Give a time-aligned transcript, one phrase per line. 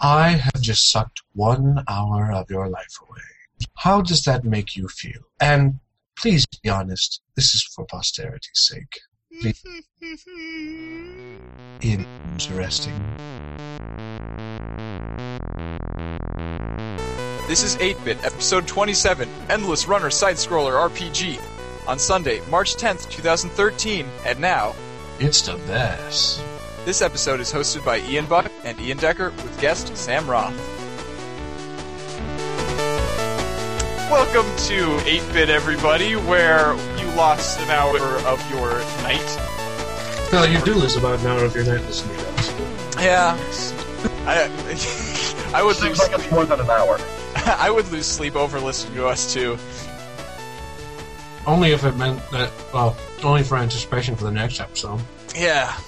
[0.00, 3.18] I have just sucked one hour of your life away.
[3.74, 5.22] How does that make you feel?
[5.40, 5.80] And
[6.16, 9.00] please be honest, this is for posterity's sake.
[11.82, 13.16] Interesting.
[17.48, 21.40] This is 8-Bit, episode 27, Endless Runner Side-Scroller RPG,
[21.88, 24.76] on Sunday, March 10th, 2013, and now,
[25.20, 26.40] It's the best.
[26.88, 30.56] This episode is hosted by Ian Buck and Ian Decker with guest Sam Roth.
[34.10, 38.70] Welcome to 8-Bit, everybody, where you lost an hour of your
[39.02, 39.20] night.
[40.32, 42.54] Well, you do lose about an hour of your night listening to us.
[42.98, 43.36] Yeah.
[44.24, 46.98] I, I would Seems lose like it's more than an hour.
[47.36, 49.58] I would lose sleep over listening to us too.
[51.46, 55.02] Only if it meant that, well, only for anticipation for the next episode.
[55.36, 55.78] Yeah.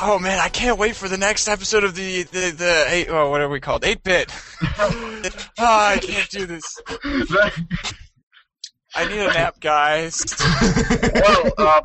[0.00, 3.08] Oh man, I can't wait for the next episode of the the the eight.
[3.08, 3.84] Oh, what are we called?
[3.84, 4.32] Eight bit.
[4.78, 5.22] oh,
[5.58, 6.80] I can't do this.
[8.94, 10.24] I need a nap, guys.
[11.14, 11.82] well, um,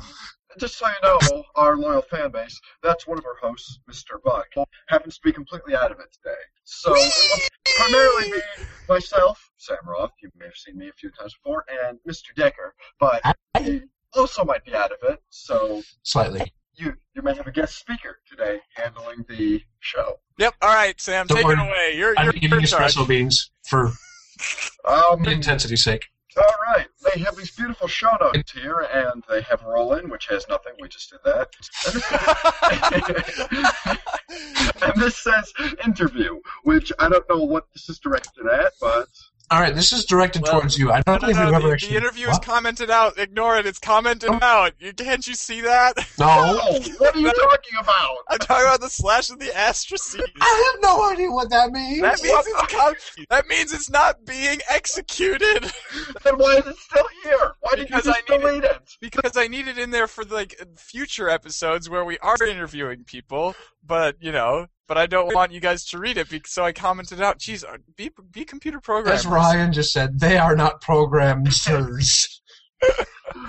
[0.59, 4.21] just so you know, our loyal fan base, that's one of our hosts, Mr.
[4.23, 4.47] Buck,
[4.87, 6.35] happens to be completely out of it today.
[6.63, 8.41] So, it primarily me,
[8.87, 12.33] myself, Sam Roth, you may have seen me a few times before, and Mr.
[12.35, 13.21] Decker, but
[13.59, 13.81] he
[14.13, 16.53] also might be out of it, so Slightly.
[16.75, 20.19] You you may have a guest speaker today handling the show.
[20.39, 20.55] Yep.
[20.61, 21.55] All right, Sam, Don't take worry.
[21.55, 21.93] it away.
[21.97, 22.93] You're I'm you're, eating you're charge.
[22.95, 23.91] espresso beans for
[24.85, 26.05] Um, intensity's sake.
[26.35, 30.09] All right, they have these beautiful show notes here, and they have a roll in,
[30.09, 30.73] which has nothing.
[30.81, 31.49] We just did that.
[34.81, 35.53] and this says
[35.85, 39.07] interview, which I don't know what this is directed at, but
[39.53, 40.91] All right, this is directed Well, towards you.
[40.91, 41.91] I don't No, no, believe no, we've ever the, actually.
[41.91, 42.33] the interview What?
[42.33, 43.19] is commented out.
[43.19, 43.67] Ignore it.
[43.67, 44.39] It's commented oh.
[44.41, 44.73] out.
[44.79, 45.95] You, can't you see that?
[46.17, 48.15] No, oh, what are you talking about?
[48.29, 50.15] I'm talking about the slash and the asterisks.
[50.41, 52.01] I have no idea what that means.
[52.01, 55.71] That means it's com- that means it's not being executed.
[56.23, 57.53] Then why is it still here?
[57.59, 58.47] Why did you Because just I need it.
[58.47, 58.89] delete it?
[59.01, 63.53] because I need it in there for like future episodes where we are interviewing people,
[63.85, 66.71] but you know, but I don't want you guys to read it, because, so I
[66.71, 67.39] commented out.
[67.39, 69.21] Geez, uh, be be computer programmers.
[69.21, 71.61] As Ryan just said, they are not programmers.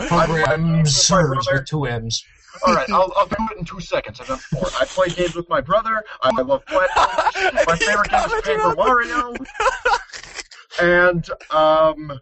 [0.06, 2.24] Programmers with two M's.
[2.64, 4.20] All right, I'll, I'll do it in two seconds.
[4.20, 4.68] I've done four.
[4.80, 6.04] I play games with my brother.
[6.22, 7.66] I love platformers.
[7.66, 9.34] My favorite game is Paper Mario.
[10.80, 12.20] And um,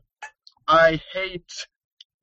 [0.67, 1.67] I hate.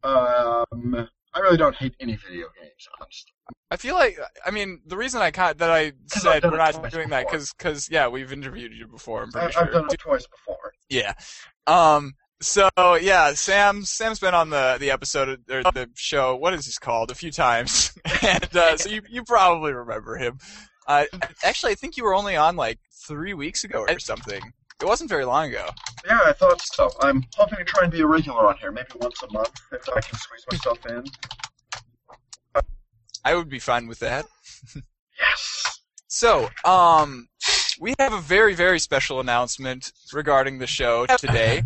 [0.04, 1.08] Um,
[1.40, 3.32] I really don't hate any video games, honestly.
[3.72, 7.26] I feel like I mean the reason I that I said we're not doing that
[7.26, 7.32] before.
[7.32, 9.24] because because yeah we've interviewed you before.
[9.24, 10.74] I'm I, pretty I've done it twice before.
[10.90, 11.14] Yeah.
[11.66, 12.16] Um.
[12.42, 12.70] So
[13.02, 13.84] yeah, Sam.
[13.86, 16.36] Sam's been on the the episode of- or the show.
[16.36, 17.12] What is this called?
[17.12, 20.40] A few times, and uh, so you you probably remember him.
[20.88, 21.06] Uh,
[21.44, 24.42] actually, I think you were only on like three weeks ago or something.
[24.82, 25.68] It wasn't very long ago.
[26.06, 26.90] Yeah, I thought so.
[27.02, 29.90] I'm hoping to try and be a regular on here, maybe once a month if
[29.90, 31.04] I can squeeze myself in.
[33.26, 34.26] I would be fine with that.
[35.20, 35.82] Yes.
[36.08, 37.28] So, um,
[37.80, 41.64] we have a very, very special announcement regarding the show today.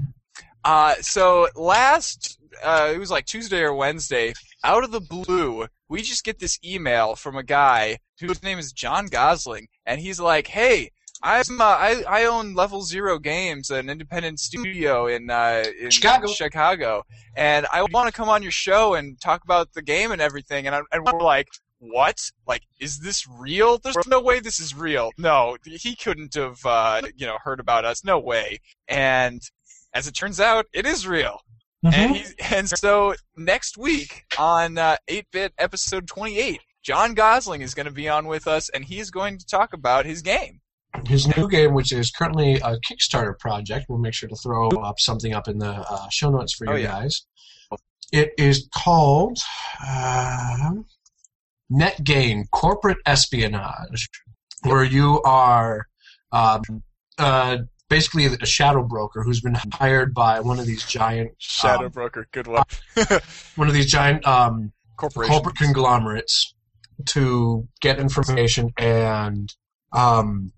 [0.65, 6.01] Uh, so last, uh, it was like Tuesday or Wednesday, out of the blue, we
[6.01, 10.47] just get this email from a guy whose name is John Gosling, and he's like,
[10.47, 10.91] "Hey,
[11.23, 16.27] I'm uh, I I own Level Zero Games, an independent studio in uh, in Chicago.
[16.27, 17.03] Chicago,
[17.37, 20.67] and I want to come on your show and talk about the game and everything."
[20.67, 21.47] And I, and we're like,
[21.79, 22.29] "What?
[22.45, 23.77] Like, is this real?
[23.77, 25.11] There's no way this is real.
[25.17, 28.03] No, he couldn't have uh, you know heard about us.
[28.03, 29.41] No way." And
[29.93, 31.39] as it turns out, it is real.
[31.85, 31.93] Mm-hmm.
[31.93, 37.85] And he's, and so next week on uh, 8-bit episode 28, John Gosling is going
[37.85, 40.61] to be on with us, and he's going to talk about his game.
[41.05, 44.99] His new game, which is currently a Kickstarter project, we'll make sure to throw up
[44.99, 46.87] something up in the uh, show notes for you Oh, yeah.
[46.87, 47.25] guys.
[48.11, 49.39] It is called
[49.83, 50.85] Net
[51.71, 54.07] NetGain Corporate Espionage,
[54.63, 55.87] where you are
[56.31, 56.61] um,
[57.17, 57.57] uh,
[57.89, 62.27] basically a shadow broker who's been hired by one of these giant Shadow um, Broker,
[62.31, 62.63] good one.
[63.55, 66.53] one of these giant um, corporate conglomerates
[67.07, 69.53] to get information and
[69.91, 70.51] um,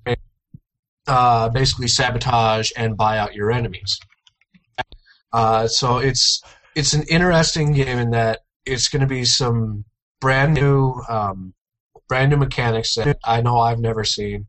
[1.07, 3.99] uh, basically sabotage and buy out your enemies.
[5.33, 6.41] Uh, so it's
[6.75, 9.85] it's an interesting game in that it's going to be some
[10.21, 11.53] brand new um,
[12.07, 14.47] brand new mechanics that I know I've never seen.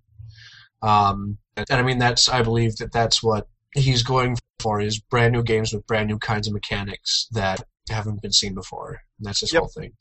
[0.82, 5.32] Um, and I mean that's I believe that that's what he's going for is brand
[5.32, 9.00] new games with brand new kinds of mechanics that haven't been seen before.
[9.18, 9.60] And that's his Yep.
[9.60, 9.92] whole thing.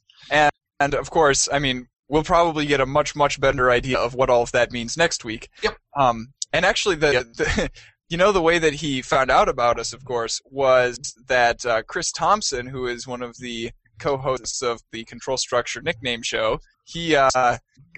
[0.79, 4.29] And of course, I mean, we'll probably get a much, much better idea of what
[4.29, 5.49] all of that means next week.
[5.63, 5.77] Yep.
[5.97, 7.69] Um, And actually, the, the
[8.09, 10.97] you know the way that he found out about us, of course, was
[11.27, 16.21] that uh, Chris Thompson, who is one of the co-hosts of the Control Structure nickname
[16.21, 17.57] show, he uh,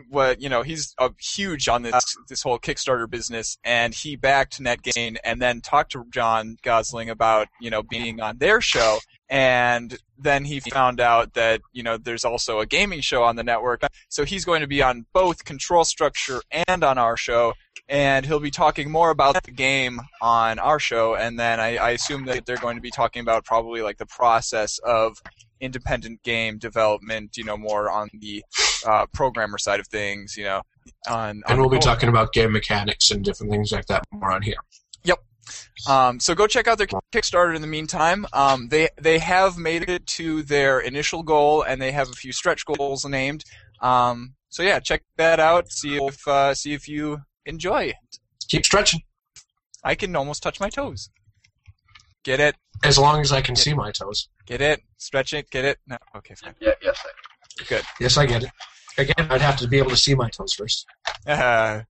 [0.10, 4.60] what you know he's uh, huge on this this whole Kickstarter business, and he backed
[4.60, 8.98] NetGain, and then talked to John Gosling about you know being on their show,
[9.30, 13.44] and then he found out that you know there's also a gaming show on the
[13.44, 17.54] network, so he's going to be on both Control Structure and on our show,
[17.90, 21.90] and he'll be talking more about the game on our show, and then I, I
[21.92, 25.22] assume that they're going to be talking about probably like the process of
[25.60, 28.44] independent game development, you know, more on the
[28.86, 30.62] uh, programmer side of things, you know.
[31.08, 34.32] On, on And we'll be talking about game mechanics and different things like that more
[34.32, 34.58] on here.
[35.04, 35.20] Yep.
[35.88, 38.26] Um, so go check out their Kickstarter in the meantime.
[38.34, 42.34] Um, they they have made it to their initial goal, and they have a few
[42.34, 43.44] stretch goals named.
[43.82, 45.72] Um, so yeah, check that out.
[45.72, 47.96] See if uh, see if you enjoy it.
[48.50, 49.02] Keep stretching.
[49.84, 51.10] I can almost touch my toes.
[52.24, 52.56] Get it?
[52.84, 54.30] As long as I can see my toes.
[54.46, 54.82] Get it?
[54.98, 55.50] Stretch it?
[55.50, 55.78] Get it?
[55.88, 55.98] No.
[56.16, 56.56] Okay, fine.
[56.60, 58.52] Yeah, yes, I Yes, I get it.
[58.98, 60.86] Again, I'd have to be able to see my toes first.
[61.26, 61.82] Uh,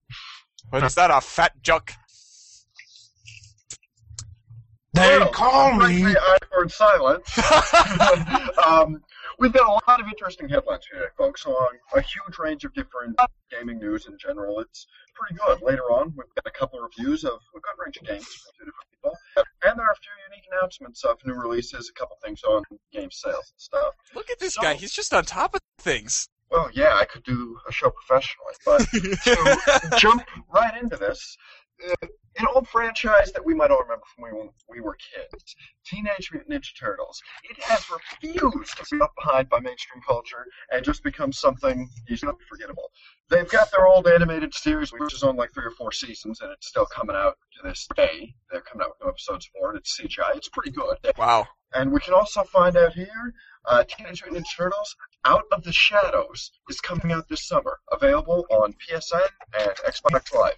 [0.69, 1.12] what's that?
[1.12, 1.92] A fat juck?
[4.94, 5.86] They Well, call me.
[6.04, 7.38] unfortunately, awkward silence.
[8.65, 9.04] um,
[9.39, 13.18] we've got a lot of interesting headlines here, folks, on a huge range of different
[13.51, 14.60] gaming news in general.
[14.60, 15.62] It's pretty good.
[15.62, 18.51] Later on, we've got a couple of reviews of a good range of games from
[18.60, 19.18] two different people,
[19.63, 23.12] and there are a few unique announcements of new releases, a couple things on game
[23.12, 23.94] sales and stuff.
[24.16, 24.74] Look at this So- guy.
[24.75, 26.28] He's just on top of things.
[26.50, 28.80] Well, yeah, I could do a show professionally, but
[29.92, 31.36] to jump right into this,
[31.86, 32.08] uh,
[32.40, 36.52] an old franchise that we might all remember from when we were kids, Teenage Mutant
[36.52, 37.22] Ninja Turtles.
[37.50, 42.34] It has refused to be left behind by mainstream culture and just become something easily
[42.48, 42.92] forgettable.
[43.30, 46.52] They've got their old animated series, which is on like three or four seasons, and
[46.52, 48.34] it's still coming out to this day.
[48.52, 49.78] They're coming out with new episodes for it.
[49.78, 50.36] It's CGI.
[50.36, 50.98] It's pretty good.
[51.18, 51.48] Wow.
[51.74, 53.34] And we can also find out here,
[53.66, 54.96] uh, Teenage Mutant Ninja Turtles:
[55.26, 59.28] Out of the Shadows is coming out this summer, available on PSN
[59.60, 60.54] and Xbox Live.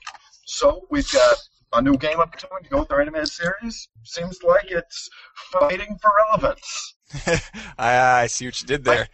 [0.49, 1.37] So we've got
[1.73, 3.87] a new game up coming to go with our animated series.
[4.03, 5.07] Seems like it's
[5.51, 6.95] fighting for relevance.
[7.77, 9.09] I, I see what you did there.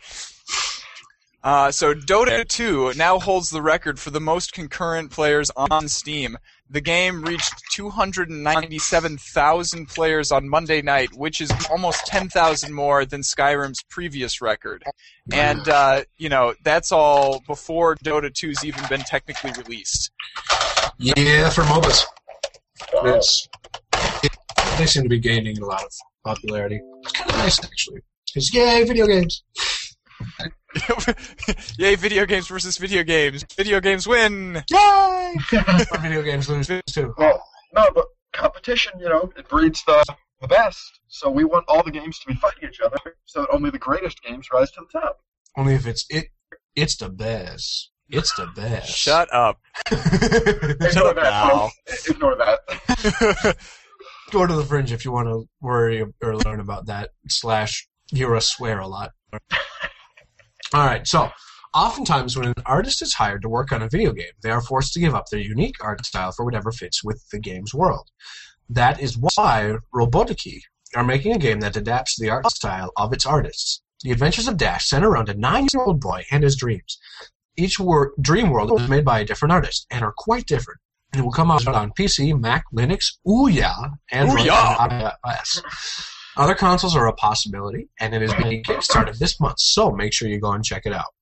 [1.44, 6.38] Uh, so Dota 2 now holds the record for the most concurrent players on Steam.
[6.70, 13.84] The game reached 297,000 players on Monday night, which is almost 10,000 more than Skyrim's
[13.90, 14.86] previous record.
[15.34, 20.12] And, uh, you know, that's all before Dota 2's even been technically released.
[20.98, 22.06] Yeah, for MOBAs.
[22.94, 23.16] Wow.
[23.16, 23.48] It's,
[24.24, 24.32] it,
[24.78, 25.92] they seem to be gaining a lot of
[26.24, 26.80] popularity.
[27.04, 28.02] It's kind of nice, actually.
[28.28, 29.44] Because, yay, video games.
[31.78, 33.46] Yay, video games versus video games.
[33.56, 34.64] Video games win!
[34.70, 35.36] Yay!
[35.52, 37.14] But video games lose too.
[37.18, 37.44] Well,
[37.74, 40.04] no, but competition, you know, it breeds the,
[40.42, 41.00] the best.
[41.08, 43.80] So we want all the games to be fighting each other, so that only the
[43.80, 45.20] greatest games rise to the top.
[45.58, 46.28] Only if it's it.
[46.76, 47.92] It's the best.
[48.10, 48.90] It's the best.
[48.90, 49.60] Shut up.
[49.92, 51.70] Ignore up that, now.
[52.08, 53.56] Ignore that.
[54.32, 57.12] Go to the fringe if you want to worry or learn about that.
[57.28, 59.12] Slash, hear us swear a lot.
[60.74, 61.08] All right.
[61.08, 61.30] So,
[61.74, 64.94] oftentimes when an artist is hired to work on a video game, they are forced
[64.94, 68.10] to give up their unique art style for whatever fits with the game's world.
[68.70, 70.62] That is why Robotiki
[70.96, 73.82] are making a game that adapts the art style of its artists.
[74.02, 77.00] The Adventures of Dash center around a nine-year-old boy and his dreams.
[77.58, 80.80] Each wor- dream world is made by a different artist and are quite different.
[81.16, 84.78] It will come out on PC, Mac, Linux, Ouya, Android, Ouya!
[84.92, 85.62] and iOS.
[86.38, 90.28] Other consoles are a possibility, and it is being kickstarted this month, so make sure
[90.28, 91.14] you go and check it out.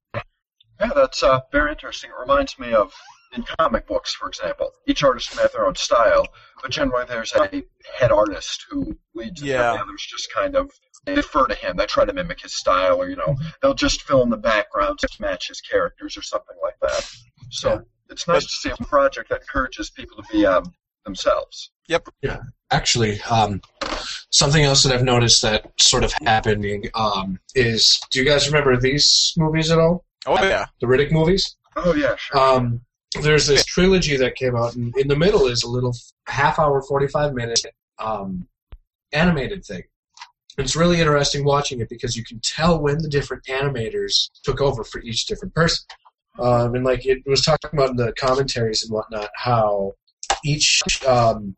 [0.80, 2.10] Yeah, that's uh, very interesting.
[2.10, 2.92] It reminds me of
[3.36, 4.72] in comic books, for example.
[4.88, 6.28] Each artist may have their own style,
[6.62, 7.64] but generally there's a
[8.00, 9.72] head artist who leads it, Yeah.
[9.72, 10.72] and the others just kind of
[11.06, 11.76] defer to him.
[11.78, 15.00] They try to mimic his style, or you know, they'll just fill in the background
[15.00, 17.10] to match his characters or something like that.
[17.52, 17.80] So Yeah.
[18.10, 20.74] it's nice to see a project that encourages people to be um,
[21.06, 21.72] themselves.
[21.90, 22.08] Yep.
[22.22, 22.40] Yeah.
[22.72, 23.62] Actually, um,
[24.32, 28.78] something else that I've noticed that sort of happening um, is do you guys remember
[28.80, 30.06] these movies at all?
[30.26, 30.68] Oh yeah.
[30.80, 31.58] The Riddick movies?
[31.76, 32.40] Oh yeah, sure.
[32.40, 32.82] Um,
[33.22, 35.94] there's this trilogy that came out, and in the middle is a little
[36.28, 37.60] half hour, 45 minute
[38.00, 38.48] um,
[39.12, 39.84] animated thing.
[40.58, 44.84] It's really interesting watching it because you can tell when the different animators took over
[44.84, 45.86] for each different person.
[46.40, 49.94] Um, and like it was talking about in the commentaries and whatnot, how
[50.44, 51.56] each um,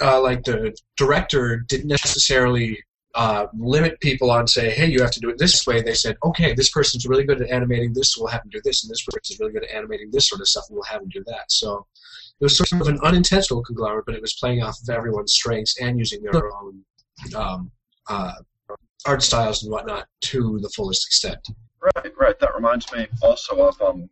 [0.00, 2.78] uh, like the director didn't necessarily
[3.14, 5.80] uh, limit people on say, hey, you have to do it this way.
[5.80, 8.84] They said, okay, this person's really good at animating this, we'll have them do this,
[8.84, 11.08] and this person's really good at animating this sort of stuff, and we'll have them
[11.08, 11.50] do that.
[11.50, 11.86] So
[12.40, 15.80] it was sort of an unintentional conglomerate, but it was playing off of everyone's strengths
[15.80, 16.84] and using their own
[17.34, 17.70] um,
[18.08, 18.32] uh,
[19.06, 21.48] art styles and whatnot to the fullest extent.
[21.80, 22.38] Right, right.
[22.38, 24.08] That reminds me also of um,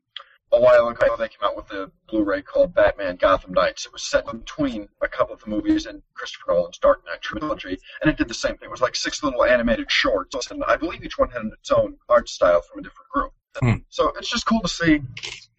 [0.52, 3.86] a while ago they came out with a Blu-ray called Batman Gotham Knights.
[3.86, 7.78] It was set between a couple of the movies in Christopher Nolan's Dark Knight trilogy,
[8.00, 8.66] and it did the same thing.
[8.66, 11.96] It was like six little animated shorts, and I believe each one had its own
[12.08, 13.32] art style from a different group.
[13.58, 13.82] Hmm.
[13.88, 15.00] So it's just cool to see,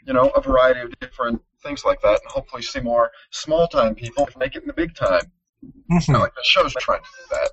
[0.06, 4.30] you know, a variety of different things like that, and hopefully see more small-time people
[4.38, 5.32] make it in the big time.
[5.92, 6.20] Mhm.
[6.20, 7.52] Like the show's trying to do that.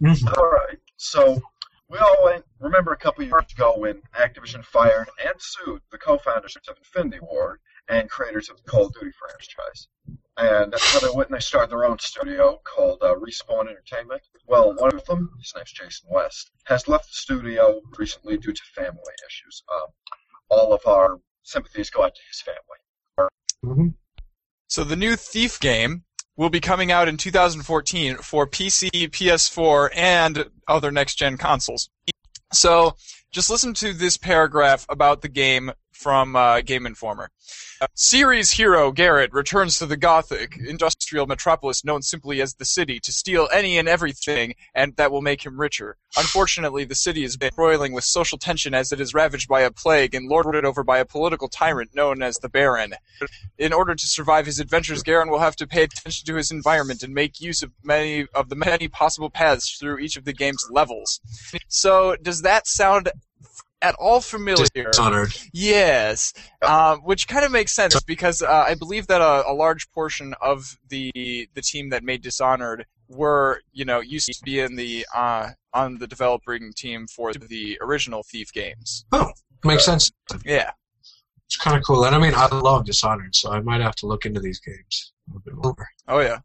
[0.00, 0.38] Mhm.
[0.38, 0.78] All right.
[0.96, 1.40] So
[1.88, 6.56] we all went, remember a couple years ago when Activision fired and sued the co-founders
[6.68, 9.88] of Infinity Ward and creators of the Call of Duty franchise.
[10.36, 14.22] And so they went and they started their own studio called uh, Respawn Entertainment.
[14.46, 18.62] Well, one of them, his name's Jason West, has left the studio recently due to
[18.74, 19.62] family issues.
[19.72, 19.88] Um,
[20.48, 23.30] all of our sympathies go out to his family.
[23.64, 23.94] Mhm.
[24.68, 26.04] So the new Thief game
[26.38, 31.90] will be coming out in 2014 for PC, PS4, and other next-gen consoles.
[32.52, 32.94] So
[33.30, 37.30] just listen to this paragraph about the game from uh, Game Informer.
[37.94, 43.12] Series hero Garrett returns to the Gothic industrial metropolis known simply as the city to
[43.12, 45.96] steal any and everything, and that will make him richer.
[46.16, 50.14] Unfortunately, the city is broiling with social tension as it is ravaged by a plague
[50.14, 52.94] and lorded over by a political tyrant known as the Baron.
[53.58, 57.02] In order to survive his adventures, Garen will have to pay attention to his environment
[57.02, 60.66] and make use of many of the many possible paths through each of the game's
[60.70, 61.20] levels.
[61.68, 63.10] So, does that sound
[63.82, 64.66] at all familiar?
[64.74, 65.32] Dishonored.
[65.52, 66.32] Yes,
[66.62, 70.34] um, which kind of makes sense because uh, I believe that a, a large portion
[70.40, 71.12] of the
[71.54, 75.98] the team that made Dishonored were, you know, used to be in the uh, on
[75.98, 79.04] the developing team for the original Thief games.
[79.12, 79.30] Oh,
[79.64, 80.10] makes sense.
[80.44, 80.72] Yeah.
[81.46, 82.04] It's kind of cool.
[82.04, 85.12] And I mean, I love Dishonored, so I might have to look into these games
[85.26, 85.88] a little bit more.
[86.06, 86.40] Oh yeah.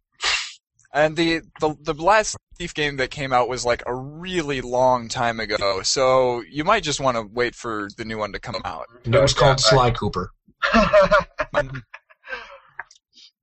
[0.94, 5.08] And the, the the last Thief game that came out was like a really long
[5.08, 8.62] time ago, so you might just want to wait for the new one to come
[8.64, 8.86] out.
[9.06, 10.32] And it was called Yeah, Sly Cooper.
[10.72, 11.64] A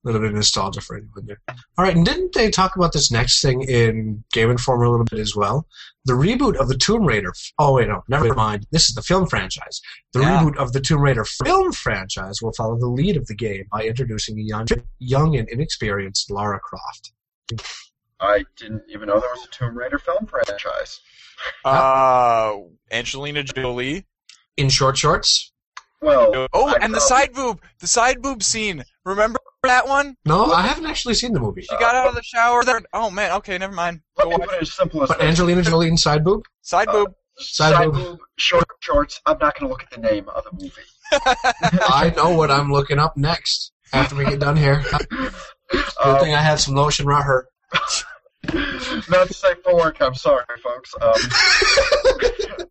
[0.04, 1.40] little bit of nostalgia for anyone there.
[1.76, 5.04] All right, and didn't they talk about this next thing in Game Informer a little
[5.04, 5.66] bit as well?
[6.04, 7.32] The reboot of the Tomb Raider.
[7.58, 8.66] Oh wait, no, never mind.
[8.70, 9.80] This is the film franchise.
[10.14, 10.40] The Yeah.
[10.44, 13.82] reboot of the Tomb Raider film franchise will follow the lead of the game by
[13.82, 14.66] introducing a young,
[15.00, 17.12] young and inexperienced Lara Croft.
[18.20, 21.00] I didn't even know there was a Tomb Raider film franchise.
[21.64, 22.56] Uh,
[22.92, 24.06] Angelina Jolie.
[24.56, 25.52] In short shorts?
[26.02, 28.84] Well, Oh, I and the side boob, the side boob scene.
[29.04, 30.16] Remember that one?
[30.26, 31.62] No, I haven't actually seen the movie.
[31.62, 32.80] She got out of the shower there.
[32.92, 34.00] Oh man, okay, never mind.
[34.16, 35.26] let Go me watch put it as simple as But this.
[35.28, 36.42] Angelina Jolie in side boob?
[36.62, 37.14] Side Uh, boob.
[37.38, 37.94] Side Side boob.
[37.94, 39.20] boob, short shorts.
[39.26, 40.72] I'm not going to look at the name of the movie.
[41.88, 44.82] I know what I'm looking up next after we get done here.
[45.70, 47.46] Good Um, thing I have some lotion right here.
[49.10, 50.00] not safe for work.
[50.00, 50.94] I'm sorry, folks.
[51.00, 51.12] Um,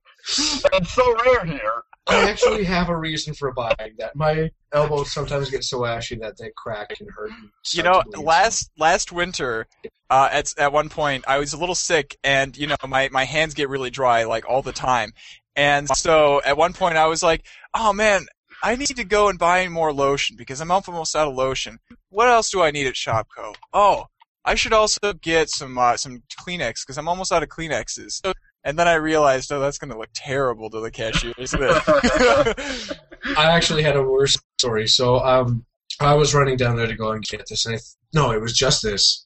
[0.73, 1.83] it's so rare here.
[2.07, 4.15] I actually have a reason for buying that.
[4.15, 7.29] My elbows sometimes get so ashy that they crack and hurt.
[7.29, 8.25] and You know, to bleed.
[8.25, 9.67] last last winter,
[10.09, 13.25] uh, at at one point, I was a little sick, and you know, my my
[13.25, 15.13] hands get really dry like all the time,
[15.55, 18.25] and so at one point I was like, oh man.
[18.63, 21.79] I need to go and buy more lotion because I'm almost out of lotion.
[22.09, 23.55] What else do I need at ShopKo?
[23.73, 24.05] Oh,
[24.45, 28.21] I should also get some uh, some Kleenex because I'm almost out of Kleenexes.
[28.63, 32.97] And then I realized, oh, that's going to look terrible to the cashier, isn't it?
[33.37, 34.87] I actually had a worse story.
[34.87, 35.65] So um,
[35.99, 38.41] I was running down there to go and get this, and I th- no, it
[38.41, 39.25] was just this.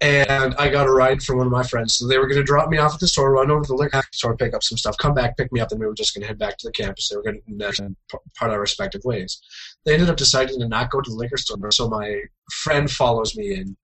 [0.00, 1.96] And I got a ride from one of my friends.
[1.96, 3.74] So they were going to drop me off at the store, run over to the
[3.74, 6.14] liquor store, pick up some stuff, come back, pick me up, and we were just
[6.14, 7.08] going to head back to the campus.
[7.08, 7.94] They were going to
[8.38, 9.40] part our respective ways.
[9.84, 12.20] They ended up deciding to not go to the liquor store, so my
[12.62, 13.76] friend follows me in,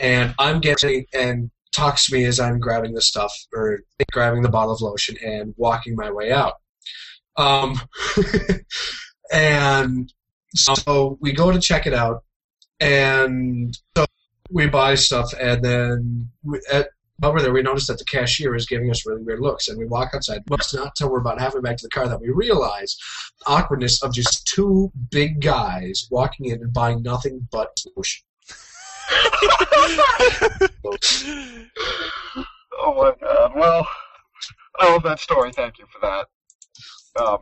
[0.00, 3.80] and I'm getting and talks to me as I'm grabbing the stuff or
[4.12, 6.54] grabbing the bottle of lotion and walking my way out.
[7.36, 7.80] Um,
[9.32, 10.12] and
[10.54, 12.24] so we go to check it out,
[12.80, 14.06] and so
[14.50, 16.88] we buy stuff, and then we, at,
[17.20, 19.86] we're there, we notice that the cashier is giving us really weird looks, and we
[19.86, 20.42] walk outside.
[20.46, 22.96] But it's not until we're about halfway back to the car that we realize
[23.40, 28.24] the awkwardness of just two big guys walking in and buying nothing but lotion.
[32.86, 33.52] Oh my god.
[33.56, 33.88] Well,
[34.78, 35.52] I love that story.
[35.52, 36.26] Thank you for that.
[37.22, 37.38] Um,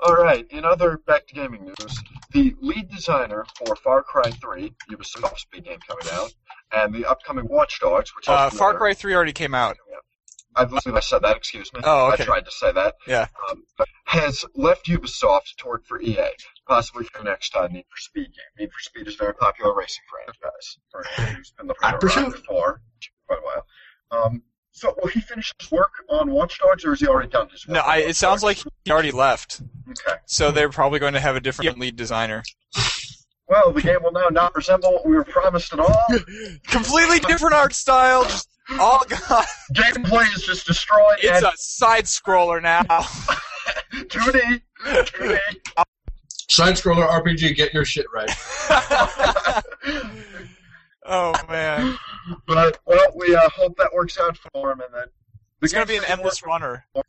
[0.00, 0.46] all right.
[0.50, 5.64] In other back to gaming news, the lead designer for Far Cry 3, Ubisoft's big
[5.64, 6.34] game coming out,
[6.72, 9.76] and the upcoming Watch Dogs, which uh, Far Cry 3 already came out.
[10.54, 11.36] I believe I said that.
[11.36, 11.80] Excuse me.
[11.82, 12.24] Oh, okay.
[12.24, 12.96] I tried to say that.
[13.06, 13.26] Yeah.
[13.50, 13.64] Um,
[14.04, 16.28] has left Ubisoft to work for EA,
[16.68, 18.52] possibly for next uh, Need for Speed game.
[18.58, 20.78] Need for Speed is a very popular racing franchise.
[20.90, 22.82] For who's been Hot around for
[23.26, 23.66] quite a while.
[24.10, 27.48] Um, so will he finish his work on Watch Dogs, or has he already done
[27.50, 27.74] his work?
[27.74, 28.64] No, I, it sounds Dogs?
[28.64, 29.60] like he already left.
[29.88, 30.18] Okay.
[30.26, 32.42] So they're probably going to have a different lead designer.
[33.48, 36.06] Well, the game will now not resemble what we were promised at all.
[36.68, 38.24] Completely different art style.
[38.24, 38.48] Just
[38.78, 39.44] all gone.
[39.74, 41.18] Gameplay is just destroyed.
[41.22, 42.82] It's and a side scroller now.
[43.92, 44.62] 2D.
[44.84, 45.38] 2D.
[46.48, 48.30] Side scroller RPG, get your shit right.
[51.06, 51.98] Oh man,
[52.46, 55.06] but well, we uh, hope that works out for him, and then
[55.60, 56.86] the it's gonna be an endless runner.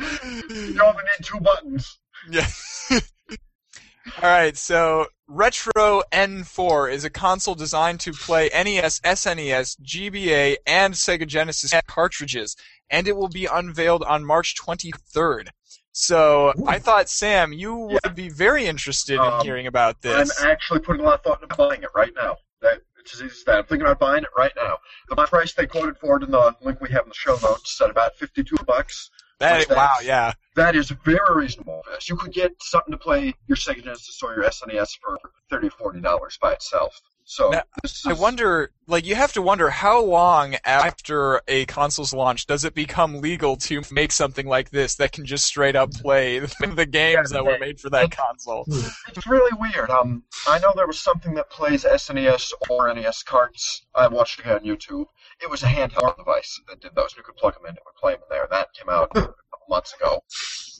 [0.00, 1.98] You only need two buttons.
[2.28, 2.48] Yeah.
[2.90, 10.94] All right, so Retro N4 is a console designed to play NES, SNES, GBA, and
[10.94, 12.56] Sega Genesis cartridges,
[12.90, 15.48] and it will be unveiled on March 23rd.
[15.94, 16.52] So.
[16.66, 20.42] I thought, Sam, you would be very interested in Um, hearing about this.
[20.42, 22.36] I'm actually putting a lot of thought into buying it right now.
[22.60, 23.56] That it's as easy as that.
[23.56, 24.78] I'm thinking about buying it right now.
[25.08, 27.76] The price they quoted for it in the link we have in the show notes
[27.78, 29.10] said about 52 bucks.
[29.40, 30.32] That Which wow, yeah.
[30.54, 31.82] That is very reasonable.
[32.08, 35.18] You could get something to play your Sega Genesis or your SNES for
[35.50, 37.00] 30 or 40 dollars by itself.
[37.26, 42.12] So Now, this I wonder, like, you have to wonder how long after a console's
[42.12, 45.90] launch does it become legal to make something like this that can just straight up
[45.92, 48.66] play the games that were made for that console?
[49.08, 49.88] It's really weird.
[49.88, 53.86] Um, I know there was something that plays SNES or NES carts.
[53.94, 55.06] I watched it on YouTube.
[55.40, 57.14] It was a handheld device that did those.
[57.16, 57.74] You could plug them in.
[57.74, 58.46] It would play them there.
[58.50, 59.36] That came out a couple
[59.70, 60.22] months ago.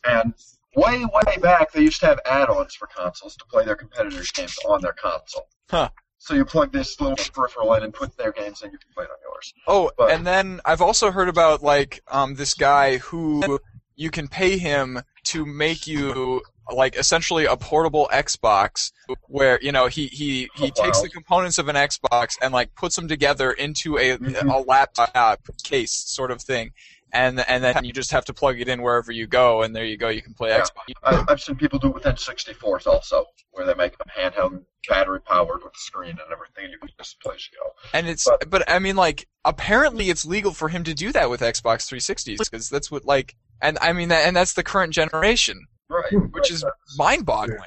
[0.05, 0.35] And
[0.77, 4.57] way, way back, they used to have add-ons for consoles to play their competitors' games
[4.69, 5.49] on their console.
[5.71, 5.89] Huh.
[6.25, 8.73] So you plug this little peripheral in and put their games in.
[8.73, 9.53] You can play it on yours.
[9.67, 13.59] Oh, But- and then I've also heard about like um this guy who
[13.95, 16.41] you can pay him to make you
[16.73, 18.91] like essentially a portable Xbox
[19.29, 21.03] where you know he he he Oh, takes wow.
[21.03, 24.51] the components of an Xbox and like puts them together into a Mhm.
[24.51, 26.73] a laptop case sort of thing.
[27.15, 29.85] And, and then you just have to plug it in wherever you go, and there
[29.85, 30.09] you go.
[30.09, 30.63] You can play Yeah.
[30.63, 30.93] Xbox.
[31.05, 35.21] I, I've seen people do it with N64s also, where they make them handheld, battery
[35.21, 36.71] powered with a screen and everything.
[36.73, 37.71] You can just play as you go.
[37.97, 41.31] And it's, But- but I mean, like, apparently it's legal for him to do that
[41.31, 44.93] with Xbox 360s because that's what, like, and I mean, that, and that's the current
[44.93, 46.13] generation, Right.
[46.33, 46.65] which is
[46.99, 47.61] mind-boggling.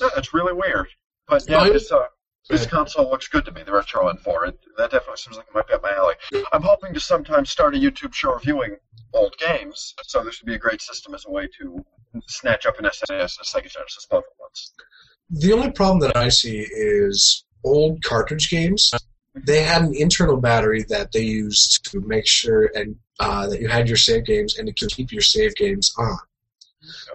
[0.00, 0.86] Yeah, it's really weird.
[1.28, 2.04] But yeah, this uh,
[2.48, 3.62] this console looks good to me.
[3.62, 4.48] The Retro N4.
[4.48, 6.14] It, that definitely seems like it might be up my alley.
[6.52, 8.76] I'm hoping to sometime start a YouTube show reviewing
[9.12, 9.94] old games.
[10.04, 11.84] So this would be a great system as a way to
[12.28, 14.72] snatch up an SNES and a Sega Genesis both at once.
[15.30, 18.92] The only problem that I see is old cartridge games.
[19.34, 23.68] They had an internal battery that they used to make sure and uh, that you
[23.68, 26.18] had your save games and to keep your save games on.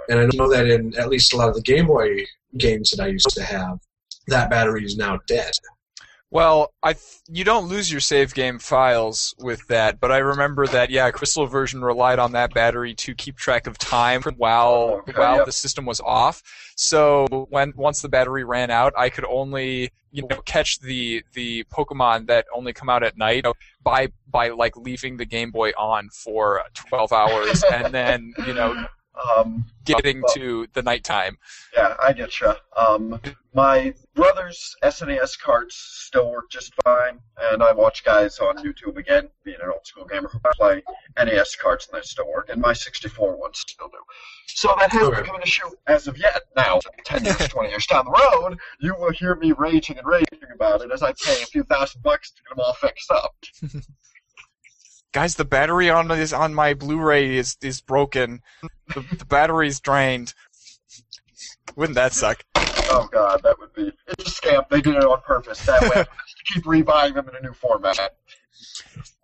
[0.10, 2.26] And I know that in at least a lot of the Game Boy
[2.58, 3.80] games that I used to have,
[4.28, 5.52] that battery is now dead.
[6.32, 10.66] Well, I th- you don't lose your save game files with that, but I remember
[10.68, 14.98] that yeah, Crystal version relied on that battery to keep track of time while oh,
[15.00, 15.46] Okay, while yep.
[15.46, 16.42] the system was off.
[16.78, 21.66] So when once the battery ran out, I could only you know catch the the
[21.66, 23.46] Pokemon that only come out at night
[23.84, 28.86] by by like leaving the Game Boy on for 12 hours and then you know
[29.38, 31.38] Um, getting to the nighttime.
[31.76, 32.54] yeah, I get you.
[32.78, 33.20] Um,
[33.54, 35.76] my brother's SNES carts
[36.08, 40.06] still work just fine, and I watch guys on YouTube again, being an old school
[40.06, 40.82] gamer, who play
[41.18, 43.98] NES carts and they still work, and my 64 ones still do.
[44.48, 45.22] So that hasn't Okay.
[45.22, 46.44] become an issue as of yet.
[46.56, 50.40] Now, 10 years, 20 years down the road, you will hear me raging and raging
[50.54, 53.36] about it as I pay a few thousand bucks to get them all fixed up.
[55.12, 58.42] Guys, the battery on this on my Blu-ray is is broken.
[58.94, 60.34] The, the battery's drained.
[61.76, 62.44] Wouldn't that suck?
[62.56, 63.92] Oh god, that would be.
[64.08, 64.68] It's a scam.
[64.70, 65.66] They did it on purpose.
[65.66, 66.08] That way, to
[66.54, 67.98] keep rebuying them in a new format.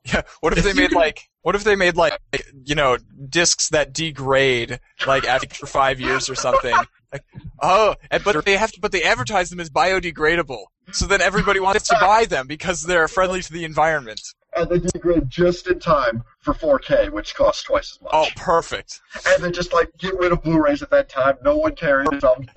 [0.05, 0.21] Yeah.
[0.41, 2.19] What if If they made like what if they made like
[2.65, 2.97] you know
[3.29, 6.75] discs that degrade like after five years or something?
[7.11, 7.23] Like,
[7.61, 10.65] oh, and- but they have to, but they advertise them as biodegradable.
[10.91, 14.21] So then everybody wants to buy them because they're friendly to the environment.
[14.57, 18.11] And they degrade just in time for 4K, which costs twice as much.
[18.11, 18.99] Oh, perfect.
[19.27, 21.37] and they just like get rid of Blu-rays at that time.
[21.43, 22.47] No one carries them.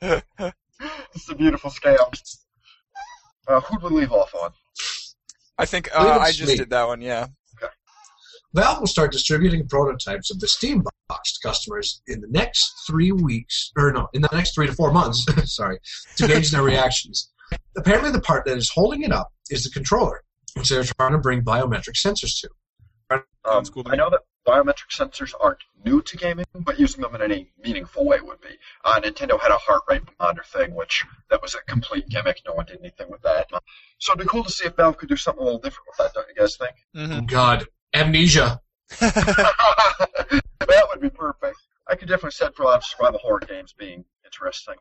[1.14, 2.18] it's a beautiful scam.
[3.46, 4.52] Uh, who'd we leave off on?
[5.58, 7.02] I think uh, I just did that one.
[7.02, 7.26] Yeah.
[8.54, 13.12] Valve will start distributing prototypes of the Steam box to customers in the next three
[13.12, 15.78] weeks, or no, in the next three to four months, sorry,
[16.16, 17.30] to gauge their reactions.
[17.76, 20.22] Apparently, the part that is holding it up is the controller,
[20.54, 22.48] which they're trying to bring biometric sensors to.
[23.10, 27.02] Um, Sounds cool to I know that biometric sensors aren't new to gaming, but using
[27.02, 28.56] them in any meaningful way would be.
[28.84, 32.40] Uh, Nintendo had a heart rate monitor thing, which that was a complete gimmick.
[32.46, 33.48] No one did anything with that.
[33.98, 35.98] So it'd be cool to see if Valve could do something a little different with
[35.98, 36.14] that.
[36.14, 36.74] Don't you guys think?
[36.94, 37.26] Mhm.
[37.26, 38.60] God, amnesia.
[39.00, 41.56] that would be perfect.
[41.88, 44.76] I could definitely set for a lot of survival horror games being interesting.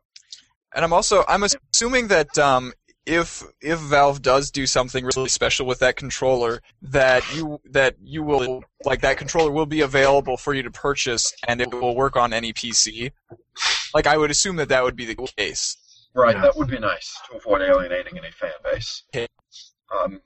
[0.73, 2.73] And I'm also I'm assuming that um,
[3.05, 8.23] if if Valve does do something really special with that controller, that you that you
[8.23, 12.15] will like that controller will be available for you to purchase, and it will work
[12.15, 13.11] on any PC.
[13.93, 15.77] Like I would assume that that would be the case.
[16.15, 19.03] Right, that would be nice to avoid alienating any fan base.
[19.15, 19.27] Okay.
[19.95, 20.21] Um,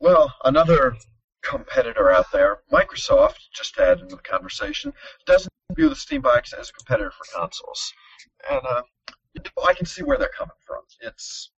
[0.00, 0.96] well, another
[1.42, 4.92] competitor out there, Microsoft, just to add into the conversation,
[5.26, 7.92] doesn't view the Steam Box as a competitor for consoles.
[8.50, 8.82] And uh,
[9.66, 10.82] I can see where they're coming from.
[11.00, 11.50] It's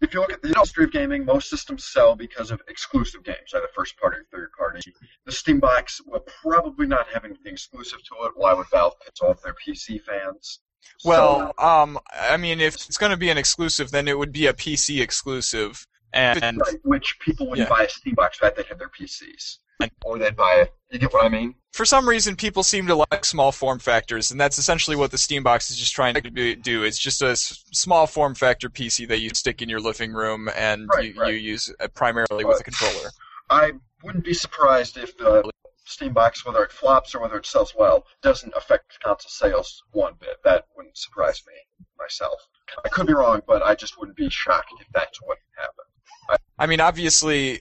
[0.00, 3.52] if you look at the industry of gaming, most systems sell because of exclusive games,
[3.54, 4.92] either first party or third party.
[5.26, 8.32] The Steam Box will probably not have anything exclusive to it.
[8.36, 10.60] Why would Valve piss off their PC fans?
[10.98, 14.32] So- Well, um, I mean, if it's going to be an exclusive, then it would
[14.32, 17.74] be a PC exclusive, and, Right, which people wouldn't Yeah.
[17.76, 19.58] buy a Steam Box that, they'd have their PCs.
[20.04, 20.74] Or they'd buy it.
[20.90, 21.54] You get what I mean?
[21.72, 25.18] for some reason, people seem to like small form factors, and that's essentially what the
[25.18, 26.82] Steam Box is just trying to do-.
[26.82, 30.48] It's just a s- small form factor PC that you stick in your living room,
[30.56, 31.32] and Right, you, right.
[31.32, 33.10] you use primarily with a controller.
[33.50, 35.48] I wouldn't be surprised if the
[35.84, 40.14] Steam Box, whether it flops or whether it sells well, doesn't affect console sales one
[40.18, 40.36] bit.
[40.42, 41.52] That wouldn't surprise me
[41.98, 42.40] myself.
[42.84, 46.40] I could be wrong, but I just wouldn't be shocked if that's what happened.
[46.58, 47.60] I mean, obviously,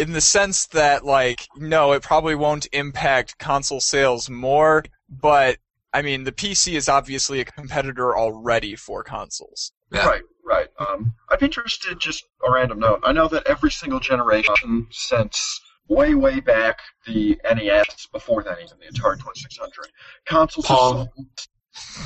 [0.00, 5.58] in the sense that, like, no, it probably won't impact console sales more, but
[5.92, 9.72] I mean, the PC is obviously a competitor already for consoles.
[9.92, 10.06] Yeah.
[10.06, 10.68] Right, right.
[10.78, 13.00] Um, I'd be interested, just a random note.
[13.04, 18.78] I know that every single generation since way, way back the NES, before that even,
[18.78, 19.90] the Atari 2600,
[20.24, 21.08] consoles have sold,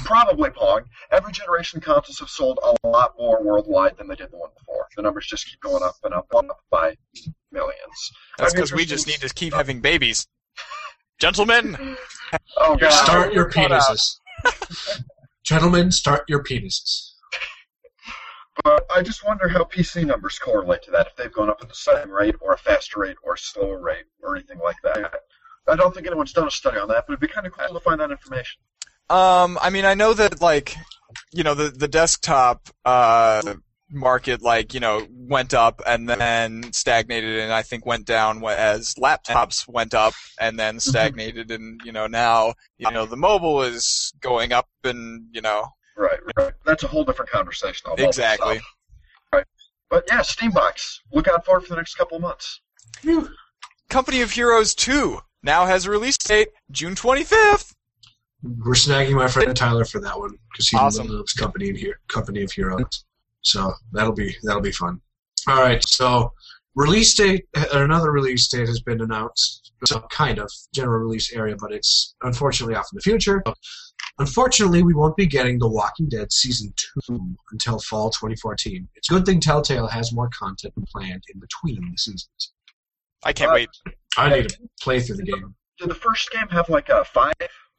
[0.05, 0.83] probably Pong.
[1.11, 4.87] Every generation consoles have sold a lot more worldwide than they did the one before.
[4.96, 6.96] The numbers just keep going up and up and up by
[7.50, 8.12] millions.
[8.38, 10.27] That's because we just need to keep having babies.
[11.18, 11.96] Gentlemen,
[12.57, 13.05] Oh, God.
[13.05, 14.18] Start your penises.
[15.44, 17.12] Gentlemen, start your penises.
[18.62, 21.68] But I just wonder how PC numbers correlate to that, if they've gone up at
[21.68, 25.14] the same rate, or a faster rate, or a slower rate, or anything like that.
[25.66, 27.74] I don't think anyone's done a study on that, but it'd be kind of cool
[27.74, 28.61] to find that information.
[29.10, 30.76] Um, I mean, I know that like,
[31.32, 33.42] you know, the the desktop uh
[33.90, 38.94] market like you know went up and then stagnated and I think went down as
[38.94, 44.12] laptops went up and then stagnated and you know now you know the mobile is
[44.20, 46.52] going up and you know Right, right.
[46.64, 47.90] That's a whole different conversation.
[47.98, 48.60] exactly.
[49.32, 49.44] Right.
[49.90, 50.98] But yeah, Steambox.
[51.12, 52.60] Look out for it for the next couple of months.
[53.88, 57.73] Company of Heroes 2 now has a release date June 25th.
[58.44, 61.09] We're snagging my friend Tyler for that one because he Awesome.
[61.09, 63.04] loves Company of Hero, Company of Heroes.
[63.40, 65.00] So that'll be that'll be fun.
[65.48, 66.33] All right, so
[66.74, 69.72] release date another release date has been announced.
[69.87, 73.42] So kind of general release area, but it's unfortunately off in the future.
[74.18, 78.88] Unfortunately, we won't be getting The Walking Dead season two until fall 2014.
[78.94, 82.52] It's a good thing Telltale has more content planned in between the seasons.
[83.24, 83.68] I can't Uh, wait.
[84.16, 85.54] I need to play through the game.
[85.78, 87.33] Did the first game have like a five?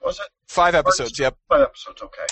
[0.05, 0.27] Was it?
[0.47, 1.35] 5 episodes, yep.
[1.49, 2.25] Five episodes, okay.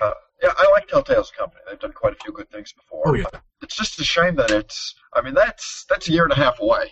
[0.00, 0.12] Uh,
[0.42, 1.60] yeah, I like Telltale's company.
[1.68, 3.02] They've done quite a few good things before.
[3.06, 3.26] Oh yeah,
[3.62, 4.94] It's just a shame that it's.
[5.12, 6.90] I mean, that's that's a year and a half away.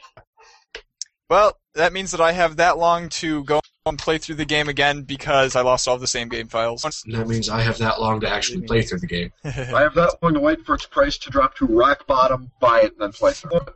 [1.29, 4.69] Well, that means that I have that long to go and play through the game
[4.69, 6.85] again because I lost all the same game files.
[6.85, 9.33] and that means I have that long to actually play through the game.
[9.45, 9.49] I
[9.81, 12.93] have that long to wait for its price to drop to rock bottom, buy it,
[12.93, 13.69] and then play through it.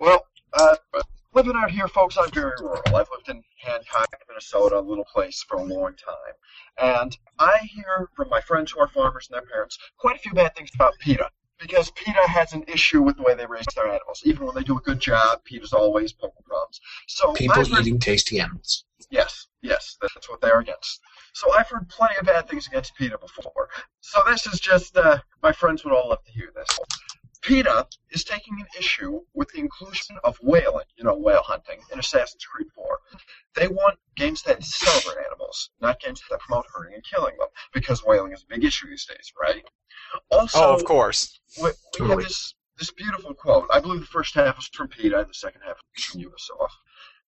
[0.00, 0.76] Well, uh,
[1.34, 2.82] living out here, folks, I'm very rural.
[2.86, 6.34] I've lived in Hancock, Minnesota, a little place, for a long time.
[6.78, 10.32] And I hear from my friends who are farmers and their parents quite a few
[10.32, 11.30] bad things about PETA.
[11.60, 14.22] Because PETA has an issue with the way they raise their animals.
[14.24, 16.80] Even when they do a good job, PETA's always poking problems.
[17.08, 18.84] So People heard- eating tasty animals.
[19.10, 21.00] Yes, yes, that's what they're against.
[21.32, 23.68] So I've heard plenty of bad things against PETA before.
[24.00, 26.78] So this is just, uh, my friends would all love to hear this.
[27.48, 31.98] PETA is taking an issue with the inclusion of whaling, you know, whale hunting, in
[31.98, 32.98] Assassin's Creed 4.
[33.56, 38.04] They want games that celebrate animals, not games that promote hurting and killing them, because
[38.04, 39.64] whaling is a big issue these days, right?
[40.30, 41.40] Also, oh, of course.
[41.62, 43.66] we, we have this this beautiful quote.
[43.72, 46.76] I believe the first half was from PETA, the second half was from Ubisoft.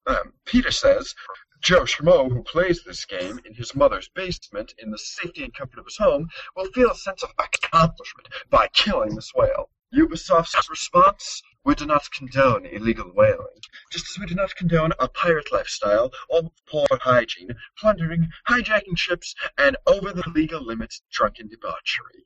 [0.06, 1.14] Um, PETA says,
[1.62, 5.78] Joe Schmo, who plays this game in his mother's basement in the safety and comfort
[5.78, 9.70] of his home, will feel a sense of accomplishment by killing this whale.
[9.94, 15.08] Ubisoft's response we do not condone illegal whaling, just as we do not condone a
[15.08, 22.24] pirate lifestyle or poor hygiene, plundering, hijacking ships, and over the legal limits drunken debauchery.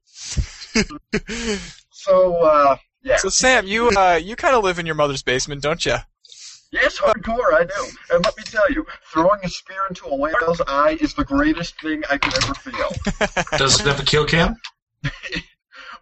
[1.96, 3.16] So, uh, yeah.
[3.16, 5.96] So Sam, you uh, you kind of live in your mother's basement, don't you?
[6.72, 7.86] Yes, hardcore, I do.
[8.10, 11.80] And let me tell you, throwing a spear into a whale's eye is the greatest
[11.80, 12.90] thing I could ever feel.
[13.58, 14.56] Does it have a kill cam?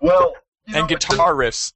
[0.01, 0.35] Well,
[0.66, 1.72] you and know, guitar riffs.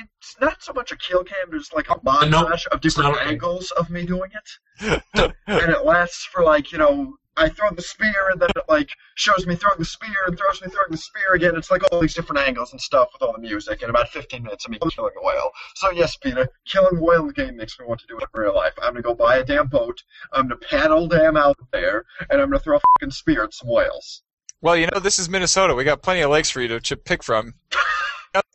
[0.00, 3.18] it's not so much a kill cam, there's like a uh, No, montage of different
[3.26, 5.02] angles of me doing it.
[5.46, 8.90] and it lasts for like, you know, I throw the spear and then it like
[9.14, 11.56] shows me throwing the spear and throws me throwing the spear again.
[11.56, 14.42] It's like all these different angles and stuff with all the music and about 15
[14.42, 15.50] minutes of me killing a whale.
[15.76, 18.28] So yes, PETA, killing a whale in the game makes me want to do it
[18.34, 18.74] in real life.
[18.82, 22.50] I'm gonna go buy a damn boat, I'm gonna paddle damn out there, and I'm
[22.50, 24.22] gonna throw a fucking spear at some whales.
[24.62, 25.74] Well, you know, this is Minnesota.
[25.74, 27.54] We got plenty of lakes for you to ch- pick from.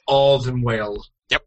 [0.07, 1.03] All of them whale.
[1.29, 1.43] Yep.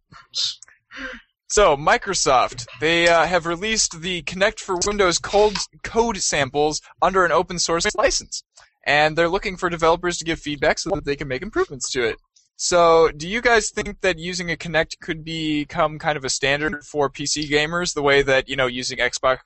[1.48, 7.32] So, Microsoft, they uh, have released the Kinect for Windows code, code samples under an
[7.32, 8.44] open source license.
[8.84, 12.04] And they're looking for developers to give feedback so that they can make improvements to
[12.04, 12.16] it.
[12.56, 16.84] So, do you guys think that using a Kinect could become kind of a standard
[16.84, 19.38] for PC gamers, the way that, you know, using Xbox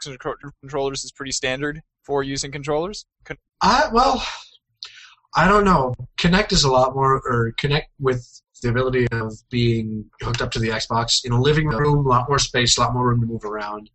[0.60, 3.06] controllers is pretty standard for using controllers?
[3.24, 4.26] Con- I well,
[5.36, 5.94] I don't know.
[6.18, 8.24] Kinect is a lot more, or Kinect with
[8.62, 12.28] the ability of being hooked up to the Xbox in a living room, a lot
[12.28, 13.90] more space, a lot more room to move around.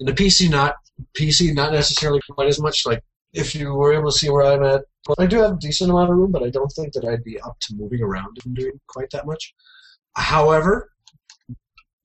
[0.00, 0.76] In the PC, not
[1.14, 2.86] PC, not necessarily quite as much.
[2.86, 4.84] Like if you were able to see where I'm at,
[5.18, 7.40] I do have a decent amount of room, but I don't think that I'd be
[7.40, 9.54] up to moving around and doing quite that much.
[10.14, 10.90] However,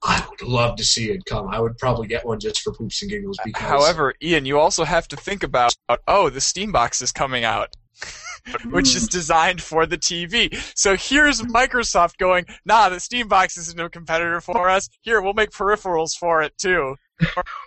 [0.04, 1.48] I would love to see it come.
[1.48, 3.62] I would probably get one just for poops and giggles because.
[3.62, 5.76] However, Ian, you also have to think about,
[6.08, 7.76] oh, the Steam box is coming out.
[8.70, 10.54] Which is designed for the TV.
[10.78, 14.90] So here's Microsoft going, nah, the Steam box isn't no competitor for us.
[15.02, 16.96] Here, we'll make peripherals for it too.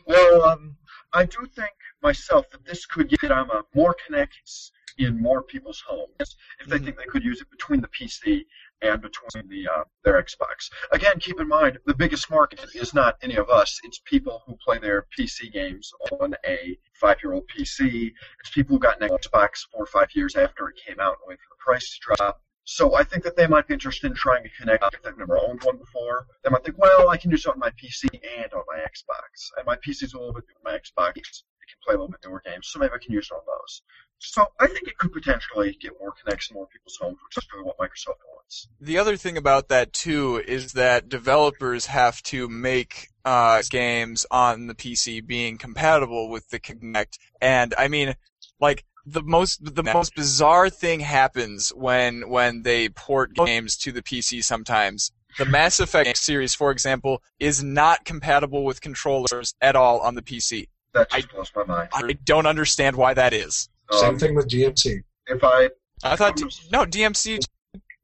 [0.07, 0.77] Well, um,
[1.13, 6.37] I do think myself that this could get um, more Kinects in more people's homes
[6.61, 8.45] if they think they could use it between the PC
[8.83, 10.71] and between the uh, their Xbox.
[10.93, 14.57] Again, keep in mind the biggest market is not any of us; it's people who
[14.65, 18.13] play their PC games on a five-year-old PC.
[18.41, 21.29] It's people who got an Xbox four or five years after it came out and
[21.29, 22.43] wait for the price to drop.
[22.69, 25.39] So I think that they might be interested in trying to connect if they've never
[25.39, 26.27] owned one before.
[26.43, 29.53] They might think, well, I can do it on my PC and on my Xbox.
[29.57, 31.43] And my PC's a little bit newer than my Xbox.
[31.67, 33.41] It can play a little bit newer games, so maybe I can use it on
[33.47, 33.83] those.
[34.19, 37.49] So I think it could potentially get more Kinects in more people's homes, which is
[37.53, 38.69] really what Microsoft wants.
[38.81, 44.69] The other thing about that too is that developers have to make uh, games on
[44.69, 48.15] the PC being compatible with the Kinect, and I mean,
[48.61, 54.03] like the most the most bizarre thing happens when when they port games to the
[54.03, 54.43] PC.
[54.43, 60.15] Sometimes the Mass Effect series, for example, is not compatible with controllers at all on
[60.15, 60.69] the PC.
[60.97, 61.89] That just blows my mind.
[61.93, 63.69] I don't understand why that is.
[63.93, 65.03] Same Um, thing with DMC.
[65.27, 65.69] if I
[66.03, 66.41] I thought
[66.73, 67.41] no DMC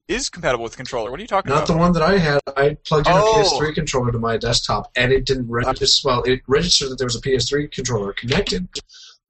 [0.09, 1.11] is compatible with controller.
[1.11, 1.69] What are you talking Not about?
[1.69, 2.41] Not the one that I had.
[2.57, 3.41] I plugged in Oh.
[3.41, 6.07] a PS3 controller to my desktop, and it didn't register.
[6.09, 8.69] Well, it registered that there was a PS3 controller connected,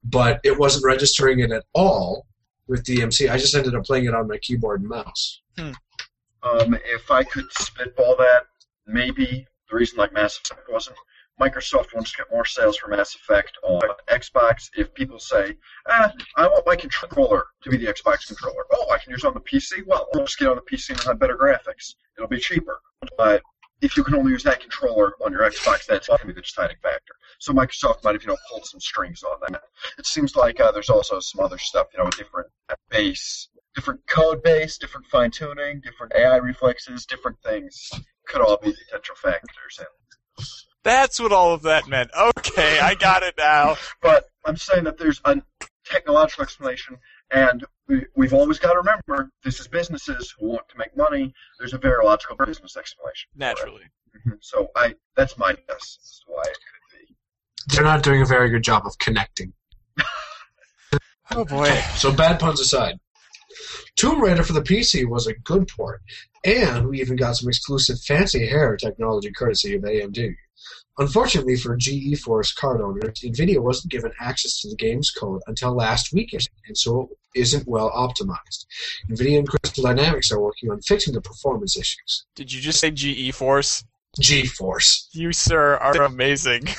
[0.03, 2.27] but it wasn't registering it at all
[2.67, 3.29] with DMC.
[3.31, 5.41] I just ended up playing it on my keyboard and mouse.
[5.59, 8.47] Um, if I could spitball that,
[8.87, 10.97] maybe the reason like Mass Effect wasn't.
[11.41, 14.69] Microsoft wants to get more sales for Mass Effect on Xbox.
[14.77, 15.57] If people say,
[15.89, 18.65] ah, I want my controller to be the Xbox controller.
[18.73, 19.87] Oh, I can use it on the PC?
[19.87, 21.95] Well, I'll just get on the PC and have better graphics.
[22.17, 22.81] It'll be cheaper.
[23.17, 23.43] But
[23.81, 26.43] if you can only use that controller on your Xbox, that's going to be the
[26.43, 27.15] deciding factor.
[27.41, 29.63] So Microsoft might have, you know, pulled some strings on that.
[29.99, 32.49] It seems like uh, there's also some other stuff, you know, different
[32.91, 37.91] base, different code base, different fine tuning, different AI reflexes, different things
[38.29, 39.81] could all be potential factors.
[40.85, 42.11] That's what all of that meant.
[42.39, 43.77] Okay, I got it now.
[44.01, 45.41] but I'm saying that there's a
[45.85, 46.99] technological explanation,
[47.31, 51.33] and we, we've always got to remember this is businesses who want to make money.
[51.59, 53.29] There's a very logical business explanation.
[53.33, 53.47] for it.
[53.47, 53.85] Naturally.
[54.27, 54.39] Mhm.
[54.41, 57.15] So I that's my guess as to why it could be.
[57.75, 59.53] They're not doing a very good job of connecting.
[61.35, 61.71] Oh boy.
[61.97, 62.99] So bad puns aside,
[63.97, 66.03] Tomb Raider for the PC was a good port,
[66.45, 70.35] and we even got some exclusive fancy hair technology courtesy of AMD.
[70.99, 76.13] Unfortunately for GeForce card owners, NVIDIA wasn't given access to the game's code until last
[76.13, 78.67] weekend, and so it isn't well optimized.
[79.11, 82.27] NVIDIA and Crystal Dynamics are working on fixing the performance issues.
[82.35, 83.85] Did you just say GE Force?
[84.21, 85.07] GeForce.
[85.13, 86.69] You, sir, are amazing.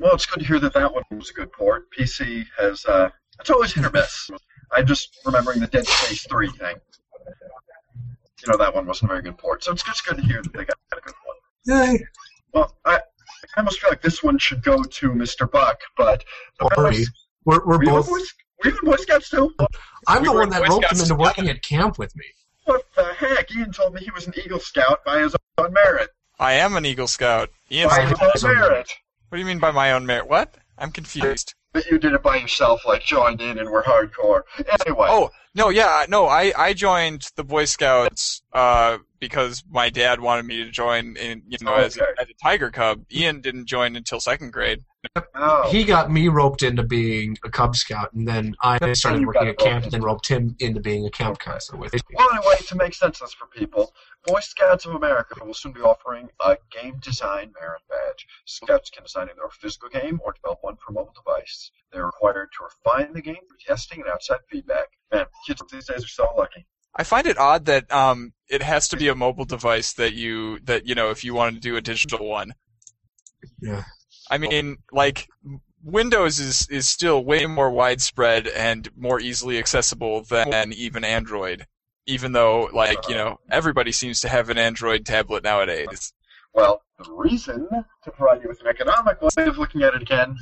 [0.00, 1.86] Well, it's good to hear that that one was a good port.
[1.90, 4.30] PC has uh, it's always hit or miss.
[4.72, 6.76] I'm just remembering the Dead Space 3 thing.
[8.42, 9.64] You know that one wasn't a very good port.
[9.64, 11.88] So it's just good to hear that they got a good one.
[11.90, 12.04] Yay.
[12.52, 13.00] Well, I, I
[13.58, 15.50] almost feel like this one should go to Mr.
[15.50, 16.24] Buck, but
[16.58, 17.04] Don't worry.
[17.44, 18.06] We're, we're Were both.
[18.08, 18.18] Boy,
[18.64, 19.54] were you a Boy Scout too?
[20.06, 22.24] I'm We the one that Boy roped him into working at camp with me.
[22.64, 23.54] What the heck?
[23.54, 26.10] Ian told me he was an Eagle Scout by his own merit.
[26.38, 27.50] I am an Eagle Scout.
[27.70, 28.08] Ian's By Fine.
[28.08, 28.70] his His own own merit.
[28.70, 28.92] merit.
[29.28, 30.28] What do you mean by my own merit?
[30.28, 30.54] What?
[30.78, 31.54] I'm confused.
[31.72, 34.42] But you did it by yourself, like joined in and were hardcore.
[34.86, 35.08] Anyway.
[35.10, 40.46] Oh no, yeah, no, I I joined the Boy Scouts uh because my dad wanted
[40.46, 42.12] me to join in you know as, a, Okay.
[42.22, 43.04] as a Tiger Cub.
[43.12, 44.82] Ian didn't join until second grade.
[45.34, 45.68] oh.
[45.70, 49.48] He got me roped into being a Cub Scout, and then I started you working
[49.48, 52.00] at camp, and then roped him into being a camp counselor with me.
[52.14, 53.94] Well, anyway, to make sense of this for people,
[54.26, 58.26] Boy Scouts of America will soon be offering a game design merit badge.
[58.46, 61.70] Scouts can design either a physical game or develop one for a mobile device.
[61.92, 64.88] They're required to refine the game through testing and outside feedback.
[65.12, 66.66] Man, kids these days are so lucky.
[66.96, 70.58] I find it odd that um it has to be a mobile device that you
[70.64, 72.52] that you know if you wanted to do a digital one.
[73.60, 73.84] Yeah.
[74.30, 75.28] I mean, like
[75.82, 81.66] Windows is is still way more widespread and more easily accessible than even Android.
[82.06, 86.12] Even though, like you know, everybody seems to have an Android tablet nowadays.
[86.52, 87.68] Well, the reason
[88.04, 90.36] to provide you with an economic way of looking at it again,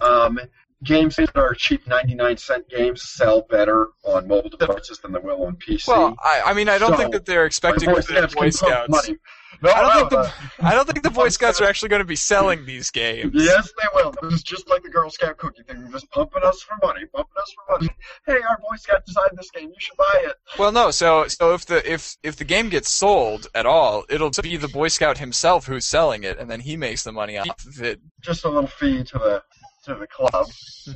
[0.00, 0.38] um,
[0.84, 5.44] games that are cheap 99 cent games sell better on mobile devices than they will
[5.44, 5.88] on PC.
[5.88, 8.40] Well, I, I mean, I don't So, think that they're expecting Boy the Scouts Boy
[8.42, 8.88] pump Scouts.
[8.88, 9.18] money.
[9.62, 10.18] No, I don't no, think the
[10.64, 13.32] uh, I don't think the Boy Scouts are actually going to be selling these games.
[13.34, 14.14] Yes, they will.
[14.22, 15.82] It's just like the Girl Scout cookie thing.
[15.82, 17.90] They're just pumping us for money, pumping us for money.
[18.26, 19.68] Hey, our Boy Scout designed this game.
[19.68, 20.36] You should buy it.
[20.58, 20.90] Well, no.
[20.92, 24.68] So, so if the if if the game gets sold at all, it'll be the
[24.68, 28.00] Boy Scout himself who's selling it, and then he makes the money off of it.
[28.22, 29.42] Just a little fee to the
[29.84, 30.46] to the club.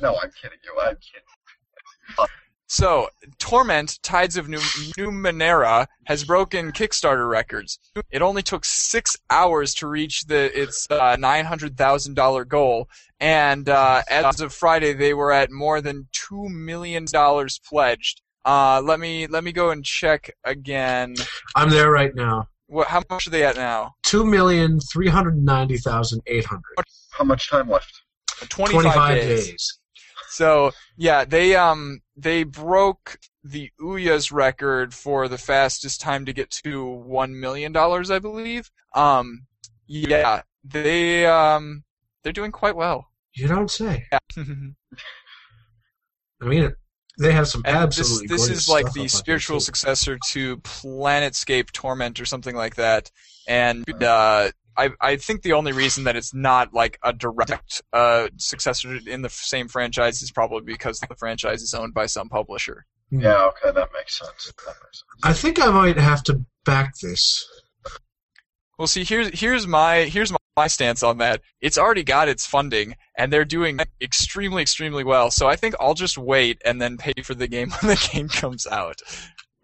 [0.01, 0.75] No, I'm kidding you.
[0.81, 2.27] I'm kidding.
[2.67, 4.57] So, Torment: Tides of New
[4.97, 7.79] Numenera has broken Kickstarter records.
[8.09, 12.89] It only took six hours to reach the its uh, nine hundred thousand dollar goal,
[13.19, 18.21] and uh, as of Friday, they were at more than two million dollars pledged.
[18.45, 21.15] Uh, let me let me go and check again.
[21.55, 22.49] I'm there right now.
[22.67, 22.87] What?
[22.87, 23.93] How much are they at now?
[24.03, 26.75] Two million three hundred ninety thousand eight hundred.
[27.11, 28.01] How much time left?
[28.49, 29.47] 25, Twenty-five days.
[29.47, 29.79] days.
[30.29, 36.49] So yeah, they um they broke the Ouya's record for the fastest time to get
[36.63, 38.69] to one million dollars, I believe.
[38.93, 39.45] Um,
[39.87, 41.83] yeah, they um
[42.23, 43.07] they're doing quite well.
[43.33, 44.07] You don't say.
[44.35, 44.75] and
[46.41, 46.73] I mean,
[47.17, 48.27] they have some this absolutely.
[48.27, 53.09] this gorgeous is like the spiritual successor to Planescape Torment or something like that,
[53.47, 54.51] and uh.
[54.77, 59.21] I, I think the only reason that it's not like a direct uh, successor in
[59.21, 62.85] the same franchise is probably because the franchise is owned by some publisher.
[63.11, 64.51] Yeah, okay, that makes sense.
[64.65, 65.23] That makes sense.
[65.23, 67.47] I think I might have to back this.
[68.77, 71.41] Well, see, here's here's my here's my, my stance on that.
[71.61, 75.31] It's already got its funding, and they're doing extremely extremely well.
[75.31, 78.27] So I think I'll just wait and then pay for the game when the game
[78.27, 79.01] comes out.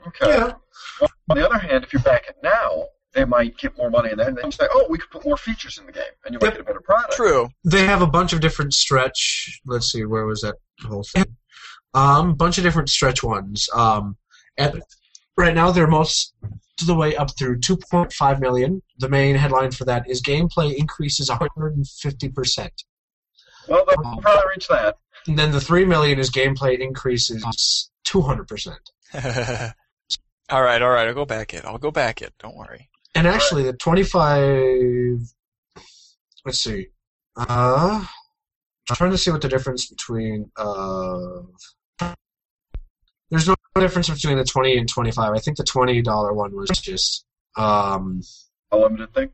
[0.07, 0.27] Okay.
[0.27, 0.53] Yeah.
[0.99, 4.09] Well, on the other hand, if you back it now, they might get more money,
[4.11, 6.39] and then they say, "Oh, we could put more features in the game, and you
[6.39, 6.53] might Yep.
[6.53, 7.49] get a better product." True.
[7.63, 9.59] They have a bunch of different stretch.
[9.65, 11.37] Let's see, where was that whole thing?
[11.93, 13.67] Um, bunch of different stretch ones.
[13.73, 14.17] Um,
[14.57, 14.81] and
[15.37, 16.33] right now they're most
[16.77, 18.81] to the way up through 2.5 million.
[18.97, 22.83] The main headline for that is gameplay increases 150 percent.
[23.67, 24.97] Well, they'll probably reach that.
[25.27, 28.79] And then the 3 million is gameplay increases 200 percent.
[30.49, 31.07] all right, all right.
[31.07, 31.65] I'll go back it.
[31.65, 32.33] I'll go back it.
[32.39, 32.89] Don't worry.
[33.15, 35.19] And actually, the 25.
[36.45, 36.87] Let's see.
[37.35, 38.05] Uh,
[38.89, 40.51] I'm trying to see what the difference between.
[40.55, 41.41] Uh,
[43.29, 45.31] there's no difference between the 20 and 25.
[45.33, 47.25] I think the $20 one was just.
[47.57, 48.21] Um,
[48.71, 49.29] A limited thing.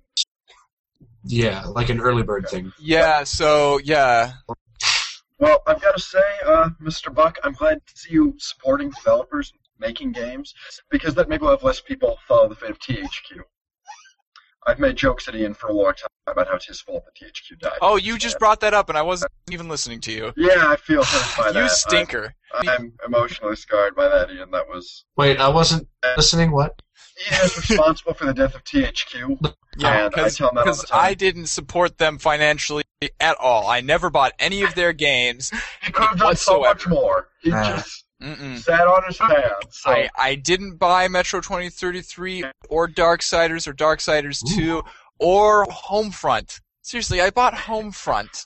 [1.23, 2.73] yeah, like an early bird thing.
[2.79, 3.23] Yeah.
[3.23, 4.33] So yeah.
[5.39, 7.13] Well, I've got to say, uh, Mr.
[7.13, 10.55] Buck, I'm glad to see you supporting developers making games
[10.89, 13.41] because that maybe will have less people follow the fate of THQ.
[14.65, 17.15] I've made jokes at Ian for a long time about how it's his fault that
[17.25, 17.77] THQ died.
[17.81, 20.33] Oh, you just brought that up, and I wasn't even listening to you.
[20.35, 21.63] Yeah, I feel hurt by that.
[21.63, 22.33] You stinker.
[22.53, 24.51] I, I'm emotionally scarred by that, Ian.
[24.51, 25.87] That was Wait, I wasn't
[26.17, 26.51] listening.
[26.51, 26.81] What?
[27.31, 29.53] Ian is responsible for the death of THQ.
[29.77, 30.85] Yeah, And I tell them that all because.
[30.91, 32.83] I didn't support them financially
[33.19, 33.67] at all.
[33.67, 35.51] I never bought any of their games.
[35.83, 37.29] He could have done so much more.
[37.41, 37.77] He Ah.
[37.77, 38.57] just Mm-mm.
[38.57, 39.53] sat on his hands.
[39.69, 44.81] So, I, I didn't buy Metro 2033 or Darksiders or Darksiders 2
[45.19, 46.59] or Homefront.
[46.81, 48.45] Seriously, I bought Homefront.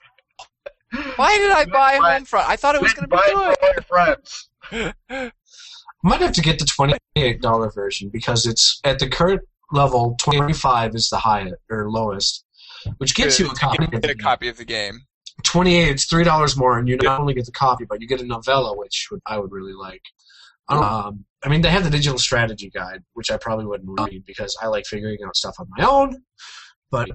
[1.15, 2.45] Why did I buy Buy- Homefront?
[2.47, 4.49] I thought it was going to be buy it for friends.
[5.09, 5.31] I
[6.03, 9.41] might have to get the twenty-eight dollar version because it's at the current
[9.71, 10.15] level.
[10.19, 12.43] Twenty-five is the highest or lowest,
[12.97, 13.87] which gets you a copy.
[13.87, 15.01] Get a copy of the game.
[15.43, 18.21] Twenty-eight, it's three dollars more, and you not only get the copy, but you get
[18.21, 20.01] a novella, which would, I would really like.
[20.69, 24.57] Um, I mean, they have the digital strategy guide, which I probably wouldn't read because
[24.61, 26.23] I like figuring out stuff on my own.
[26.89, 27.09] But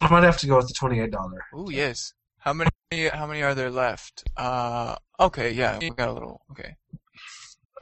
[0.00, 1.44] I might have to go with the twenty-eight dollar.
[1.54, 2.12] oh yes.
[2.38, 2.70] How many?
[3.12, 4.24] How many are there left?
[4.36, 6.42] Uh, okay, yeah, we got a little.
[6.50, 6.76] Okay.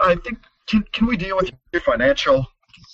[0.01, 0.39] I think
[0.69, 2.47] can can we deal with your financial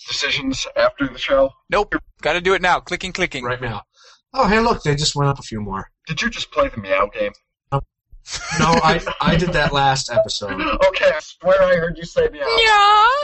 [0.06, 1.50] decisions after the show?
[1.70, 1.94] Nope.
[2.22, 2.80] Got to do it now.
[2.80, 3.44] Clicking, clicking.
[3.44, 3.82] right now.
[4.34, 5.90] Oh, hey, look, they just went up a few more.
[6.06, 7.32] Did you just play the meow game?
[7.72, 7.80] No,
[8.82, 10.60] I I did that last episode.
[10.88, 12.42] Okay, I swear I heard you say meow.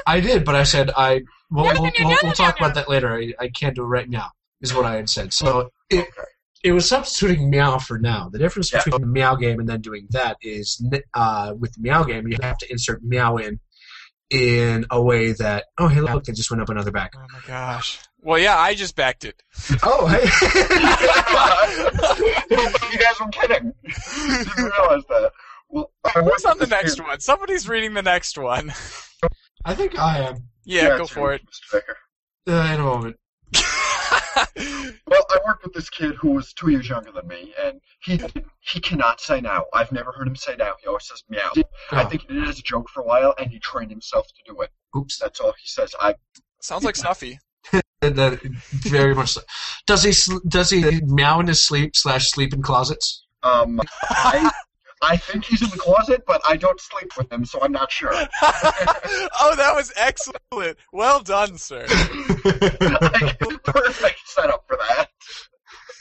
[0.06, 1.22] I did, but I said I.
[1.50, 3.14] We'll, we'll, we'll, we'll talk about that later.
[3.14, 4.30] I, I can't do it right now.
[4.62, 5.34] Is what I had said.
[5.34, 6.08] So it Okay.
[6.62, 8.30] it was substituting meow for now.
[8.30, 8.82] The difference Yeah.
[8.82, 10.82] between the meow game and then doing that is
[11.12, 13.60] uh, with the meow game you have to insert meow in
[14.30, 17.12] in a way that oh hey look they just went up another back.
[17.16, 17.98] Oh my gosh.
[18.22, 19.42] Well, yeah, I just backed it.
[19.82, 20.22] Oh hey.
[22.92, 23.72] you guys were kidding.
[23.84, 25.30] Didn't realize that.
[25.68, 27.20] Well, I Who's on the next kid- one?
[27.20, 28.72] Somebody's reading the next one.
[29.64, 31.42] I think I am Yeah, go for it.
[31.46, 31.72] Mr.
[31.72, 31.96] Becker.
[32.48, 33.16] uh, in a moment.
[35.06, 38.20] Well, I worked with this kid who was two years younger than me, and he
[38.60, 39.64] he cannot say now.
[39.72, 40.74] I've never heard him say now.
[40.80, 41.52] He always says meow.
[41.90, 43.90] I Oh, think he did it as a joke for a while, and he trained
[43.90, 44.70] himself to do it.
[44.96, 45.18] oops.
[45.18, 45.94] That's all he says.
[46.00, 46.14] I
[46.60, 47.38] Sounds like Snuffy.
[48.00, 49.30] That, that very much.
[49.30, 49.40] So.
[49.86, 50.12] Does he
[50.46, 53.24] does he meow in his sleep slash sleep in closets?
[53.42, 53.80] um
[54.10, 54.50] I
[55.04, 57.92] I think he's in the closet, but I don't sleep with him, so I'm not
[57.92, 58.10] sure.
[58.42, 60.78] oh, that was excellent.
[60.92, 61.86] Well done, sir.
[62.44, 65.08] Like, perfect setup for that.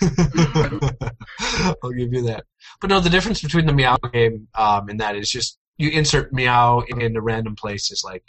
[1.84, 2.46] I'll give you that.
[2.82, 6.34] But no, the difference between the meow game um, and that is just you insert
[6.34, 8.04] meow in, random places.
[8.04, 8.24] Like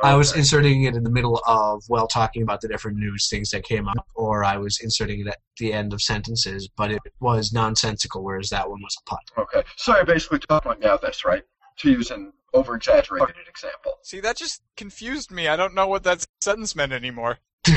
[0.00, 3.50] I was inserting it in the middle of while talking about the different news things
[3.50, 7.00] that came up, or I was inserting it at the end of sentences, but it
[7.20, 9.18] was nonsensical, whereas that one was a pun.
[9.36, 9.62] Okay.
[9.76, 11.42] So I basically talking about meow this, right?
[11.78, 13.94] To use an over exaggerated example.
[14.02, 15.48] See, that just confused me.
[15.48, 17.38] I don't know what that sentence meant anymore.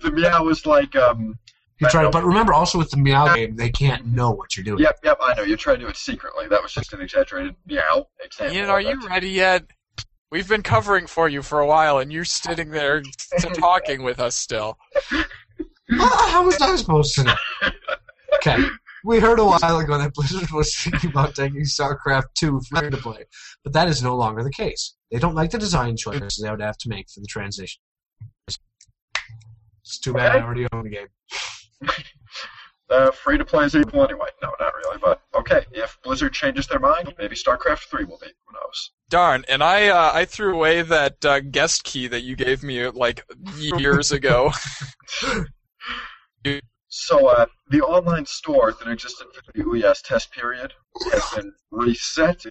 [0.00, 1.38] The meow was like um
[1.78, 4.64] You try to, but remember also with the meow game, they can't know what you're
[4.64, 4.80] doing.
[4.80, 5.44] Yep, yep, I know.
[5.44, 6.48] You're trying to do it secretly.
[6.48, 8.56] That was just an exaggerated meow example.
[8.56, 9.64] Ian, are you ready yet?
[10.30, 14.20] We've been covering for you for a while, and you're sitting there t- talking with
[14.20, 14.78] us still.
[15.12, 17.34] Ah, how was I supposed to know?
[18.36, 18.56] Okay.
[19.04, 22.96] We heard a while ago that Blizzard was thinking about taking StarCraft 2 free to
[22.96, 23.24] play,
[23.64, 24.94] but that is no longer the case.
[25.10, 27.80] They don't like the design choices they would have to make for the transition.
[28.46, 31.08] It's too bad I already own the game.
[32.90, 34.26] Uh, free to play is equal anyway.
[34.42, 34.98] No, not really.
[35.00, 38.26] But okay, if Blizzard changes their mind, maybe StarCraft 3 will be.
[38.26, 38.90] Who knows?
[39.10, 42.88] Darn, and I uh, I threw away that uh, guest key that you gave me
[42.88, 43.24] like
[43.58, 44.52] years ago.
[46.92, 50.72] So, uh, the online store that existed for the Ouya's test period
[51.12, 52.44] has been reset.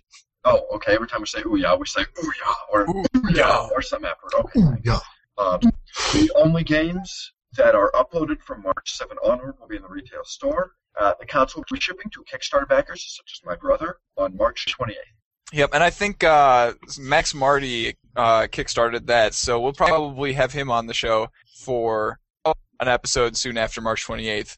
[0.45, 0.95] Oh, okay.
[0.95, 4.33] Every time we say Ouya, we say Ouya or Ouya or some effort.
[4.39, 4.61] Okay.
[4.85, 4.99] Yeah.
[5.37, 5.59] Um,
[6.13, 10.23] the only games that are uploaded from March 7 onward will be in the retail
[10.23, 10.71] store.
[10.97, 14.65] Uh, the console will be shipping to Kickstarter backers, such as my brother, on March
[14.79, 14.95] 28th.
[15.51, 20.69] Yep, and I think uh, Max Marty uh, kickstarted that, so we'll probably have him
[20.69, 24.57] on the show for an episode soon after March 28th.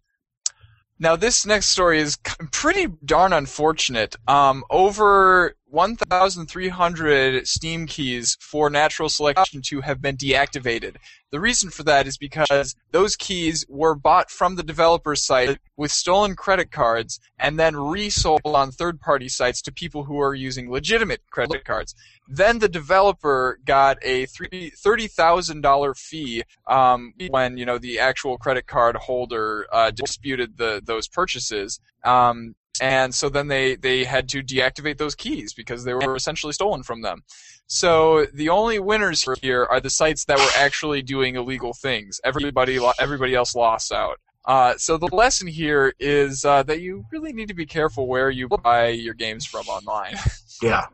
[0.99, 2.17] Now, this next story is
[2.51, 4.15] pretty darn unfortunate.
[4.27, 10.97] Um, over 1,300 Steam keys for Natural Selection 2 have been deactivated.
[11.31, 15.91] The reason for that is because those keys were bought from the developer's site with
[15.91, 21.21] stolen credit cards and then resold on third-party sites to people who are using legitimate
[21.29, 21.95] credit cards.
[22.27, 28.97] Then the developer got a $30,000 fee um, when you know the actual credit card
[28.97, 31.79] holder uh, disputed the those purchases.
[32.03, 36.53] Um, and so then they, they had to deactivate those keys because they were essentially
[36.53, 37.23] stolen from them.
[37.67, 42.19] So the only winners here are the sites that were actually doing illegal things.
[42.23, 44.19] Everybody everybody else lost out.
[44.45, 48.29] Uh, so the lesson here is uh, that you really need to be careful where
[48.29, 50.15] you buy your games from online.
[50.61, 50.85] Yeah.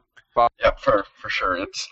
[0.63, 1.57] Yep, for, for sure.
[1.57, 1.89] It's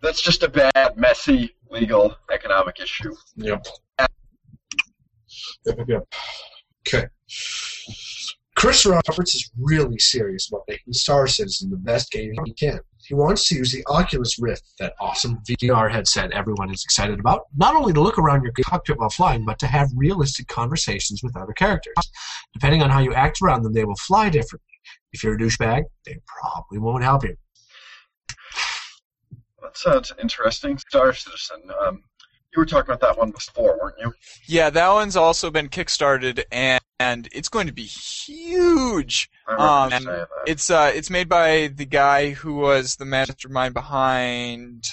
[0.00, 3.14] That's just a bad, messy, legal, economic issue.
[3.36, 3.66] Yep.
[5.66, 6.14] Yep, yep.
[6.88, 7.08] Okay.
[8.56, 12.80] Chris Roberts is really serious about making Star Citizen the best game he can.
[13.06, 17.46] He wants to use the Oculus Rift, that awesome VR headset everyone is excited about,
[17.56, 21.36] not only to look around your cockpit while flying, but to have realistic conversations with
[21.36, 21.94] other characters.
[22.52, 24.68] Depending on how you act around them, they will fly differently.
[25.12, 27.36] If you're a douchebag, they probably won't help you.
[29.62, 30.78] that sounds interesting.
[30.78, 31.62] Star Citizen.
[31.84, 32.02] Um,
[32.54, 34.12] you were talking about that one before, weren't you?
[34.46, 39.28] Yeah, that one's also been kickstarted, and, and it's going to be huge.
[39.48, 40.28] Um, you saying that.
[40.46, 44.84] It's uh, it's made by the guy who was the mastermind behind.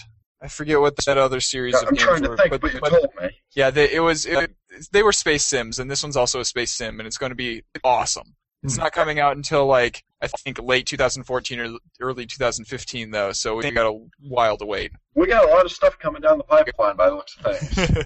[0.41, 2.61] I forget what that other series Yeah, of I'm games trying to were, think, but,
[2.61, 3.29] but, you but told me.
[3.55, 4.55] yeah, they, it was it,
[4.91, 7.35] they were space sims, and this one's also a space sim, and it's going to
[7.35, 8.35] be awesome.
[8.63, 8.81] It's Hmm.
[8.83, 13.69] not coming out until like I think late 2014 or early 2015 though, so we
[13.71, 14.91] got a while to wait.
[15.15, 18.05] We got a lot of stuff coming down the pipeline by the looks of things.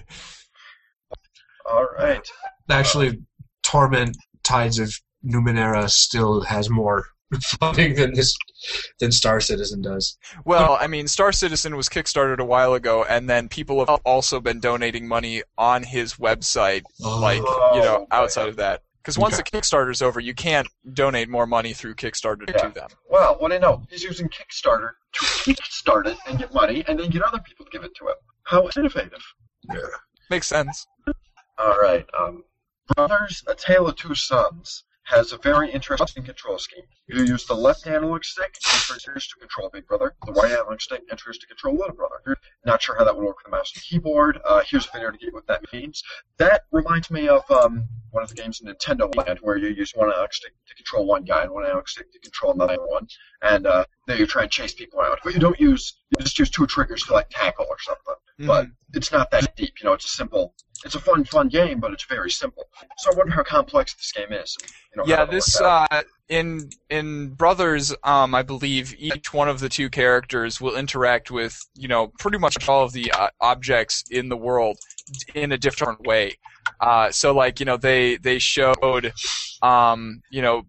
[1.66, 2.26] All right.
[2.68, 3.22] Actually,
[3.64, 4.94] Torment Tides of
[5.24, 7.06] Numenera still has more
[7.58, 8.34] funding than this
[9.00, 10.16] than Star Citizen does.
[10.44, 14.40] Well, I mean, Star Citizen was kickstarted a while ago, and then people have also
[14.40, 18.82] been donating money on his website, like you know, outside of that.
[19.02, 19.42] Because once Okay.
[19.52, 22.68] the Kickstarter's over, you can't donate more money through Kickstarter Yeah.
[22.68, 22.88] to them.
[23.10, 23.82] Well, what do you know?
[23.90, 27.70] He's using Kickstarter to kickstart it and get money, and then get other people to
[27.70, 28.14] give it to him.
[28.44, 29.22] How innovative!
[29.70, 29.80] Yeah,
[30.30, 30.86] makes sense.
[31.58, 32.06] All right.
[32.18, 32.44] Um,
[32.94, 36.84] Brothers: A Tale of Two Sons has a very interesting control scheme.
[37.06, 41.06] You use the left analog stick triggers to control Big Brother, the right analog stick
[41.08, 42.36] triggers to control Little Brother.
[42.64, 44.40] Not sure how that would work with the mouse and keyboard.
[44.44, 46.02] Uh, here's a video to get what that means.
[46.38, 49.92] That reminds me of um, one of the games in Nintendo Land where you use
[49.94, 53.06] one analog stick to control one guy and one analog stick to control another one,
[53.42, 55.18] and uh, then you try and chase people out.
[55.22, 58.14] But you don't use you just use two triggers to like tackle or something.
[58.46, 59.74] But it's not that deep.
[59.80, 60.54] You know, it's a simple.
[60.84, 62.64] It's a fun, fun game, but it's very simple.
[62.98, 64.56] So I wonder how complex this game is.
[64.96, 69.90] Know, yeah, this uh, in in Brothers, um, I believe each one of the two
[69.90, 74.36] characters will interact with you know pretty much all of the uh, objects in the
[74.36, 74.78] world
[75.34, 76.38] in a different way.
[76.80, 79.12] Uh, so like you know they they showed
[79.62, 80.62] um, you know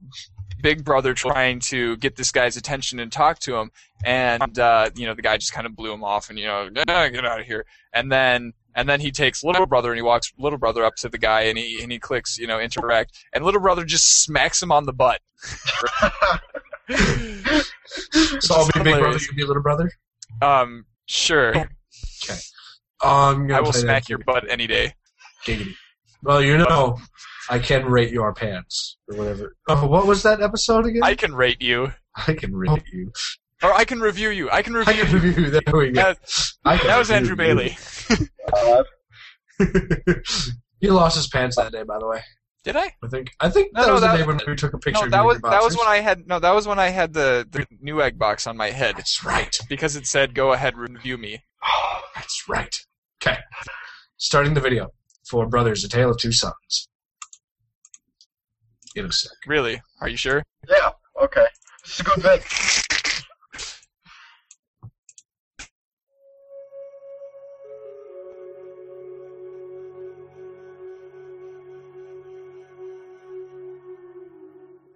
[0.62, 3.72] Big Brother trying to get this guy's attention and talk to him,
[4.04, 6.70] and uh, you know the guy just kind of blew him off and you know
[6.88, 8.54] "Ah, get out of here, and then.
[8.76, 11.44] And then he takes little brother and he walks little brother up to the guy
[11.44, 14.86] and he and he clicks you know interact and little brother just smacks him on
[14.86, 15.22] the butt.
[16.88, 19.92] So I'll be big brother, you be little brother.
[20.42, 21.56] Um, sure.
[21.58, 21.68] Um,
[23.02, 24.94] I'm gonna I will smack your butt any day.
[25.46, 25.74] Giggity.
[26.24, 27.00] Well, you know,
[27.50, 29.56] I can rate your pants or whatever.
[29.68, 31.02] Oh, what was that episode again?
[31.04, 33.12] I can rate you, I can rate you.
[33.66, 34.50] Or I can review you.
[34.52, 35.50] I can I review can you.
[35.50, 36.02] There we go.
[36.02, 36.18] That,
[36.64, 37.36] I that was Andrew.
[37.36, 37.78] Bailey.
[40.82, 42.22] He lost his pants that day, by the way.
[42.64, 42.92] Did I?
[43.04, 43.32] I think.
[43.40, 45.00] I think No, that no, was that- the day when we took a picture.
[45.02, 46.90] No, of that you was that was when I had no, that was when I
[46.90, 49.58] had the the Newegg box on my head That's right.
[49.70, 52.76] because it said "Go ahead, review me." Oh, that's right.
[53.24, 53.38] Okay.
[54.18, 54.90] Starting the video
[55.30, 56.90] for Brothers: A Tale of Two Sons.
[58.96, 59.32] In a sec.
[59.48, 59.82] Really?
[60.02, 60.44] Are you sure?
[60.70, 60.90] yeah.
[61.22, 61.46] Okay.
[61.84, 62.44] This is a good bit.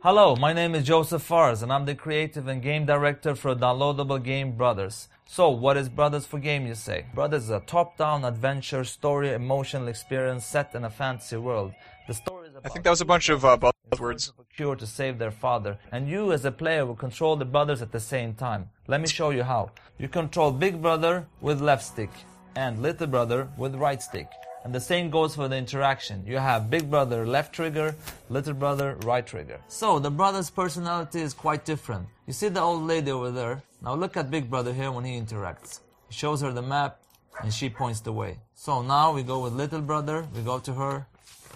[0.02, 4.24] Hello, my name is Josef Fares and I'm the creative and game director for downloadable
[4.24, 5.10] game Brothers.
[5.26, 7.08] So, what is Brothers for Game, you say?
[7.14, 11.74] Brothers is a top-down adventure story emotional experience set in a fantasy world.
[12.08, 14.22] The story is I think that was a bunch of uh, buzzwords.
[14.22, 17.36] search of a cure to save their father, and you as a player will control
[17.36, 18.70] the brothers at the same time.
[18.88, 19.72] Let me show you how.
[19.98, 22.12] You control Big Brother with left stick
[22.56, 24.30] and Little Brother with right stick.
[24.64, 26.24] And the same goes for the interaction.
[26.26, 27.96] You have Big Brother left trigger,
[28.30, 29.60] Little Brother right trigger.
[29.68, 32.08] So the brother's personality is quite different.
[32.28, 33.64] You see the old lady over there?
[33.82, 35.80] Now look at Big Brother here when he interacts.
[36.10, 37.00] He shows her the map
[37.42, 38.40] and she points the way.
[38.54, 41.08] So now we go with Little Brother, we go to her,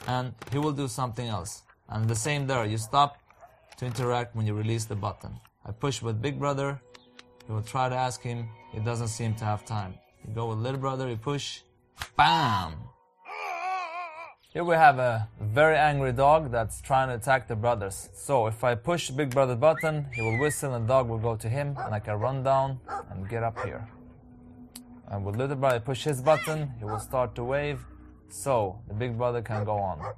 [0.08, 1.64] and he will do something else.
[1.90, 3.18] And the same there, you stop
[3.78, 5.32] to interact when you release the button.
[5.66, 6.80] I push with Big Brother,
[7.48, 9.96] you will try to ask him, he doesn't seem to have time.
[10.26, 11.62] You go with Little Brother, you push,
[12.16, 12.93] BAM!
[14.54, 18.10] Here we have a very angry dog that's trying to attack the brothers.
[18.14, 21.36] So if I push Big Brother button, he will whistle and the dog will go
[21.36, 22.80] to him and I can run down
[23.10, 23.88] and get up here.
[25.08, 27.84] And with Little Brother push his button, he will start to wave.
[28.30, 30.14] So the Big Brother can go on.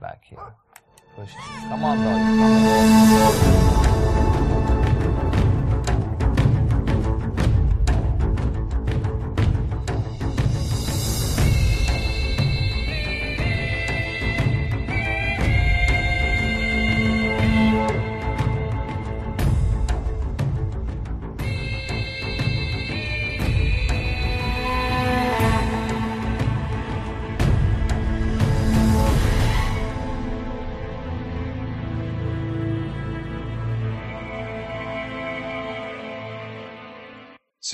[0.00, 0.54] Back here.
[1.16, 1.32] Push.
[1.68, 3.42] Come on, dog.
[3.42, 3.65] Come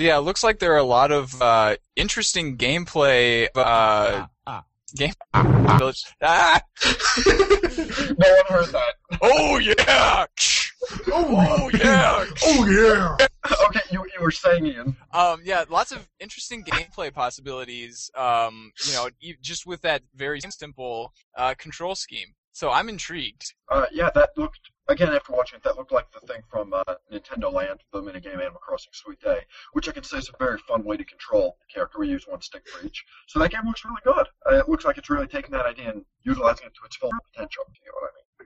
[0.03, 3.46] So yeah, it looks like there are a lot of uh, interesting gameplay.
[3.55, 4.26] Uh,
[4.96, 5.12] game.
[5.78, 6.03] Village.
[6.20, 6.61] Ah!
[7.24, 8.94] no one heard that.
[9.22, 10.26] Oh yeah!
[11.07, 12.24] Oh yeah!
[12.42, 13.16] Oh yeah.
[13.68, 14.96] Okay, you, you were saying, Ian.
[15.12, 18.11] Um, yeah, lots of interesting gameplay possibilities.
[18.16, 19.09] Um, you know,
[19.40, 22.34] just with that very simple uh, control scheme.
[22.50, 23.55] So I'm intrigued.
[23.70, 25.62] Uh, yeah, that looked again after watching it.
[25.64, 29.40] That looked like the thing from uh, Nintendo Land, the minigame Animal Crossing Sweet Day,
[29.72, 31.98] which I can say is a very fun way to control the character.
[31.98, 34.26] We use one stick for each, so that game looks really good.
[34.50, 37.10] Uh, it looks like it's really taking that idea and utilizing it to its full
[37.32, 37.64] potential.
[37.84, 38.42] You know what I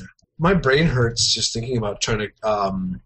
[0.00, 0.08] mean?
[0.38, 3.00] My brain hurts just thinking about trying to um,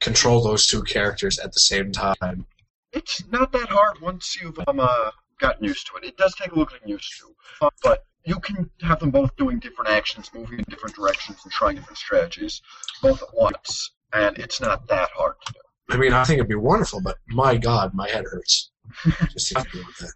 [0.00, 2.46] control those two characters at the same time.
[2.92, 6.04] It's not that hard once you've um, uh, gotten used to it.
[6.04, 9.58] It does take a little getting used to, but you can have them both doing
[9.58, 12.60] different actions, moving in different directions, and trying different strategies,
[13.00, 15.58] both at once, and it's not that hard to do.
[15.90, 18.70] I mean, I think it'd be wonderful, but my God, my head hurts
[19.32, 20.12] just thinking about that.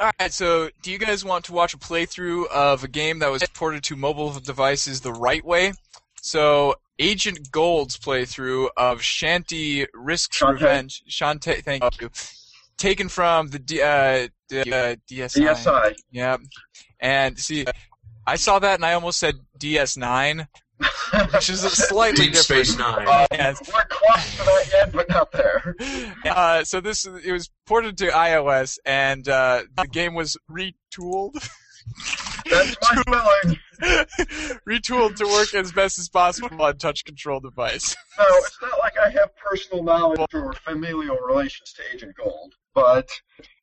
[0.00, 3.30] All right, so do you guys want to watch a playthrough of a game that
[3.30, 5.72] was ported to mobile devices the right way?
[6.20, 10.52] So Agent Gold's playthrough of Shanty Risks Shantae.
[10.52, 11.02] Revenge.
[11.08, 12.10] Shantae, thank you.
[12.76, 15.36] Taken from the, D, uh, the uh, DSi.
[15.46, 15.94] DSi.
[16.10, 16.36] Yeah.
[17.00, 17.64] And see,
[18.26, 20.46] I saw that and I almost said DS9,
[21.32, 22.66] which is a slightly Deep different.
[22.66, 23.06] Space Nine.
[23.06, 23.60] Uh, Yes.
[23.72, 25.76] We're close to that yet, but not there.
[26.24, 31.34] Uh, so this it was ported to iOS, and uh, the game was retooled,
[32.50, 33.58] That's my spelling.
[34.68, 37.96] retooled to work as best as possible on touch control device.
[38.18, 43.08] No, it's not like I have personal knowledge or familial relations to Agent Gold, but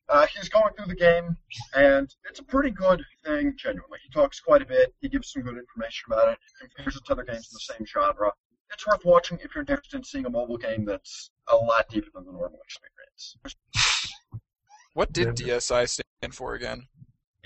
[0.08, 1.36] uh, he's going through the game,
[1.74, 3.98] and it's a pretty good thing, genuinely.
[4.04, 7.12] He talks quite a bit, he gives some good information about it, compares it to
[7.12, 8.30] other games in the same genre.
[8.72, 12.08] It's worth watching if you're interested in seeing a mobile game that's a lot deeper
[12.14, 13.36] than the normal experience.
[14.94, 16.86] What did DSi stand for again?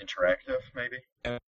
[0.01, 0.97] Interactive, maybe?
[1.25, 1.39] Um,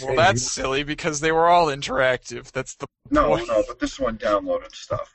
[0.00, 2.50] Well, Hey, that's silly because they were all interactive.
[2.52, 3.48] That's the no, point.
[3.48, 5.12] no, but this one downloaded stuff.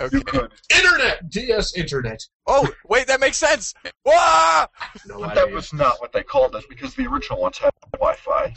[0.00, 0.16] Okay.
[0.16, 0.50] You could.
[0.74, 1.28] Internet!
[1.28, 2.22] DS Internet.
[2.46, 3.74] Oh, wait, that makes sense.
[4.04, 4.66] Wah!
[5.06, 5.44] No But idea.
[5.46, 8.54] that was not what they called it because the original ones had Wi-Fi.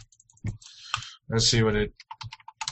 [1.30, 1.92] Let's see what it.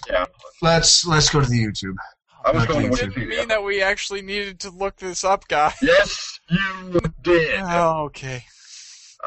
[0.09, 0.25] Yeah,
[0.61, 1.95] Let's let's go to the YouTube.
[2.43, 5.47] I was going to so- Didn't mean that we actually needed to look this up,
[5.47, 5.75] guys.
[5.81, 7.59] Yes, you did.
[7.59, 8.43] Oh, okay.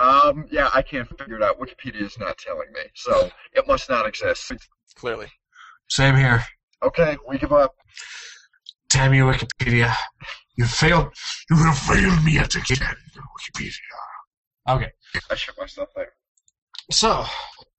[0.01, 1.61] Um, yeah, I can't figure it out.
[1.61, 4.53] Wikipedia is not telling me, so it must not exist.
[4.97, 5.29] Clearly.
[5.89, 6.43] Same here.
[6.83, 7.75] Okay, we give up.
[8.89, 9.95] Damn you, Wikipedia.
[10.57, 11.13] You failed.
[11.51, 13.73] You have failed me yet again, Wikipedia.
[14.69, 14.91] Okay.
[15.31, 16.13] I shit myself there.
[16.91, 17.25] So,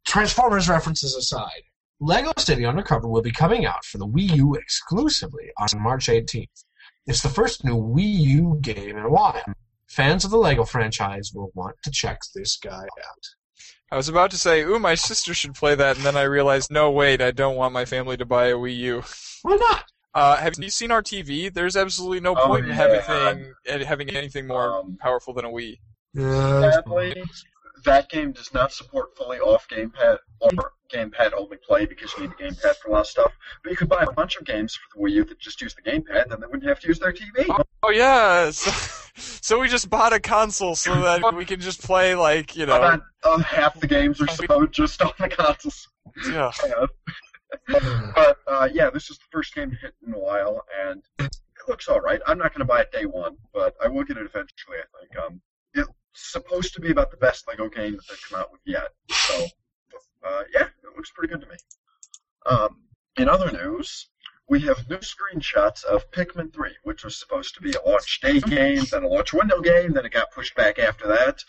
[0.05, 1.63] Transformers references aside,
[1.99, 6.63] LEGO City Undercover will be coming out for the Wii U exclusively on March 18th.
[7.07, 9.41] It's the first new Wii U game in a while.
[9.87, 13.23] Fans of the LEGO franchise will want to check this guy out.
[13.91, 16.71] I was about to say, ooh, my sister should play that, and then I realized,
[16.71, 19.03] no, wait, I don't want my family to buy a Wii U.
[19.43, 19.85] Why not?
[20.13, 21.53] Uh, have you seen our TV?
[21.53, 25.49] There's absolutely no Oh, point in having eh, having anything more Um, powerful than a
[25.49, 25.77] Wii.
[26.15, 27.23] Sadly,
[27.83, 32.31] that game does not support fully off gamepad or gamepad only play because you need
[32.37, 33.33] the gamepad for a lot of stuff.
[33.63, 35.75] But you could buy a bunch of games for the Wii U that just use
[35.75, 37.45] the gamepad, and then they wouldn't have to use their TV.
[37.83, 38.71] Oh yeah, so,
[39.15, 42.77] so we just bought a console so that we can just play like you know.
[42.77, 45.87] About uh, half the games are so just on the consoles.
[46.31, 46.51] Yeah.
[47.67, 51.35] but uh, yeah, this is the first game to hit in a while, and it
[51.67, 52.21] looks all right.
[52.25, 54.77] I'm not going to buy it day one, but I will get it eventually.
[54.77, 55.25] I think.
[55.25, 55.41] Um,
[56.15, 58.89] it's supposed to be about the best Lego game that they've come out with yet.
[59.11, 59.45] So,
[60.25, 61.55] uh, yeah, it looks pretty good to me.
[62.45, 62.77] Um,
[63.17, 64.09] in other news,
[64.47, 68.39] we have new screenshots of Pikmin 3, which was supposed to be a launch day
[68.39, 71.43] game, then a launch window game, then it got pushed back after that.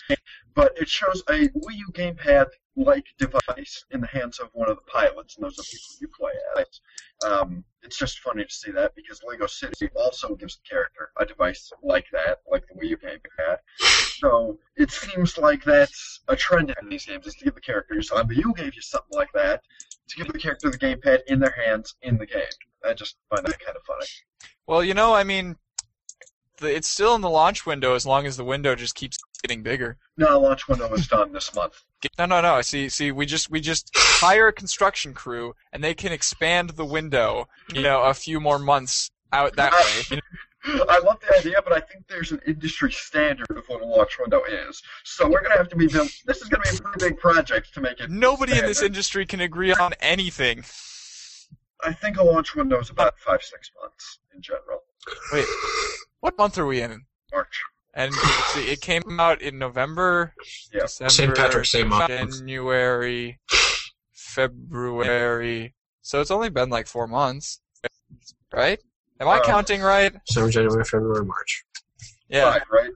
[0.55, 4.77] But it shows a Wii U gamepad like device in the hands of one of
[4.77, 6.81] the pilots, and those are people you play as.
[7.31, 11.27] Um, it's just funny to see that because Lego City also gives the character a
[11.27, 13.59] device like that, like the Wii U gamepad.
[14.19, 18.11] So it seems like that's a trend in these games is to give the characters.
[18.11, 19.63] Um, the U gave you something like that
[20.09, 22.43] to give the character the gamepad in their hands in the game.
[22.87, 24.07] I just find that kind of funny.
[24.67, 25.57] Well, you know, I mean,
[26.59, 29.63] the, it's still in the launch window as long as the window just keeps getting
[29.63, 29.97] bigger.
[30.17, 31.83] No, launch window is done this month.
[32.19, 32.63] No, no, no.
[32.63, 36.85] See, see, we just we just hire a construction crew and they can expand the
[36.85, 40.21] window, you know, a few more months out that way.
[40.89, 44.19] I love the idea, but I think there's an industry standard of what a launch
[44.19, 44.83] window is.
[45.05, 46.11] So we're gonna have to be built.
[46.25, 48.11] This is gonna be a pretty big project to make it.
[48.11, 50.65] Nobody in this industry can agree on anything.
[51.85, 54.81] I think a launch window is about five six months in general.
[55.33, 55.47] Wait,
[56.21, 57.05] What month are we in?
[57.33, 57.61] March.
[57.95, 58.13] And
[58.53, 60.35] see, it came out in November,
[60.73, 60.83] Yeah.
[60.83, 61.35] December, St.
[61.37, 62.09] Patrick's Day month.
[62.09, 63.39] January,
[64.13, 65.75] February.
[66.03, 67.61] So it's only been like four months,
[68.53, 68.79] right?
[69.19, 70.15] Am I Uh, counting right?
[70.27, 71.65] December, January, February, March.
[72.29, 72.53] Yeah.
[72.53, 72.91] Five, right?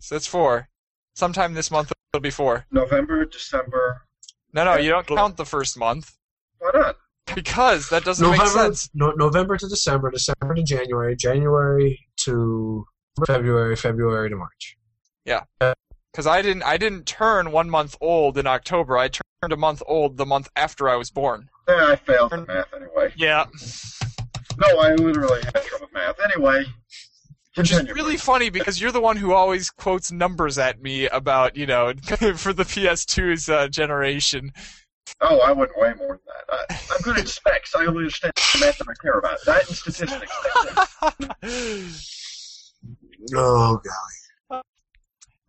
[0.00, 0.68] So it's four.
[1.14, 2.66] Sometime this month it'll be four.
[2.70, 4.06] November, December.
[4.52, 6.16] No, no, you don't count the first month
[6.58, 6.96] Why not?
[7.34, 8.90] Because that doesn't make November, sense.
[8.94, 12.84] no, November to December, December to January, January to
[13.26, 14.76] February, February to March.
[15.24, 15.42] Yeah.
[16.12, 18.98] Because I didn't, I didn't turn one month old in October.
[18.98, 21.48] I turned a month old the month after I was born.
[21.68, 23.12] Yeah, I failed in math anyway.
[23.16, 23.46] Yeah,
[24.58, 26.16] No, I literally had trouble with math.
[26.20, 26.64] Anyway,
[27.54, 31.56] which is really funny because you're the one who always quotes numbers at me about,
[31.56, 31.92] you know,
[32.36, 34.52] for the PS2's uh, generation.
[35.20, 36.66] Oh, I wouldn't weigh more than that.
[36.70, 37.74] I, I'm good at specs.
[37.74, 39.38] I only understand the math that I care about.
[39.46, 40.32] That and statistics.
[43.34, 43.80] Oh,
[44.50, 44.62] golly.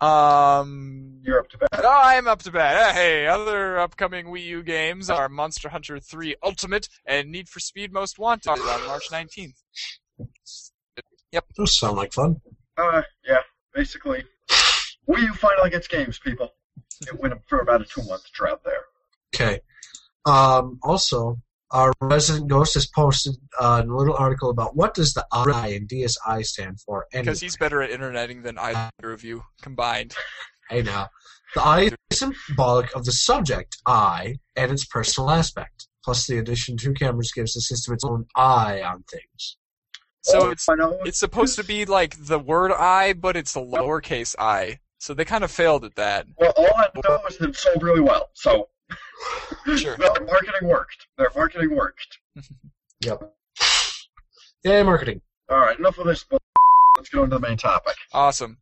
[0.01, 1.70] um, You're up to bat.
[1.84, 2.95] Oh, I'm up to bat.
[2.95, 7.93] Hey, other upcoming Wii U games are Monster Hunter 3 Ultimate and Need for Speed
[7.93, 9.53] Most Wanted on March 19th.
[11.32, 11.45] Yep.
[11.57, 12.41] Those sound like fun.
[12.78, 13.39] Uh, yeah,
[13.74, 14.24] basically.
[15.07, 16.53] Wii U finally gets games, people.
[17.07, 18.84] It went for about a two-month drought there.
[19.36, 19.60] Okay.
[20.26, 21.40] Um, also,
[21.72, 25.88] our resident ghost has posted uh, a little article about what does the I in
[25.88, 27.08] DSI stand for.
[27.14, 30.16] And Because he's better at interneting than either of you combined.
[30.70, 31.10] hey now,
[31.56, 35.88] the I is symbolic of the subject I and its personal aspect.
[36.04, 39.58] Plus, the addition to cameras gives the system its own eye on things.
[40.24, 40.68] So All it's
[41.06, 44.80] it's supposed to be like the word I, but it's a lowercase i.
[45.00, 46.28] So they kind of failed at that.
[46.38, 48.30] Well, all I know is that it sold really well.
[48.34, 48.70] So,
[49.78, 49.96] Sure.
[49.98, 51.08] their marketing worked.
[51.18, 52.18] Their marketing worked.
[53.04, 53.34] Yep.
[54.64, 55.22] Yay, marketing.
[55.50, 56.24] All right, enough of this.
[56.24, 56.39] bull-
[56.98, 57.96] Let's go into the main topic.
[58.14, 58.60] Awesome.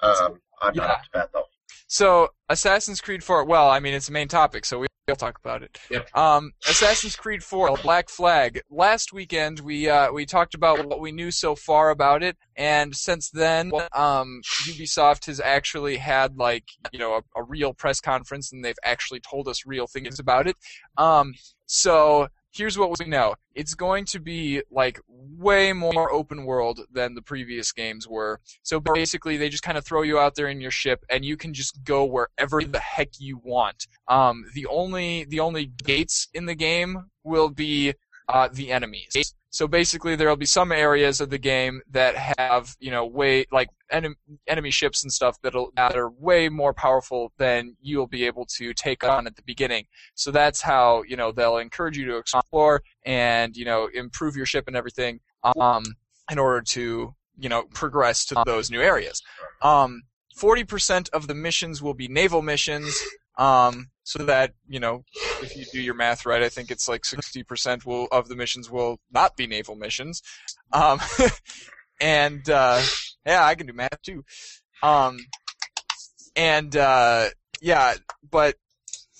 [0.00, 0.92] Um, I'm not Yeah.
[0.92, 1.44] up to bat though.
[1.86, 3.44] So Assassin's Creed 4.
[3.44, 5.78] Well, I mean, it's the main topic, so we- we'll talk about it.
[5.88, 6.16] Yep.
[6.16, 8.60] Um, Assassin's Creed 4, Black Flag.
[8.70, 12.94] Last weekend, we uh, we talked about what we knew so far about it, and
[12.94, 18.52] since then, um, Ubisoft has actually had like you know a, a real press conference,
[18.52, 20.56] and they've actually told us real things about it.
[20.98, 21.34] Um,
[21.66, 27.14] so here's what we know: it's going to be like way more open world than
[27.14, 28.40] the previous games were.
[28.62, 31.36] So basically, they just kind of throw you out there in your ship, and you
[31.36, 33.86] can just go wherever the heck you want.
[34.08, 37.94] Um, the only the only gates in the game will be
[38.28, 39.34] uh, the enemies.
[39.56, 43.46] So basically, there will be some areas of the game that have you know way
[43.50, 48.26] like enem- enemy ships and stuff that'll that are way more powerful than you'll be
[48.26, 49.86] able to take on at the beginning.
[50.14, 54.44] So that's how you know they'll encourage you to explore and you know improve your
[54.44, 55.84] ship and everything um,
[56.30, 59.22] in order to you know progress to those new areas.
[59.62, 60.02] Um,
[60.38, 62.94] 40% of the missions will be naval missions.
[63.38, 65.04] Um, so that you know,
[65.42, 68.70] if you do your math right, I think it's like 60% will of the missions
[68.70, 70.22] will not be naval missions.
[70.72, 71.00] Um,
[72.00, 72.80] and uh,
[73.26, 74.24] yeah, I can do math too.
[74.82, 75.18] Um,
[76.36, 77.30] and uh,
[77.60, 77.94] yeah,
[78.30, 78.56] but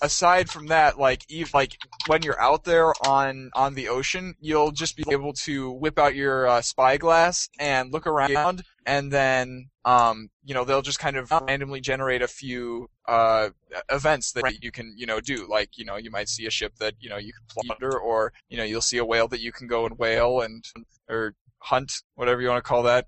[0.03, 4.71] aside from that, like ev- like when you're out there on on the ocean, you'll
[4.71, 10.29] just be able to whip out your uh, spyglass and look around, and then um,
[10.45, 13.51] you know they'll just kind of randomly generate a few uh,
[13.91, 15.47] events that you can you know do.
[15.49, 18.33] Like you know you might see a ship that you know you can plunder, or
[18.49, 20.65] you know you'll see a whale that you can go and whale and
[21.09, 23.07] or hunt, whatever you want to call that.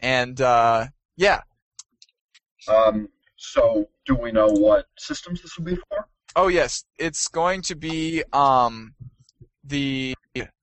[0.00, 0.86] And uh,
[1.16, 1.40] yeah,
[2.68, 6.08] Um, so, do we know what systems this will be for?
[6.36, 8.94] Oh yes, it's going to be um
[9.62, 10.14] the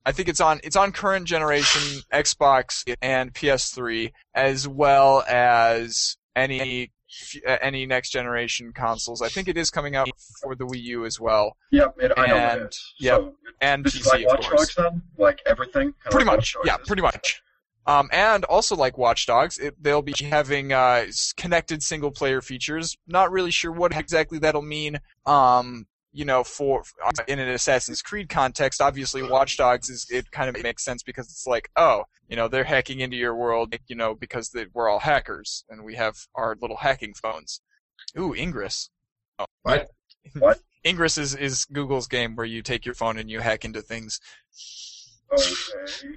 [0.06, 6.92] I think it's on it's on current generation Xbox and PS3 as well as any
[7.62, 9.22] any next generation consoles.
[9.22, 10.10] I think it is coming out
[10.42, 12.94] for the Wii U as well Yep, it, I know And- it is.
[13.00, 14.76] yep, So, and PC like of Watch course.
[14.76, 15.02] Dogs then?
[15.18, 15.94] Like everything?
[16.10, 17.42] Pretty like much, yeah, pretty much.
[17.88, 21.06] Um, and also like Watch Dogs, it, they'll be having uh,
[21.36, 22.96] connected single player features.
[23.08, 25.00] Not really sure what exactly that'll mean.
[25.26, 30.30] Um, you know, for uh, in an Assassin's Creed context, obviously Watch Dogs is it
[30.32, 33.76] kind of makes sense because it's like, oh, you know, they're hacking into your world,
[33.88, 37.62] you know, because they, we're all hackers and we have our little hacking phones.
[38.18, 38.90] Ooh, Ingress.
[39.40, 39.46] Oh.
[39.64, 39.90] What?
[40.38, 40.60] What?
[40.86, 44.20] Ingress is, is Google's game where you take your phone and you hack into things.
[45.34, 45.50] Okay.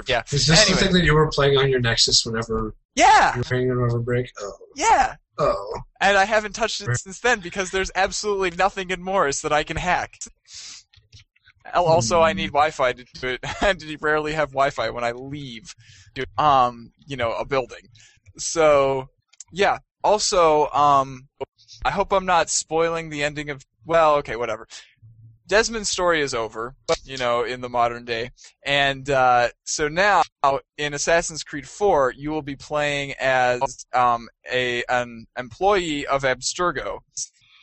[0.09, 0.23] Yeah.
[0.33, 0.79] Is this Anyway.
[0.79, 3.35] the thing that you were playing on your Nexus whenever Yeah.
[3.35, 4.31] you were hanging over break?
[4.41, 4.53] Oh.
[4.77, 5.15] Yeah.
[5.39, 5.81] Oh.
[6.01, 9.65] And I haven't touched it since then because there's absolutely nothing in Morris that I
[9.65, 10.19] can hack.
[11.73, 15.75] Also, I need Wi-Fi to do it, and to rarely have Wi-Fi when I leave,
[16.39, 17.89] um, you know, a building.
[18.37, 19.09] So,
[19.53, 19.79] yeah.
[20.03, 21.29] Also, um,
[21.85, 23.65] I hope I'm not spoiling the ending of.
[23.87, 24.69] Well, okay, whatever.
[25.47, 26.75] Desmond's story is over,
[27.05, 28.31] you know, in the modern day,
[28.65, 30.23] and uh, so now
[30.79, 37.01] in Assassin's Creed 4, you will be playing as um, a an employee of Abstergo,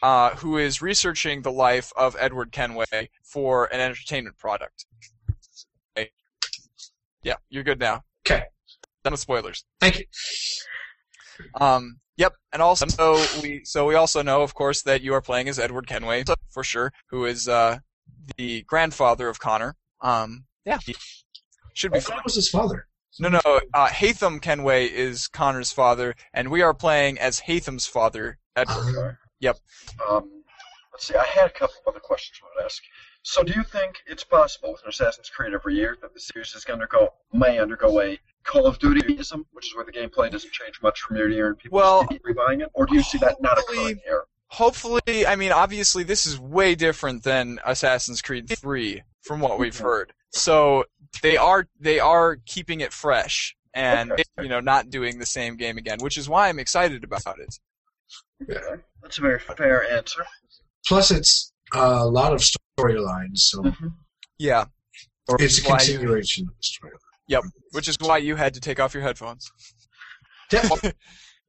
[0.04, 4.86] uh, who is researching the life of Edward Kenway for an entertainment product.
[5.98, 6.12] Okay.
[7.24, 8.04] Yeah, you're good now.
[8.28, 8.44] Okay.
[9.04, 9.66] Done with spoilers.
[9.80, 10.06] Thank you.
[11.60, 15.22] Um, yep, and also so we so we also know, of course, that you are
[15.22, 17.80] playing as Edward Kenway for sure, who is uh,
[18.38, 19.76] the grandfather of Connor.
[20.02, 20.80] Um, yeah,
[21.74, 22.12] should be I fun.
[22.12, 22.88] thought it was his father.
[23.20, 23.42] No, no,
[23.74, 28.96] uh, Haytham Kenway is Connor's father, and we are playing as Haytham's father, Edward.
[28.98, 29.16] Okay.
[29.42, 29.58] Yep.
[30.10, 30.44] Um,
[30.94, 31.16] let's see.
[31.16, 32.84] I had a couple of other questions I wanted to ask.
[33.24, 36.56] So, do you think it's possible with an Assassin's Creed every year that the series
[36.56, 40.32] is going to undergo may undergo a Call of Dutyism, which is where the gameplay
[40.32, 42.86] doesn't change much from year to year and people Well, just keep rebuying it, or
[42.86, 44.24] do you see that not hopefully- occurring here?
[44.48, 49.74] Hopefully, I mean, obviously, this is way different than Assassin's Creed 3, from what we've
[49.78, 49.82] Mhm.
[49.84, 50.14] heard.
[50.32, 50.86] So
[51.22, 54.24] they are they are keeping it fresh and Okay.
[54.42, 57.60] you know not doing the same game again, which is why I'm excited about it.
[58.44, 58.82] Okay.
[59.02, 60.26] That's a very fair answer.
[60.86, 63.74] Plus, it's a lot of storylines, so
[64.38, 64.66] Yeah,
[65.40, 66.62] it's a continuation of the
[67.30, 67.50] story.
[67.72, 69.52] which is why you had to take off your headphones.
[70.52, 70.68] Yeah.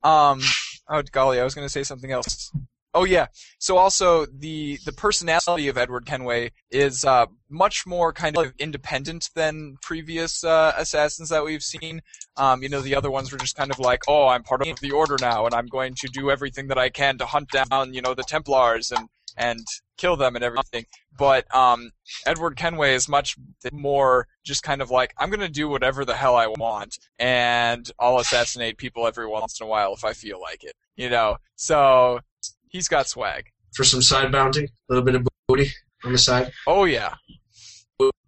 [0.05, 0.41] Um,
[0.89, 2.51] oh golly, I was going to say something else.
[2.95, 3.27] Oh yeah.
[3.59, 9.31] So also the the personality of Edward Kenway is uh, much more kind of independent
[9.35, 12.03] than previous uh, assassins that we've seen.
[12.37, 14.81] Um, you know, the other ones were just kind of like, oh, I'm part of
[14.81, 17.95] the Order now, and I'm going to do everything that I can to hunt down,
[17.95, 19.61] you know, the Templars and and
[19.97, 20.85] kill them and everything.
[21.19, 21.91] But um,
[22.27, 23.37] Edward Kenway is much
[23.73, 27.91] more just kind of like, I'm going to do whatever the hell I want, and
[28.01, 30.75] I'll assassinate people every once in a while if I feel like it.
[30.97, 32.21] You know, so
[32.69, 33.47] he's got swag.
[33.75, 35.71] For some side bounty, a little bit of booty
[36.05, 36.53] on the side.
[36.67, 37.15] Oh yeah,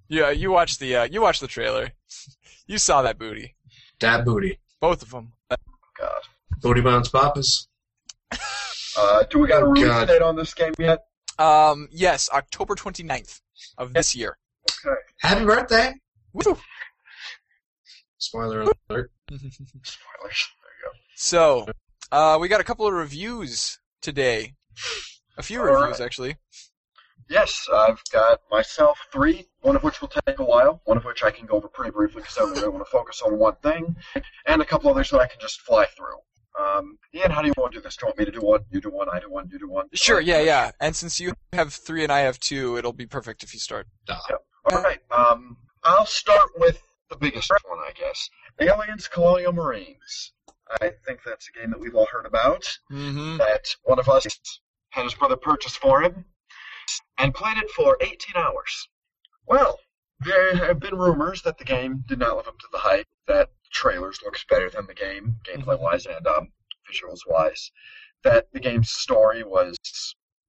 [0.08, 0.30] yeah.
[0.30, 1.90] You watched the uh, you watched the trailer.
[2.66, 3.56] You saw that booty,
[4.00, 4.58] That booty.
[4.80, 5.34] both of them.
[5.50, 6.22] God.
[6.62, 7.68] Booty bounce papas.
[8.96, 10.08] Uh, do we got a release God.
[10.08, 11.06] date on this game yet?
[11.38, 13.40] Um, yes, October 29th
[13.78, 14.38] of this year.
[14.86, 14.96] Okay.
[15.20, 15.94] Happy birthday!
[16.32, 16.56] Woo!
[18.18, 19.10] Spoiler alert.
[19.30, 19.50] Spoilers.
[19.60, 20.90] There you go.
[21.16, 21.66] So,
[22.12, 24.54] uh, we got a couple of reviews today.
[25.36, 26.04] A few All reviews right.
[26.06, 26.36] actually.
[27.28, 31.24] Yes, I've got myself three, one of which will take a while, one of which
[31.24, 33.96] I can go over pretty briefly because I really want to focus on one thing,
[34.46, 36.18] and a couple others that I can just fly through.
[36.58, 37.96] Um, Ian, how do you want to do this?
[37.96, 38.60] Do you want me to do one?
[38.70, 39.86] You do one, I do one, you do one?
[39.92, 40.46] Sure, Alright, yeah, cool.
[40.46, 40.70] yeah.
[40.80, 43.86] And since you have three and I have two, it'll be perfect if you start.
[44.08, 44.98] All right.
[45.10, 46.80] Um, I'll start with
[47.10, 48.30] the biggest one, I guess.
[48.60, 50.32] Aliens Colonial Marines.
[50.80, 52.62] I think that's a game that we've all heard about.
[52.90, 53.36] Mm-hmm.
[53.38, 54.26] That one of us
[54.90, 56.24] had his brother purchase for him
[57.18, 58.88] and played it for 18 hours.
[59.46, 59.78] Well,
[60.20, 63.50] there have been rumors that the game did not live up to the hype, that
[63.74, 66.48] trailers looks better than the game, gameplay wise and um,
[66.90, 67.70] visuals wise,
[68.22, 69.76] that the game's story was,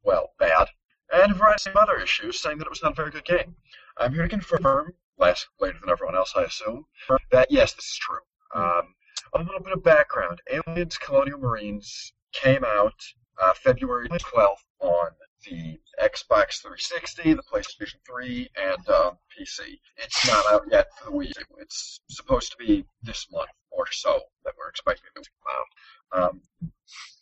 [0.03, 0.67] well, bad,
[1.11, 3.55] and a variety of other issues saying that it was not a very good game.
[3.97, 6.85] I'm here to confirm, last later than everyone else, I assume,
[7.31, 8.19] that yes, this is true.
[8.53, 8.95] Um,
[9.33, 12.93] a little bit of background: Aliens: Colonial Marines came out
[13.41, 15.11] uh, February 12th on
[15.45, 19.79] the Xbox 360, the PlayStation 3, and uh, PC.
[19.97, 21.43] It's not out yet for the Wii U.
[21.59, 26.29] It's supposed to be this month or so that we're expecting it to come out.
[26.29, 26.41] Um,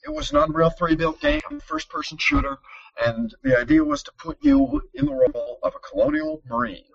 [0.05, 2.57] it was an Unreal 3 built game, first-person shooter,
[3.03, 6.85] and the idea was to put you in the role of a colonial marine,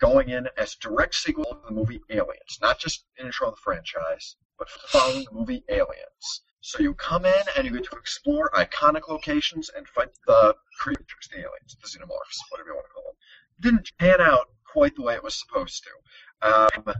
[0.00, 4.36] going in as direct sequel to the movie Aliens, not just intro of the franchise,
[4.58, 6.42] but following the movie Aliens.
[6.60, 11.28] So you come in and you get to explore iconic locations and fight the creatures,
[11.30, 13.14] the aliens, the xenomorphs, whatever you want to call them.
[13.58, 16.48] It didn't pan out quite the way it was supposed to.
[16.50, 16.94] Um,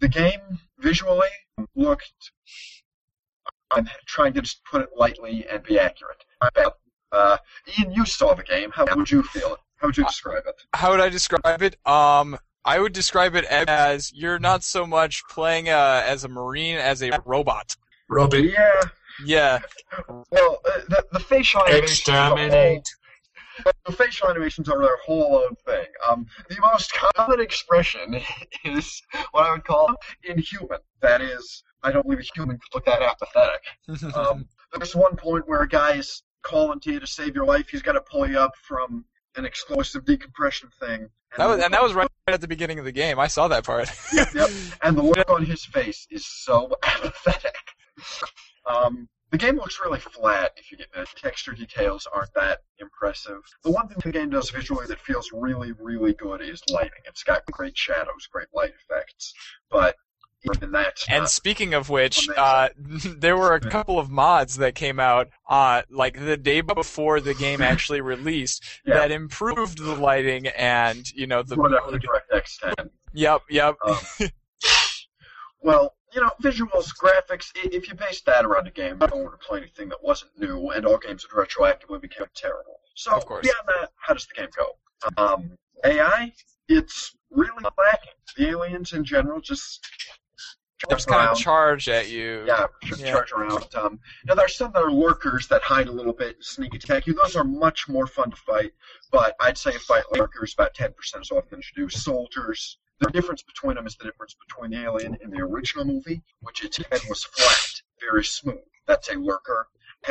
[0.00, 0.40] the game
[0.78, 1.28] visually
[1.74, 2.32] looked.
[3.70, 6.24] I'm trying to just put it lightly and be accurate.
[7.12, 7.36] Uh,
[7.78, 8.70] Ian, you saw the game.
[8.72, 9.58] How would you feel?
[9.76, 10.54] How would you describe it?
[10.74, 11.76] How would I describe it?
[11.86, 16.76] Um, I would describe it as you're not so much playing uh, as a marine
[16.76, 17.76] as a robot.
[18.12, 18.80] Robbie, Yeah.
[19.24, 19.58] Yeah,
[20.08, 22.08] Well, uh, the, the facial animations.
[22.08, 22.88] are all- exterminate.
[23.86, 25.86] The facial animations are their whole own thing.
[26.08, 28.20] Um, the most common expression
[28.64, 29.02] is
[29.32, 29.94] what I would call
[30.24, 30.78] inhuman.
[31.02, 33.62] That is, I don't believe a human could look that apathetic.
[34.16, 37.68] Um, there's one point where a guy is calling to you to save your life.
[37.68, 39.04] He's got to pull you up from
[39.36, 41.08] an explosive decompression thing.
[41.36, 43.18] That was, and that was right at the beginning of the game.
[43.18, 43.90] I saw that part.
[44.14, 44.28] Yep.
[44.82, 47.54] And the look on his face is so apathetic.
[48.66, 53.40] Um, the game looks really flat if you get the texture details aren't that impressive.
[53.64, 57.00] The one thing the game does visually that feels really, really good is lighting.
[57.06, 59.32] It's got great shadows, great light effects,
[59.70, 59.96] but
[60.44, 64.98] even that's And speaking of which, uh, there were a couple of mods that came
[64.98, 68.94] out, uh, like the day before the game actually released, Yeah.
[68.98, 72.00] that improved the lighting and you know the whatever the
[72.76, 72.90] 10.
[73.14, 73.76] Yep, yep.
[73.84, 73.98] Um,
[75.62, 79.40] well, you know, visuals, graphics, if you base that around a game, you don't want
[79.40, 82.80] to play anything that wasn't new, and all games would retroactively become terrible.
[82.94, 83.42] So, Of course.
[83.42, 84.76] beyond that, how does the game go?
[85.16, 86.32] Um, AI,
[86.68, 88.12] it's really lacking.
[88.36, 89.84] The aliens in general just
[90.90, 91.32] Just kind around.
[91.34, 92.44] of charge at you.
[92.46, 93.12] Yeah, just Yeah.
[93.12, 93.72] charge around.
[93.76, 97.06] Um, now there's some that are lurkers that hide a little bit, and sneak attack
[97.06, 97.14] you.
[97.14, 98.72] Those are much more fun to fight.
[99.12, 102.78] But I'd say fight lurkers about 10% as often as you do soldiers.
[103.02, 106.64] The difference between them is the difference between the alien in the original movie, which
[106.64, 108.62] its head was flat, very smooth.
[108.86, 109.66] That's a lurker.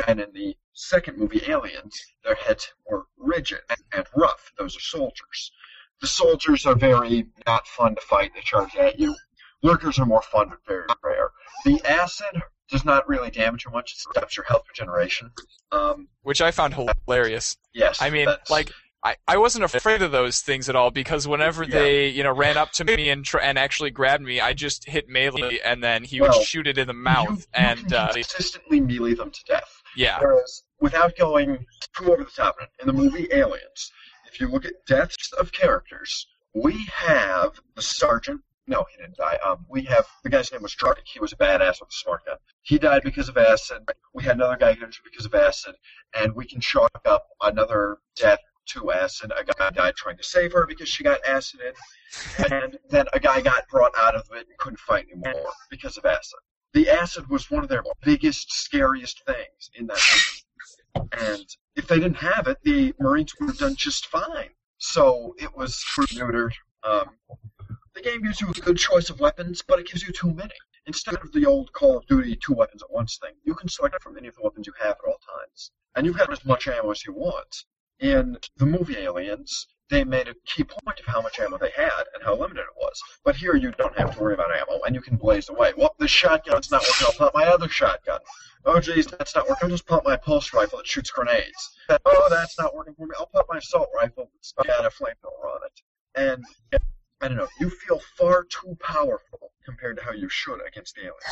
[0.06, 3.60] And in the second movie, Aliens, their heads were rigid
[3.92, 4.52] and rough.
[4.58, 5.52] Those are soldiers.
[6.02, 8.32] The soldiers are very not fun to fight.
[8.34, 9.16] They charge at you.
[9.62, 11.30] Lurkers are more fun, but very rare.
[11.64, 13.92] The acid does not really damage you much.
[13.92, 15.30] It stops your health regeneration.
[15.70, 16.74] Um, Which I found
[17.06, 17.56] hilarious.
[17.72, 18.02] yes.
[18.02, 18.70] I mean, like,
[19.04, 21.70] I, I wasn't afraid of those things at all because whenever Yeah.
[21.78, 24.88] they, you know, ran up to me and tr- and actually grabbed me, I just
[24.88, 27.94] hit melee and then he Well, would shoot it in the mouth you and can
[27.94, 29.82] uh, consistently melee them to death.
[29.96, 33.90] yeah, Whereas, without going too over the top, in the movie Aliens,
[34.32, 38.40] if you look at deaths of characters, we have the sergeant.
[38.68, 39.36] No, he didn't die.
[39.44, 41.02] Um, we have the guy's name was Drake.
[41.04, 42.36] He was a badass with a smart gun.
[42.62, 43.82] He died because of acid.
[44.14, 45.74] We had another guy injured because of acid,
[46.14, 49.32] and we can chalk up another death to acid.
[49.38, 53.20] A guy died trying to save her because she got acid in, and then a
[53.20, 56.38] guy got brought out of it and couldn't fight anymore because of acid.
[56.72, 60.00] The acid was one of their biggest, scariest things in that
[60.94, 61.12] movie.
[61.12, 61.46] And
[61.76, 64.50] if they didn't have it, the Marines would have done just fine.
[64.78, 66.52] So it was neutered.
[66.82, 67.10] Um,
[67.94, 70.54] the game gives you a good choice of weapons, but it gives you too many.
[70.86, 74.02] Instead of the old Call of Duty two weapons at once thing, you can select
[74.02, 75.70] from any of the weapons you have at all times.
[75.94, 77.64] And you've got as much ammo as you want.
[78.02, 82.02] In the movie Aliens, they made a key point of how much ammo they had
[82.12, 83.00] and how limited it was.
[83.24, 85.72] But here you don't have to worry about ammo, and you can blaze away.
[85.76, 88.18] Well, this shotgun's not working, I'll pop my other shotgun.
[88.64, 89.66] Oh, geez, that's not working.
[89.66, 91.70] I'll just pop my pulse rifle that shoots grenades.
[92.04, 93.14] Oh, that's not working for me.
[93.16, 95.82] I'll pop my assault rifle that's got a flamethrower on it.
[96.16, 96.44] And
[97.22, 97.48] I don't know.
[97.60, 101.22] You feel far too powerful compared to how you should against the aliens.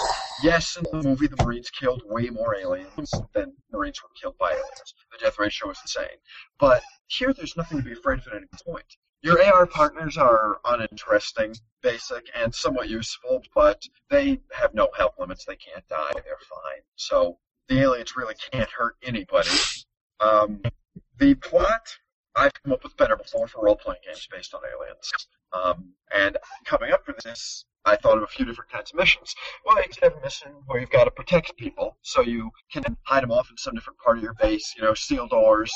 [0.41, 4.53] Yes, in the movie, the Marines killed way more aliens than Marines were killed by
[4.53, 4.95] aliens.
[5.11, 6.19] The death ratio is insane.
[6.61, 8.85] But here, there's nothing to be afraid of at any point.
[9.23, 15.45] Your AR partners are uninteresting, basic, and somewhat useful, but they have no health limits.
[15.45, 16.13] They can't die.
[16.15, 16.83] They're fine.
[16.95, 17.39] So
[17.69, 19.51] the aliens really can't hurt anybody.
[20.21, 20.63] Um,
[21.19, 21.99] the plot,
[22.41, 25.13] I've come up with better before for role-playing games based on aliens.
[25.53, 29.35] Um, and coming up for this, I thought of a few different kinds of missions.
[29.67, 32.97] Well, you could have a mission where you've got to protect people, so you can
[33.03, 35.71] hide them off in some different part of your base, you know, seal doors,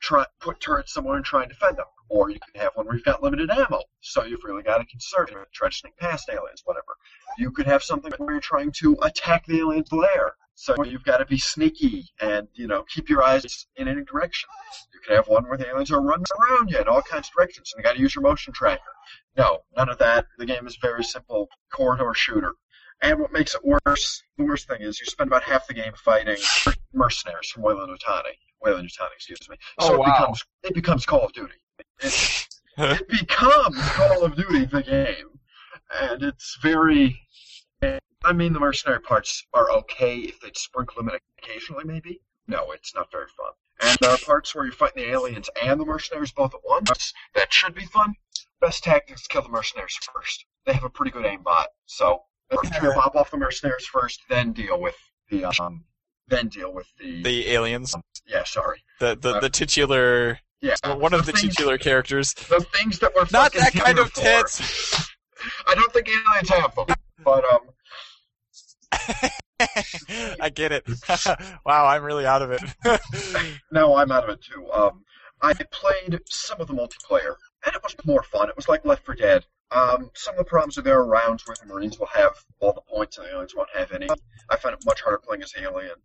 [0.00, 1.84] try put turrets somewhere and try and defend them.
[2.08, 4.86] Or you can have one where you've got limited ammo, so you've really got to
[4.86, 6.96] conserve it, try to sneak past aliens, whatever.
[7.36, 11.18] You could have something where you're trying to attack the alien's lair, so you've got
[11.18, 14.48] to be sneaky and, you know, keep your eyes in any direction.
[14.92, 17.34] You can have one where the aliens are running around you in all kinds of
[17.34, 18.82] directions, and you got to use your motion tracker.
[19.36, 20.26] No, none of that.
[20.38, 22.54] The game is very simple corridor shooter.
[23.02, 25.92] And what makes it worse, the worst thing is you spend about half the game
[25.94, 26.38] fighting
[26.94, 28.32] mercenaries from Weyland-Yutani.
[28.62, 29.56] Wayland Utani, excuse me.
[29.78, 31.54] Oh, so it becomes it becomes Call of Duty.
[32.00, 32.46] It,
[32.78, 35.38] it becomes Call of Duty the game,
[36.00, 37.20] and it's very.
[38.26, 42.20] I mean, the mercenary parts are okay if they'd sprinkle them in occasionally, maybe.
[42.48, 43.52] No, it's not very fun.
[43.80, 47.12] And there are parts where you're fighting the aliens and the mercenaries both at once.
[47.34, 48.14] That should be fun.
[48.60, 50.44] Best tactic is to kill the mercenaries first.
[50.64, 52.22] They have a pretty good aimbot, so
[52.52, 54.96] try to pop off the mercenaries first, then deal with
[55.30, 55.84] the um,
[56.28, 57.94] then deal with the, the aliens,
[58.26, 62.34] yeah, sorry, the the, the titular, yeah, one of the things, titular characters.
[62.34, 64.22] the things that were Not that kind of for.
[64.22, 65.10] tits.
[65.68, 67.60] I don't think aliens have them, but um,
[70.40, 70.86] I get it.
[71.64, 72.62] wow, I'm really out of it.
[73.72, 74.70] no, I'm out of it too.
[74.72, 75.04] Um,
[75.42, 77.34] I played some of the multiplayer,
[77.64, 78.48] and it was more fun.
[78.48, 79.44] It was like Left 4 Dead.
[79.70, 82.72] Um, some of the problems are there are rounds where the Marines will have all
[82.72, 84.08] the points and the aliens won't have any.
[84.48, 85.96] I find it much harder playing as Alien.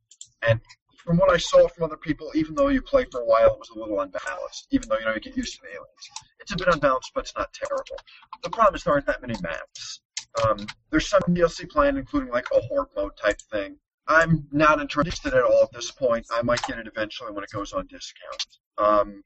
[0.42, 0.60] And
[0.98, 3.60] from what I saw from other people, even though you play for a while, it
[3.60, 4.68] was a little unbalanced.
[4.72, 7.26] Even though you know you get used to the aliens, it's a bit unbalanced, but
[7.26, 7.98] it's not terrible.
[8.44, 10.02] The problem is there aren't that many maps.
[10.44, 13.78] Um, there's some DLC planned, including like a horde mode type thing.
[14.08, 16.26] I'm not interested at all at this point.
[16.34, 18.46] I might get it eventually when it goes on discount.
[18.78, 19.24] Um,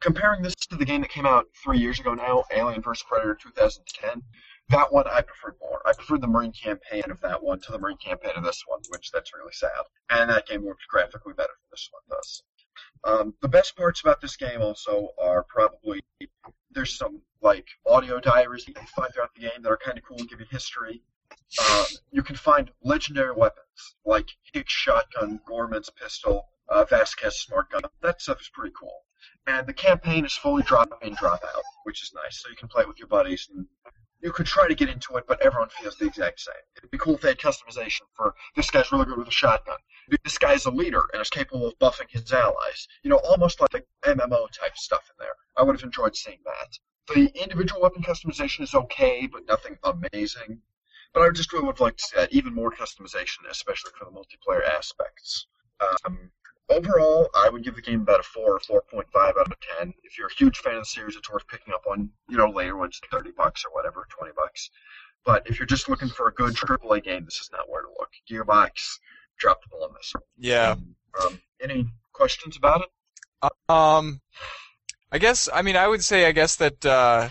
[0.00, 3.38] comparing this to the game that came out three years ago now, Alien vs Predator
[3.40, 4.22] 2010,
[4.70, 5.80] that one I preferred more.
[5.86, 8.80] I preferred the Marine campaign of that one to the Marine campaign of this one,
[8.88, 9.70] which that's really sad.
[10.10, 12.42] And that game looks graphically better than this one does.
[13.06, 16.00] Um, the best parts about this game also are probably
[16.72, 20.04] there's some like audio diaries that you find throughout the game that are kind of
[20.04, 21.00] cool and give you history.
[21.70, 27.82] Um, you can find legendary weapons like Hicks shotgun, Gorman's pistol, uh, Vasquez smart gun.
[28.02, 29.04] That stuff is pretty cool.
[29.46, 32.42] And the campaign is fully drop in, drop out, which is nice.
[32.42, 33.66] So you can play it with your buddies and
[34.20, 36.54] you could try to get into it, but everyone feels the exact same.
[36.76, 39.78] It'd be cool if they had customization for this guy's really good with a shotgun.
[40.24, 42.88] This guy's a leader and is capable of buffing his allies.
[43.02, 45.34] You know, almost like MMO type stuff in there.
[45.56, 46.78] I would have enjoyed seeing that.
[47.14, 50.60] The individual weapon customization is okay, but nothing amazing.
[51.12, 54.10] But I just really would like to see that even more customization, especially for the
[54.10, 55.46] multiplayer aspects.
[55.80, 56.30] Um,
[56.68, 59.94] overall, I would give the game about a four or 4.5 out of 10.
[60.02, 62.50] If you're a huge fan of the series, it's worth picking up on, you know,
[62.50, 64.70] later when it's 30 bucks or whatever, 20 bucks.
[65.24, 67.88] But if you're just looking for a good AAA game, this is not where to
[67.98, 68.10] look.
[68.30, 68.98] Gearbox
[69.38, 70.12] dropped the ball on this.
[70.38, 70.76] Yeah.
[71.22, 73.50] Um, any questions about it?
[73.68, 74.20] Um,
[75.10, 75.48] I guess.
[75.52, 76.26] I mean, I would say.
[76.26, 77.28] I guess that uh,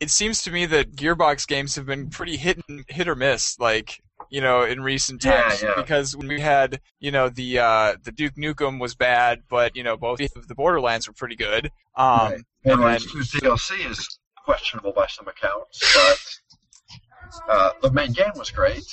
[0.00, 3.58] it seems to me that Gearbox games have been pretty hit and, hit or miss.
[3.58, 5.74] Like you know, in recent times, yeah.
[5.76, 9.82] because when we had, you know, the uh, the Duke Nukem was bad, but you
[9.82, 11.70] know, both of the Borderlands were pretty good.
[11.96, 12.34] Um, Right.
[12.34, 18.32] and Borderlands then- 2's DLC is questionable by some accounts, but uh, the main game
[18.36, 18.84] was great.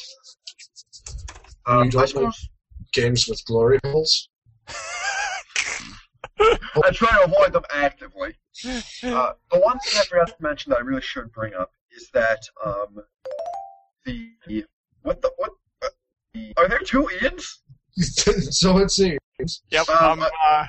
[1.66, 2.50] Um, You don't I like- suppose
[2.94, 4.30] Games with glory holes.
[6.40, 8.36] I try to avoid them actively.
[9.04, 12.10] Uh, the one thing I forgot to mention that I really should bring up is
[12.14, 13.04] that um,
[14.06, 14.32] the
[15.06, 15.52] what the what
[15.84, 15.90] uh,
[16.58, 17.46] are there two Ians?
[17.98, 19.20] so it seems.
[19.70, 19.90] Yep.
[19.90, 20.66] Um, Um, uh,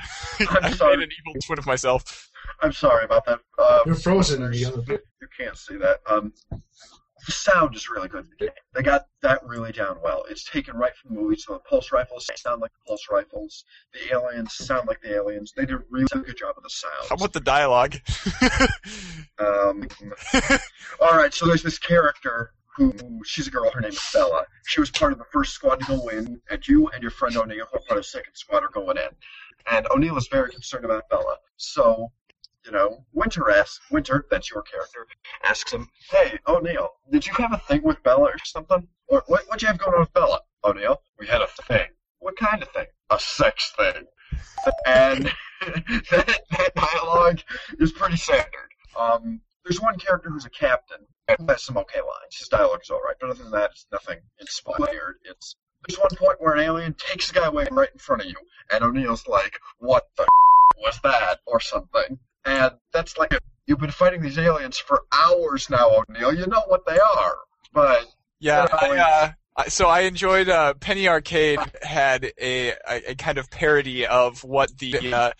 [0.50, 0.96] I'm I sorry.
[0.96, 2.30] made an evil twin of myself.
[2.62, 3.40] I'm sorry about that.
[3.58, 5.02] Uh, You're frozen in the other bit.
[5.20, 5.98] You can't see that.
[6.08, 8.54] Um, the sound is really good in the game.
[8.74, 10.24] They got that really down well.
[10.30, 13.64] It's taken right from the movie, so the pulse rifles sound like the pulse rifles.
[13.92, 15.52] The aliens sound like the aliens.
[15.56, 16.94] They did a really good job of the sound.
[17.08, 17.96] How about the dialogue?
[19.38, 19.86] Um,
[20.98, 22.92] all right, so there's this character who
[23.24, 23.70] she's a girl.
[23.70, 24.44] Her name is Bella.
[24.66, 27.36] She was part of the first squad to go in, and you and your friend
[27.36, 29.08] O'Neill are part of the second squad are going in.
[29.70, 31.36] And O'Neill is very concerned about Bella.
[31.56, 32.12] So,
[32.64, 35.06] you know, Winter asks Winter, that's your character,
[35.42, 38.86] asks him, "Hey, O'Neill, did you have a thing with Bella or something?
[39.08, 39.46] Or what?
[39.46, 41.88] What'd you have going on with Bella?" O'Neill, we had a thing.
[42.18, 42.86] What kind of thing?
[43.10, 44.04] A sex thing.
[44.84, 45.32] And
[46.10, 47.40] that, that dialogue
[47.78, 48.70] is pretty standard.
[48.98, 52.36] Um, there's one character who's a captain who has some okay lines.
[52.38, 55.16] His dialogue is alright, but other than that, it's nothing inspired.
[55.24, 55.54] It's
[55.86, 58.36] there's one point where an alien takes a guy away right in front of you,
[58.72, 60.26] and O'Neill's like, "What the
[60.78, 66.02] was that?" or something, and that's like you've been fighting these aliens for hours now,
[66.08, 66.34] O'Neill.
[66.34, 67.36] You know what they are,
[67.72, 68.06] but
[68.40, 69.32] Yeah, Yeah, I, uh,
[69.68, 74.76] so I enjoyed uh, Penny Arcade had a, a, a kind of parody of what
[74.78, 75.30] the uh,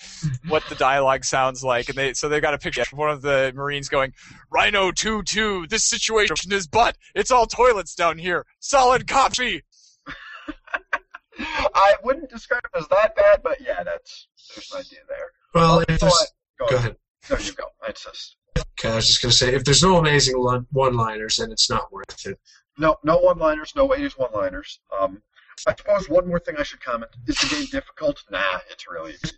[0.49, 3.23] what the dialogue sounds like, and they so they got a picture of one of
[3.23, 4.15] the Marines going,
[4.51, 6.97] "Rhino two two, this situation is butt.
[7.15, 8.47] It's all toilets down here.
[8.59, 9.63] Solid copy."
[11.39, 13.43] I wouldn't describe it as that bad.
[13.43, 15.31] But yeah, that's there's an idea there.
[15.55, 16.97] Well, if So there's, go, go ahead.
[17.29, 17.65] There you go.
[17.85, 18.37] I insist.
[18.79, 20.37] Okay, I was just gonna say, if there's no amazing
[20.71, 22.39] one-liners, then it's not worth it.
[22.79, 24.81] No, no one-liners, no 80s one-liners.
[24.99, 25.23] Um,
[25.67, 28.23] I suppose one more thing I should comment: is the game difficult?
[28.31, 29.35] Nah, it's really easy.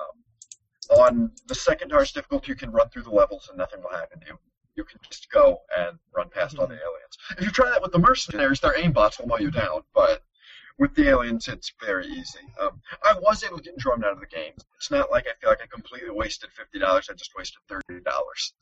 [0.00, 3.96] Um, on the second hardest difficulty, you can run through the levels and nothing will
[3.96, 4.38] happen to you.
[4.74, 7.18] You can just go and run past all the aliens.
[7.38, 10.24] If you try that with the mercenaries, their aimbots will mow you down, but
[10.78, 12.40] with the aliens, it's very easy.
[12.60, 14.54] Um, I was able to get enjoyment out of the game.
[14.76, 17.08] It's not like I feel like I completely wasted fifty dollars.
[17.10, 18.54] I just wasted thirty dollars.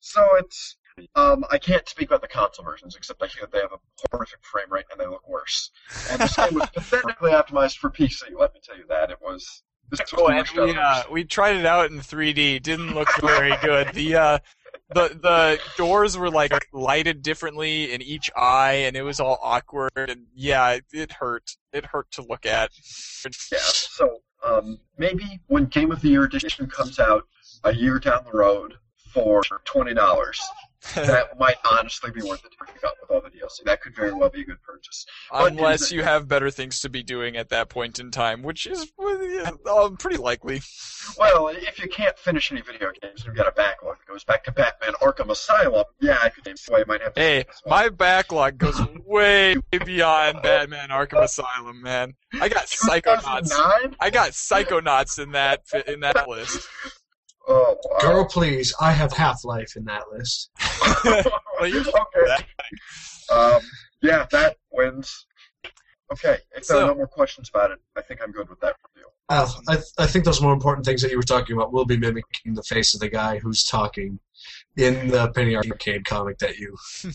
[0.00, 0.76] So it's
[1.14, 3.78] um, I can't speak about the console versions, except I hear that they have a
[4.10, 5.70] horrific frame rate and they look worse.
[6.10, 8.22] And this game was pathetically optimized for PC.
[8.38, 9.62] Let me tell you that it was.
[9.90, 12.62] This was Oh, and we uh, we tried it out in 3D.
[12.62, 13.94] Didn't look very good.
[13.94, 14.38] The uh,
[14.94, 19.90] the the doors were like lighted differently in each eye, and it was all awkward.
[19.96, 21.56] And yeah, it, it hurt.
[21.72, 22.70] It hurt to look at.
[23.50, 23.58] Yeah.
[23.60, 27.26] So um, maybe when Game of the Year edition comes out
[27.64, 28.74] a year down the road
[29.12, 30.40] for twenty dollars,
[30.94, 33.64] that might honestly be worth it to pick up with all the DLC.
[33.64, 35.06] That could very well be a good purchase.
[35.30, 38.66] But Unless you have better things to be doing at that point in time, which
[38.66, 40.60] is uh, pretty likely.
[41.18, 44.24] Well, if you can't finish any video games and you've got a backlog that goes
[44.24, 47.78] back to Batman Arkham Asylum, yeah, I could see why you might have Hey, well.
[47.82, 52.14] my backlog goes way beyond Batman Arkham Asylum, man.
[52.40, 53.48] I got Psychonauts.
[53.50, 53.96] 2009?
[54.00, 56.68] I got Psychonauts in that in that list.
[57.48, 57.98] Oh, wow.
[58.00, 60.50] Girl, please, I have Half Life in that list.
[61.60, 62.44] Well, you- okay.
[63.32, 63.60] Um,
[64.00, 65.26] yeah, that wins.
[66.12, 68.60] Okay, if there So- are no more questions about it, I think I'm good with
[68.60, 69.08] that review.
[69.30, 71.98] Uh, I, I think those more important things that you were talking about will be
[71.98, 74.18] mimicking the face of the guy who's talking
[74.76, 76.76] in the Penny Arcade comic that you.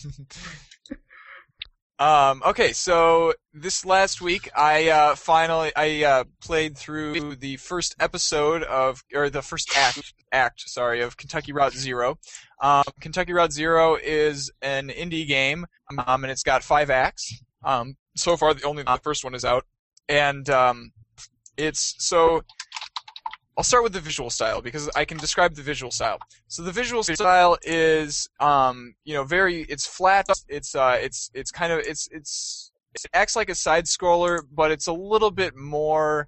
[2.04, 7.96] Um, okay, so this last week I uh, finally I uh, played through the first
[7.98, 12.18] episode of or the first act act sorry of Kentucky Route Zero.
[12.60, 15.64] Um, Kentucky Route Zero is an indie game,
[15.96, 17.42] um, and it's got five acts.
[17.64, 19.64] Um, so far, the only the first one is out,
[20.06, 20.92] and um,
[21.56, 22.42] it's so.
[23.56, 26.18] I'll start with the visual style because I can describe the visual style.
[26.48, 29.62] So the visual style is, um, you know, very.
[29.62, 30.26] It's flat.
[30.48, 34.70] It's uh, it's it's kind of it's it's it acts like a side scroller, but
[34.70, 36.26] it's a little bit more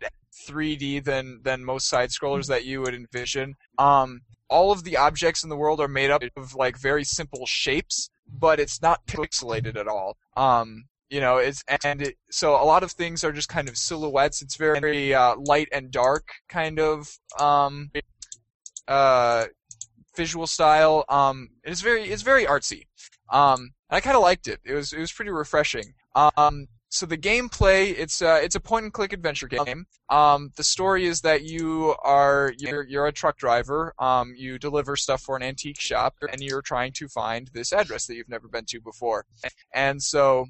[0.48, 3.56] 3D than than most side scrollers that you would envision.
[3.78, 7.46] Um, all of the objects in the world are made up of like very simple
[7.46, 8.08] shapes,
[8.38, 10.16] but it's not pixelated at all.
[10.36, 13.76] Um, you know, it's and it, so a lot of things are just kind of
[13.76, 14.42] silhouettes.
[14.42, 17.08] It's very, uh, light and dark kind of
[17.38, 17.90] um,
[18.88, 19.46] uh,
[20.16, 21.04] visual style.
[21.08, 22.86] Um, it's very it's very artsy.
[23.30, 24.60] Um, and I kind of liked it.
[24.64, 25.94] It was it was pretty refreshing.
[26.14, 29.86] Um, so the gameplay it's uh, it's a point and click adventure game.
[30.08, 33.92] Um, the story is that you are you're, you're a truck driver.
[33.98, 38.06] Um, you deliver stuff for an antique shop, and you're trying to find this address
[38.06, 39.26] that you've never been to before.
[39.74, 40.46] And so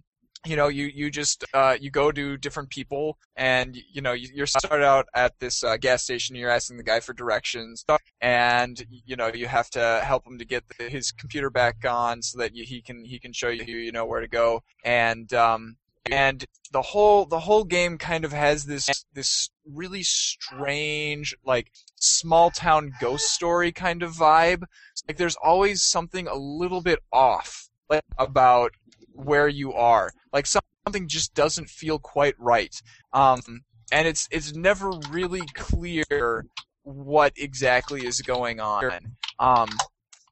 [0.47, 4.29] you know you you just uh, you go to different people and you know you,
[4.35, 7.85] you're started out at this uh, gas station you're asking the guy for directions
[8.21, 12.23] and you know you have to help him to get the, his computer back on
[12.23, 14.63] so that you, he can he can show you you know where to go.
[14.85, 15.77] And um
[16.11, 22.51] and the whole the whole game kind of has this this really strange like small
[22.51, 24.65] town ghost story kind of vibe.
[25.09, 28.73] Like there's always something a little bit off like about
[29.17, 30.13] where you are.
[30.33, 32.75] Like something just doesn't feel quite right.
[33.13, 33.41] Um,
[33.93, 36.47] and it's it's never really clear
[36.83, 38.83] what exactly is going on.
[39.39, 39.69] Um,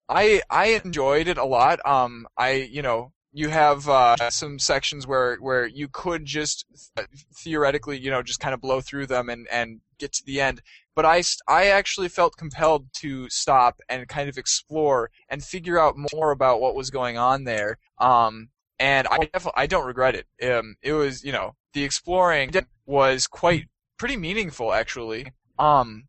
[0.08, 1.84] I I enjoyed it a lot.
[1.86, 6.64] Um, I you know you have uh, some sections where where you could just
[6.96, 10.40] th- theoretically you know just kind of blow through them and and get to the
[10.40, 10.62] end.
[10.94, 15.96] But I I actually felt compelled to stop and kind of explore and figure out
[16.12, 17.78] more about what was going on there.
[17.98, 20.26] Um, and I definitely I don't regret it.
[20.50, 22.52] Um, it was you know the exploring
[22.86, 23.66] was quite
[23.98, 25.32] pretty meaningful actually.
[25.58, 26.04] Um,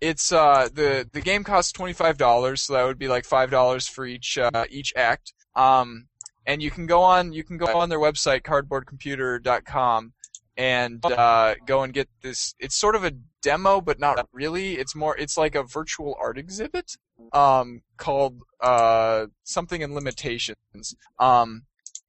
[0.00, 3.50] it's uh the the game costs twenty five dollars, so that would be like five
[3.50, 5.32] dollars for each uh, each act.
[5.54, 6.06] Um,
[6.46, 10.12] and you can go on you can go on their website cardboardcomputer.com
[10.56, 12.54] and uh, go and get this.
[12.58, 13.12] It's sort of a
[13.42, 14.74] demo, but not really.
[14.74, 16.96] It's more it's like a virtual art exhibit
[17.32, 20.94] um, called uh, something in limitations.
[21.18, 21.62] Um,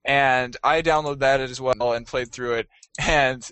[0.06, 2.68] and I downloaded that as well and played through it,
[3.00, 3.50] and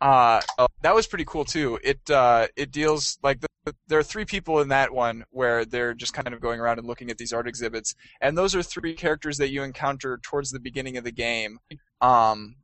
[0.00, 0.40] uh,
[0.82, 1.78] that was pretty cool too.
[1.84, 5.94] It uh, it deals like the, there are three people in that one where they're
[5.94, 8.94] just kind of going around and looking at these art exhibits, and those are three
[8.94, 11.58] characters that you encounter towards the beginning of the game.
[12.00, 12.56] Um,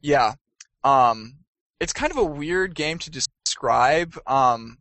[0.00, 0.34] yeah,
[0.84, 1.38] um,
[1.80, 4.16] it's kind of a weird game to describe.
[4.26, 4.78] Um,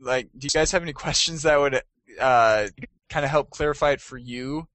[0.00, 1.82] like, do you guys have any questions that would
[2.18, 2.68] uh,
[3.08, 4.68] kind of help clarify it for you?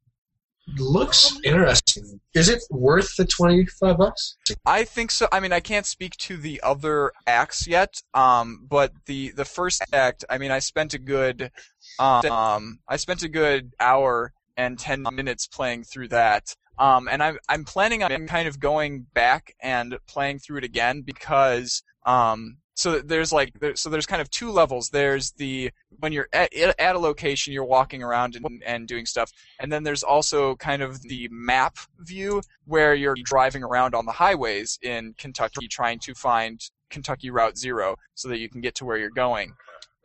[0.77, 2.19] Looks interesting.
[2.33, 4.37] Is it worth the twenty five bucks?
[4.65, 5.27] I think so.
[5.31, 9.83] I mean, I can't speak to the other acts yet, um, but the the first
[9.93, 11.51] act, I mean, I spent a good,
[11.99, 16.55] um, I spent a good hour and ten minutes playing through that.
[16.77, 21.01] Um, and I'm I'm planning on kind of going back and playing through it again
[21.01, 24.87] because um, so there's like so there's kind of two levels.
[24.89, 25.69] There's the
[25.99, 29.83] when you're at, at a location, you're walking around and, and doing stuff, and then
[29.83, 35.13] there's also kind of the map view where you're driving around on the highways in
[35.17, 39.09] Kentucky trying to find Kentucky Route Zero so that you can get to where you're
[39.09, 39.51] going.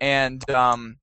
[0.00, 0.96] And um,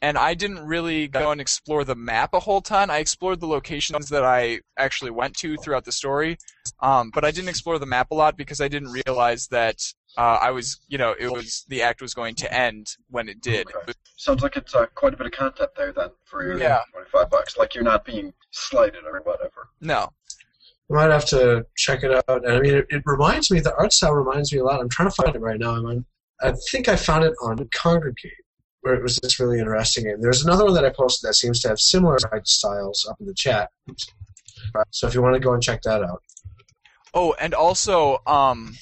[0.00, 2.88] and I didn't really go and explore the map a whole ton.
[2.88, 6.38] I explored the locations that I actually went to throughout the story,
[6.80, 9.82] um, but I didn't explore the map a lot because I didn't realize that
[10.16, 13.40] uh, I was, you know, it was the act was going to end when it
[13.40, 13.66] did.
[13.74, 13.92] Okay.
[14.16, 16.80] Sounds like it's uh, quite a bit of content there then for your Yeah.
[16.92, 17.56] 25 bucks.
[17.56, 19.68] Like you're not being slighted or whatever.
[19.80, 20.08] No,
[20.90, 22.44] I might have to check it out.
[22.44, 23.60] And I mean, it, it reminds me.
[23.60, 24.80] The art style reminds me a lot.
[24.80, 25.72] I'm trying to find it right now.
[25.74, 26.04] I'm on,
[26.42, 28.30] I think I found it on Kongregate,
[28.82, 30.20] where it was this really interesting game.
[30.20, 33.26] There's another one that I posted that seems to have similar art styles up in
[33.26, 33.70] the chat.
[34.90, 36.22] So if you want to go and check that out,
[37.16, 38.74] Oh, and also, um,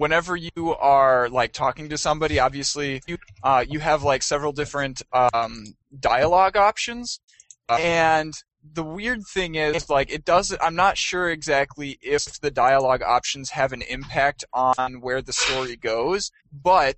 [0.00, 5.02] whenever you are like talking to somebody, obviously, you, uh, you have like several different
[5.12, 7.20] um, dialogue options,
[7.68, 8.32] and
[8.72, 10.60] the weird thing is, like, it doesn't.
[10.62, 15.76] I'm not sure exactly if the dialogue options have an impact on where the story
[15.76, 16.96] goes, but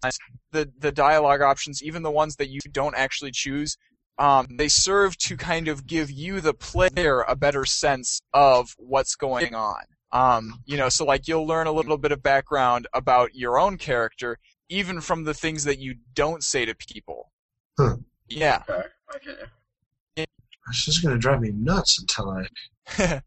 [0.52, 3.76] the the dialogue options, even the ones that you don't actually choose.
[4.18, 9.16] Um, they serve to kind of give you, the player, a better sense of what's
[9.16, 9.82] going on.
[10.12, 13.78] Um, you know, so like you'll learn a little bit of background about your own
[13.78, 17.32] character, even from the things that you don't say to people.
[17.78, 17.97] Huh.
[18.28, 18.62] Yeah.
[18.68, 19.39] Okay, I get
[20.16, 20.24] you.
[20.68, 22.47] it's just going to drive me nuts until
[22.98, 23.20] I.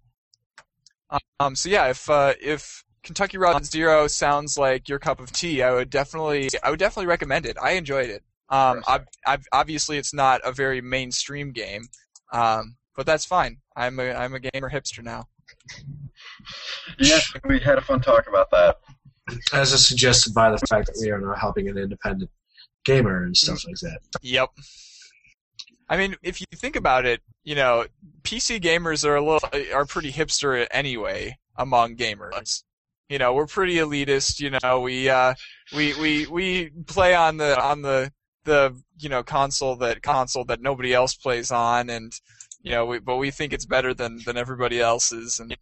[1.40, 5.64] um, so yeah, if uh, if Kentucky Route Zero sounds like your cup of tea,
[5.64, 7.58] I would definitely I would definitely recommend it.
[7.62, 8.24] I enjoyed it.
[8.50, 11.88] Um, ob- ob- obviously, it's not a very mainstream game,
[12.32, 13.58] um, but that's fine.
[13.76, 15.28] I'm a I'm a gamer hipster now.
[17.00, 18.78] Yes, we had a fun talk about that.
[19.54, 22.30] As is suggested by the fact that we are now helping an independent
[22.86, 24.00] gamer and stuff like that.
[24.22, 24.50] Yep.
[25.90, 27.86] I mean, if you think about it, you know,
[28.24, 32.64] PC gamers are a little are pretty hipster anyway among gamers.
[33.10, 34.40] You know, we're pretty elitist.
[34.40, 35.36] You know, we uh,
[35.76, 38.12] we we we play on the on the
[38.46, 42.12] the you know console that console that nobody else plays on, and
[42.62, 45.40] you know, we, but we think it's better than than everybody else's.
[45.40, 45.56] And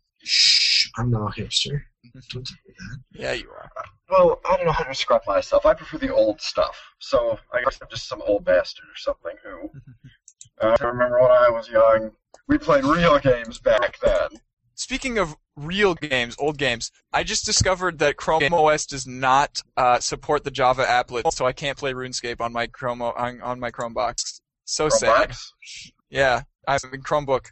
[0.96, 1.82] Shh, I'm no hipster.
[2.30, 3.00] Don't tell me that.
[3.20, 3.72] yeah, you are.
[4.10, 5.66] Well, I don't know how to describe myself.
[5.66, 6.78] I prefer the old stuff.
[7.00, 9.70] So I guess I'm just some old bastard or something who.
[10.62, 12.12] Uh, I remember when I was young,
[12.48, 14.30] we played real games back then.
[14.76, 20.00] Speaking of real games, old games, I just discovered that Chrome OS does not uh,
[20.00, 23.72] support the Java applet, so I can't play RuneScape on my Chrome on, on my
[23.72, 24.42] Chromebox.
[24.66, 25.34] So sad.
[26.10, 27.48] Yeah, I'm in Chromebook.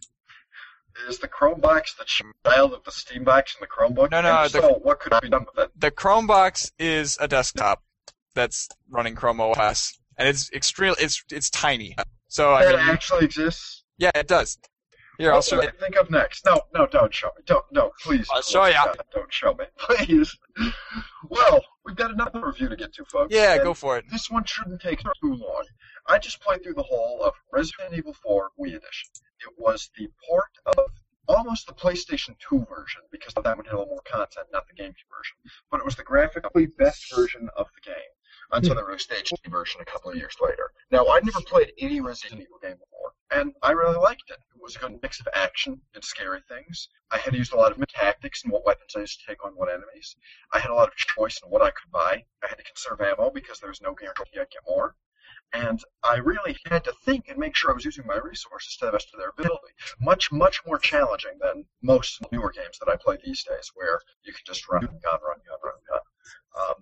[1.07, 4.11] Is the Chromebox the child of the Steambox and the Chromebook?
[4.11, 5.71] No, no, the- so, what could be done with it?
[5.79, 7.83] The Chromebox is a desktop
[8.35, 11.95] that's running Chrome OS, and it's extremely It's it's tiny.
[12.27, 13.83] So I mean, actually exists.
[13.97, 14.57] yeah, it does.
[15.17, 15.69] Here, I'll oh, show you.
[15.79, 16.45] Think of next?
[16.45, 17.43] No, no, don't show me.
[17.45, 18.27] Don't, no, please.
[18.33, 18.85] I'll show ya.
[18.85, 20.35] God, Don't show me, please.
[21.29, 23.33] Well, we've got another review to get to, folks.
[23.33, 24.05] Yeah, go for it.
[24.09, 25.65] This one shouldn't take too long.
[26.11, 29.09] I just played through the whole of Resident Evil 4 Wii Edition.
[29.39, 30.91] It was the port of
[31.29, 34.73] almost the PlayStation 2 version, because that one had a little more content, not the
[34.73, 35.37] GameCube version.
[35.71, 38.11] But it was the graphically best version of the game
[38.51, 40.73] until they released the HD version a couple of years later.
[40.91, 44.39] Now, I'd never played any Resident Evil game before, and I really liked it.
[44.53, 46.89] It was a good mix of action and scary things.
[47.11, 49.53] I had used a lot of tactics and what weapons I used to take on
[49.53, 50.17] what enemies.
[50.51, 52.25] I had a lot of choice in what I could buy.
[52.43, 54.97] I had to conserve ammo because there was no guarantee I'd get more.
[55.53, 58.85] And I really had to think and make sure I was using my resources to
[58.85, 59.73] the best of their ability.
[59.99, 64.31] Much, much more challenging than most newer games that I play these days, where you
[64.31, 65.99] can just run, gun, run, gun, run, gun.
[66.57, 66.75] Um,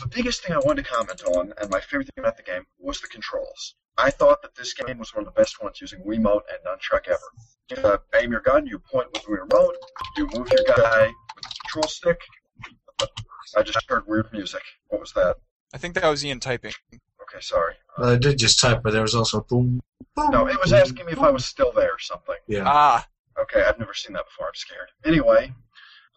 [0.00, 2.64] the biggest thing I wanted to comment on, and my favorite thing about the game,
[2.78, 3.74] was the controls.
[3.98, 7.08] I thought that this game was one of the best ones using Wiimote and Nunchuck
[7.08, 7.18] ever.
[7.70, 9.76] You uh, aim your gun, you point with the remote,
[10.16, 12.20] you move your guy with the control stick.
[13.56, 14.62] I just heard weird music.
[14.88, 15.36] What was that?
[15.74, 16.72] I think that was Ian typing.
[17.30, 17.74] Okay, sorry.
[17.98, 19.80] Well, I did just type, but there was also boom,
[20.16, 20.30] boom.
[20.30, 22.36] No, it was boom, asking me if I was still there or something.
[22.46, 22.64] Yeah.
[22.66, 23.06] Ah,
[23.40, 24.48] Okay, I've never seen that before.
[24.48, 24.90] I'm scared.
[25.04, 25.52] Anyway,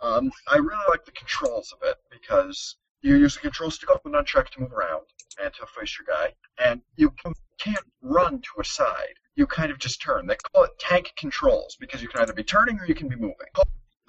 [0.02, 4.06] um, I really like the controls of it because you use the control stick up
[4.06, 5.03] and nunchuck to move around
[5.41, 9.14] and to face your guy, and you can- can't run to a side.
[9.35, 10.27] You kind of just turn.
[10.27, 13.15] They call it tank controls because you can either be turning or you can be
[13.15, 13.48] moving.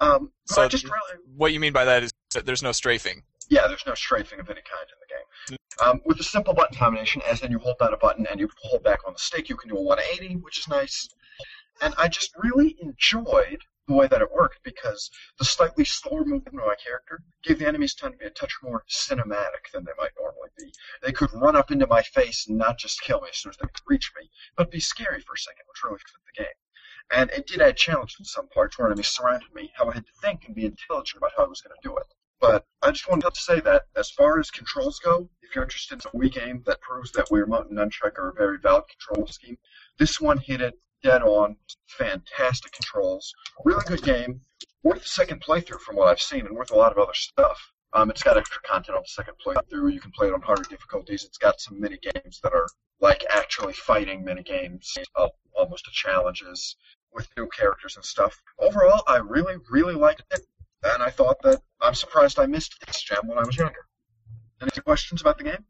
[0.01, 3.23] Um, So I just really what you mean by that is that there's no strafing.
[3.49, 5.59] Yeah, there's no strafing of any kind in the game.
[5.81, 8.49] Um, with a simple button combination, as in you hold down a button and you
[8.61, 11.09] hold back on the stick, you can do a 180, which is nice.
[11.81, 16.47] And I just really enjoyed the way that it worked because the slightly slower movement
[16.47, 19.91] of my character gave the enemies time to be a touch more cinematic than they
[19.97, 20.73] might normally be.
[21.03, 23.57] They could run up into my face and not just kill me as soon as
[23.57, 26.57] they could reach me, but be scary for a second, which really fit the game.
[27.11, 30.07] And it did add challenge in some parts where enemies surrounded me, how I had
[30.07, 32.07] to think and be intelligent about how I was going to do it.
[32.47, 35.95] But I just wanted to say that as far as controls go, if you're interested
[35.95, 39.25] in a Wii game that proves that Remote and Nunchuck are a very valid control
[39.25, 39.57] scheme,
[39.97, 41.55] this one hit it dead on.
[41.87, 43.33] Fantastic controls.
[43.63, 44.41] Really good game.
[44.83, 47.59] Worth a second playthrough from what I've seen and worth a lot of other stuff.
[47.93, 49.91] Um, it's got extra content on the second playthrough.
[49.91, 51.23] You can play it on harder difficulties.
[51.23, 52.67] It's got some mini games that are
[53.01, 56.75] like actually fighting mini games, uh, almost to challenges
[57.11, 58.39] with new characters and stuff.
[58.59, 60.41] Overall, I really, really liked it,
[60.83, 63.85] and I thought that I'm surprised I missed this gem when I was younger.
[64.61, 65.65] Any questions about the game?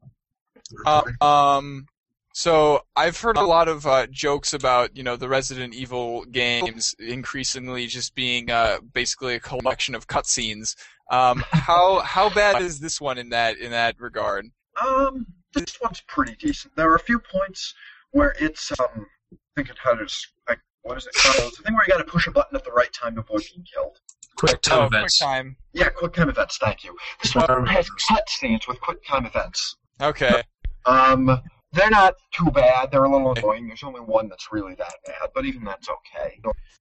[0.85, 1.85] Uh, um,
[2.33, 6.95] so I've heard a lot of uh, jokes about you know the Resident Evil games
[6.99, 10.75] increasingly just being uh, basically a collection of cutscenes.
[11.11, 14.47] Um, how how bad is this one in that in that regard?
[14.85, 16.75] Um, this one's pretty decent.
[16.75, 17.73] There are a few points
[18.11, 19.07] where it's um
[19.55, 20.07] thinking how to
[20.49, 21.47] like what is it called?
[21.47, 23.21] It's the thing where you got to push a button at the right time to
[23.21, 23.97] avoid being killed.
[24.37, 25.17] Quick time oh, events.
[25.17, 25.55] quick time.
[25.73, 26.57] Yeah, quick time events.
[26.57, 26.95] Thank you.
[27.21, 29.77] This one has cutscenes with quick time events.
[30.01, 30.41] Okay.
[30.85, 31.41] Um,
[31.71, 32.91] they're not too bad.
[32.91, 33.67] They're a little annoying.
[33.67, 36.39] There's only one that's really that bad, but even that's okay.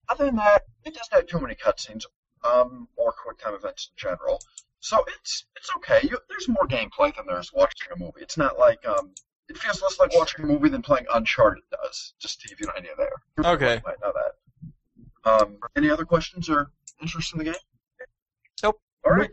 [0.09, 2.05] Other than that, it doesn't have too many cutscenes,
[2.45, 4.41] um, or quick time events in general.
[4.81, 6.01] So it's it's okay.
[6.03, 8.21] You, there's more gameplay than there's watching a movie.
[8.21, 9.13] It's not like um,
[9.49, 12.15] it feels less like watching a movie than playing Uncharted does.
[12.19, 13.53] Just to give you an idea there.
[13.53, 13.75] Okay.
[13.77, 14.33] You might know that.
[15.27, 16.71] Um, any other questions or
[17.05, 17.55] interest in the game?
[18.63, 18.81] Nope.
[19.05, 19.31] All right.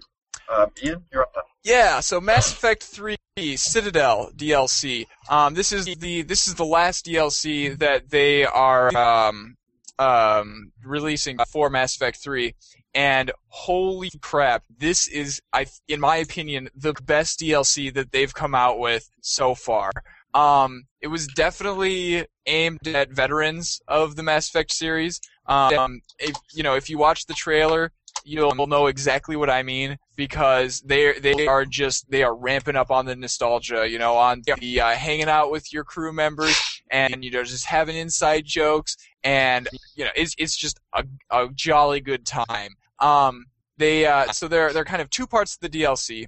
[0.54, 1.32] Um, Ian, you're up.
[1.34, 1.44] Then.
[1.64, 3.16] Yeah, so Mass Effect 3
[3.56, 5.06] Citadel DLC.
[5.30, 9.56] Um, this is the this is the last DLC that they are um,
[9.98, 12.54] um, releasing for Mass Effect 3,
[12.94, 18.56] and holy crap, this is I in my opinion the best DLC that they've come
[18.56, 19.92] out with so far.
[20.34, 25.20] Um, it was definitely aimed at veterans of the Mass Effect series.
[25.48, 27.92] Um, if you know if you watch the trailer,
[28.24, 32.92] you'll know exactly what I mean because they they are just they are ramping up
[32.92, 36.60] on the nostalgia, you know, on the uh, hanging out with your crew members
[36.90, 41.50] and you know just having inside jokes and you know it's it's just a, a
[41.54, 42.76] jolly good time.
[43.00, 43.46] Um,
[43.78, 46.28] they uh, so there there are kind of two parts of the DLC.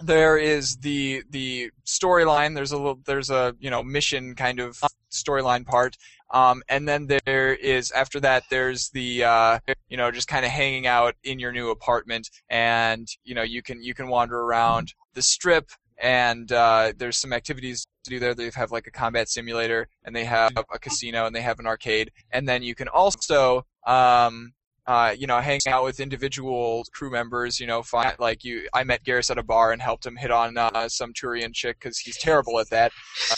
[0.00, 2.54] There is the the storyline.
[2.54, 4.80] There's a little there's a you know mission kind of
[5.10, 5.96] storyline part,
[6.30, 9.58] um, and then there is after that there's the uh,
[9.88, 13.62] you know just kind of hanging out in your new apartment, and you know you
[13.62, 18.34] can you can wander around the strip, and uh, there's some activities to do there.
[18.34, 21.66] They have like a combat simulator, and they have a casino, and they have an
[21.66, 24.54] arcade, and then you can also um,
[24.86, 27.60] uh, you know, hang out with individual crew members.
[27.60, 28.68] You know, find like you.
[28.72, 31.78] I met Garrus at a bar and helped him hit on uh, some Turian chick
[31.80, 32.92] because he's terrible at that.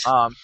[0.05, 0.35] Um,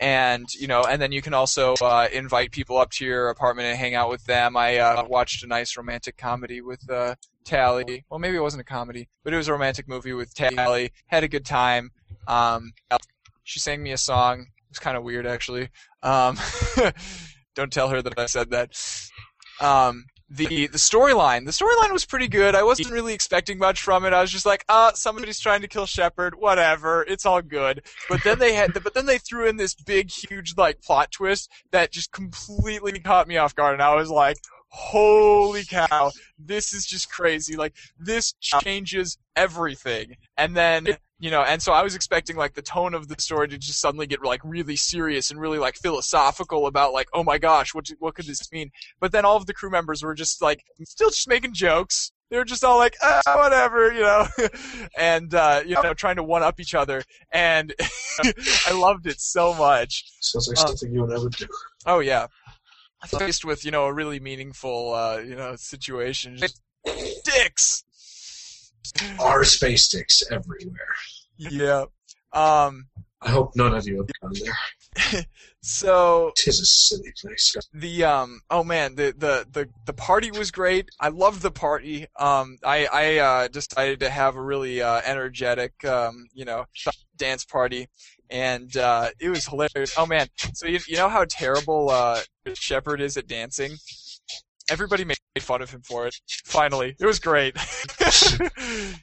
[0.00, 3.68] and you know, and then you can also uh, invite people up to your apartment
[3.68, 4.56] and hang out with them.
[4.56, 7.14] I uh, watched a nice romantic comedy with uh,
[7.44, 8.04] Tali.
[8.10, 10.92] Well, maybe it wasn't a comedy, but it was a romantic movie with Tali.
[11.06, 11.90] Had a good time.
[12.26, 12.72] Um,
[13.44, 14.40] she sang me a song.
[14.40, 15.70] It was kind of weird, actually.
[16.02, 16.38] Um,
[17.54, 18.72] don't tell her that I said that.
[19.60, 21.46] Um, the the storyline.
[21.46, 22.54] The storyline was pretty good.
[22.54, 24.12] I wasn't really expecting much from it.
[24.12, 26.34] I was just like ah somebody's trying to kill shepard.
[26.38, 27.02] Whatever.
[27.02, 27.82] It's all good.
[28.08, 31.50] But then they had but then they threw in this big huge like plot twist
[31.70, 33.74] that just completely caught me off guard.
[33.74, 34.36] And i was like
[34.70, 36.12] holy cow.
[36.38, 37.56] This is just crazy.
[37.56, 40.16] Like this changes everything.
[40.36, 43.48] And then you know and so i was expecting like the tone of the story
[43.48, 47.38] to just suddenly get like really serious and really like philosophical about like oh my
[47.38, 48.70] gosh what what could this mean?
[49.00, 52.12] But then all of the crew members were just like still just making jokes.
[52.30, 54.26] They were just all like ah, whatever you know?
[54.98, 57.02] And uh, you know trying to one up each other.
[57.32, 57.74] And
[58.66, 60.04] i loved it so much.
[60.20, 61.46] Sounds like Uh, something you would do.
[61.86, 62.26] oh yeah.
[63.06, 66.36] Faced with you know a really meaningful uh, you know situation.
[66.36, 66.60] Just
[67.24, 67.84] dicks
[69.20, 70.94] Our space sticks everywhere.
[71.36, 71.84] yeah.
[72.32, 72.86] Um
[73.20, 75.24] I hope none of you have gone there.
[75.60, 77.54] so Tis a silly place.
[77.72, 80.88] the um oh man the the the, the party was great.
[81.00, 82.06] I loved the party.
[82.18, 86.64] Um i i uh decided to have a really uh energetic um you know
[87.16, 87.88] dance party.
[88.30, 89.94] And uh it was hilarious.
[89.96, 90.28] Oh man.
[90.54, 92.20] So you, you know how terrible uh
[92.54, 93.76] shepard is at dancing
[94.70, 96.14] everybody made fun of him for it.
[96.44, 96.96] Finally.
[96.98, 97.56] It was great.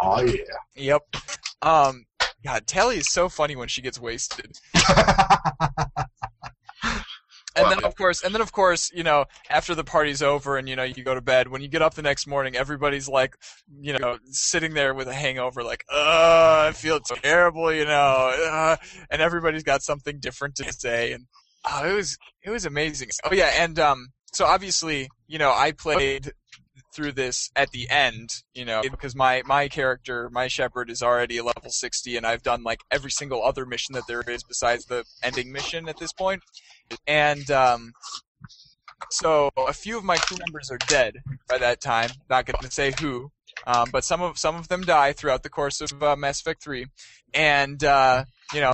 [0.00, 0.42] Oh yeah.
[0.76, 1.02] yep.
[1.60, 2.04] Um
[2.44, 4.56] god Tali is so funny when she gets wasted.
[7.58, 10.68] And then of course, and then of course, you know, after the party's over and
[10.68, 13.36] you know you go to bed, when you get up the next morning, everybody's like,
[13.80, 17.90] you know, sitting there with a hangover, like, "Uh, I feel terrible," you know,
[18.50, 18.76] uh,
[19.10, 21.26] and everybody's got something different to say, and
[21.64, 23.08] oh, it was it was amazing.
[23.24, 26.32] Oh yeah, and um, so obviously, you know, I played
[26.94, 31.40] through this at the end, you know, because my my character, my Shepard, is already
[31.40, 35.04] level sixty, and I've done like every single other mission that there is besides the
[35.22, 36.42] ending mission at this point.
[37.06, 37.92] and um,
[39.10, 42.10] so a few of my crew members are dead by that time.
[42.28, 43.30] Not going to say who,
[43.66, 46.62] um, but some of some of them die throughout the course of uh, Mass Effect
[46.62, 46.86] 3,
[47.34, 48.72] and uh, you know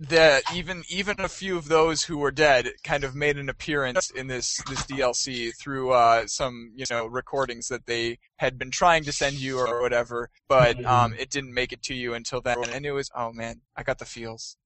[0.00, 4.10] the even even a few of those who were dead kind of made an appearance
[4.10, 9.02] in this this DLC through uh, some you know recordings that they had been trying
[9.04, 12.58] to send you or whatever, but um, it didn't make it to you until then,
[12.72, 14.56] and it was oh man, I got the feels.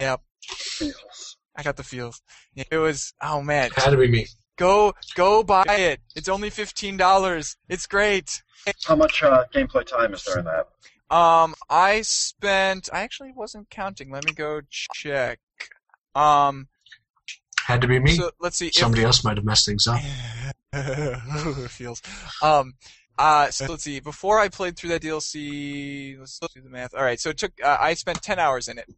[0.00, 0.22] Yep,
[1.56, 2.22] I got the feels.
[2.56, 4.26] It was oh man, Had to be me.
[4.56, 6.00] go go buy it.
[6.16, 7.56] It's only fifteen dollars.
[7.68, 8.42] It's great.
[8.86, 10.68] How much uh, gameplay time is there in that?
[11.10, 12.88] Um, I spent.
[12.92, 14.10] I actually wasn't counting.
[14.10, 15.40] Let me go check.
[16.14, 16.68] Um,
[17.66, 18.16] Had to be me.
[18.16, 18.68] so let's see.
[18.68, 20.00] if- Somebody else might have messed things up.
[21.68, 22.00] feels.
[22.42, 22.74] Um.
[23.18, 23.50] Uh.
[23.50, 24.00] So let's see.
[24.00, 26.94] Before I played through that DLC, let's do the math.
[26.94, 27.18] All right.
[27.20, 27.52] So it took.
[27.62, 28.88] Uh, I spent ten hours in it.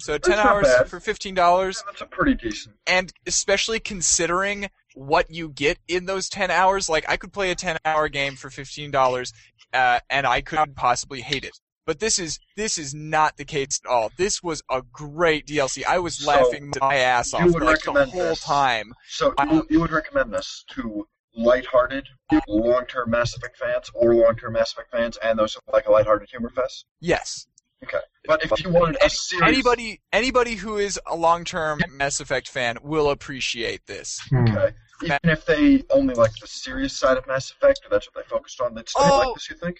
[0.00, 2.76] So ten That's hours for fifteen dollars, Yeah, that's a pretty decent.
[2.86, 7.54] and especially considering what you get in those 10 hours like i could play a
[7.56, 9.32] 10 hour game for $15
[9.72, 11.50] uh, and i couldn't possibly hate it
[11.84, 15.84] but this is this is not the case at all this was a great dlc
[15.86, 18.40] i was So, laughing my ass off like the whole this?
[18.44, 22.06] time So you, you would recommend this to lighthearted,
[22.46, 26.28] long-term Mass Effect fans, or long-term Mass Effect fans, and those who like a lighthearted
[26.30, 26.86] humor fest.
[27.00, 27.48] yes
[27.84, 32.48] Okay, but if you wanted a series, anybody anybody who is a long-term mass effect
[32.48, 34.48] fan will appreciate this Hmm.
[34.48, 38.24] okay, even if they only like the serious side of Mass Effect, or that's what
[38.24, 39.18] they focused on, they'd still Oh.
[39.18, 39.50] like this.
[39.50, 39.78] You think?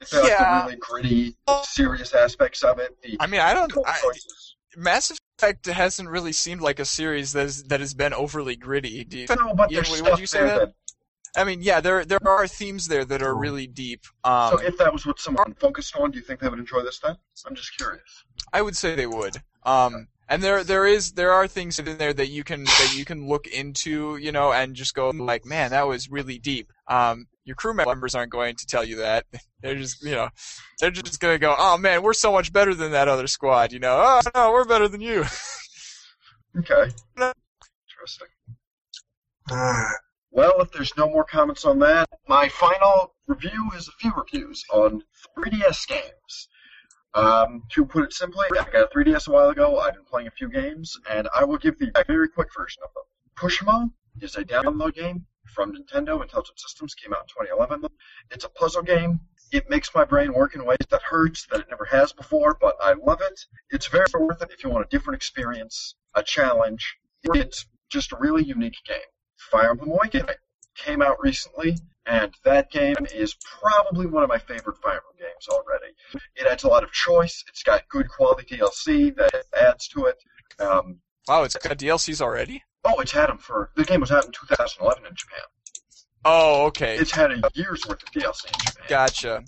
[0.00, 0.60] If they like Yeah.
[0.60, 3.98] the really gritty, serious aspects of it, the i mean i don't I,
[4.76, 9.04] mass effect hasn't really seemed like a series that is, that has been overly gritty
[9.04, 10.72] Do you- No, but Yeah, there's would stuff you say there that?
[11.38, 14.04] I mean, yeah, there there are themes there that are really deep.
[14.24, 16.82] Um, so if that was what someone focused on, do you think they would enjoy
[16.82, 17.16] this then?
[17.46, 18.24] I'm just curious.
[18.52, 19.36] I would say they would.
[19.64, 23.04] Um, and there there is there are things in there that you can that you
[23.04, 26.72] can look into, you know, and just go like, man, that was really deep.
[26.88, 29.24] Um, your crew members aren't going to tell you that.
[29.62, 30.28] They're just, you know,
[30.78, 33.72] they're just going to go, oh man, we're so much better than that other squad,
[33.72, 34.00] you know.
[34.00, 35.24] Oh no, we're better than you.
[36.56, 36.90] Okay.
[37.90, 38.28] Interesting.
[39.50, 39.90] Ah,
[40.30, 44.62] Well, if there's no more comments on that, my final review is a few reviews
[44.70, 45.02] on
[45.36, 46.48] 3DS games.
[47.14, 49.78] Um, to put it simply, I got a 3DS a while ago.
[49.78, 52.90] I've been playing a few games, and I will give the very quick version of
[52.94, 53.04] them.
[53.36, 53.90] Pushmo
[54.20, 55.24] is a download game
[55.54, 56.94] from Nintendo Intelligent Systems.
[56.94, 57.86] Came out in 2011.
[58.30, 59.20] It's a puzzle game.
[59.50, 62.76] It makes my brain work in ways that hurts that it never has before, but
[62.82, 63.40] I love it.
[63.70, 66.98] It's very worth it if you want a different experience, a challenge.
[67.24, 68.98] It's just a really unique game.
[69.50, 70.26] Fire Emblem Awakening
[70.74, 75.48] came out recently, and that game is probably one of my favorite Fire Emblem games
[75.48, 75.92] already.
[76.36, 77.44] It adds a lot of choice.
[77.48, 80.22] It's got good quality DLC that adds to it.
[80.60, 82.62] Um, Wow, it's got DLCs already.
[82.84, 85.40] oh, it's had them for the game was out in 2011 in Japan.
[86.24, 88.84] Oh, okay, It's had a year's worth of DLC in Japan.
[88.88, 89.44] gotcha.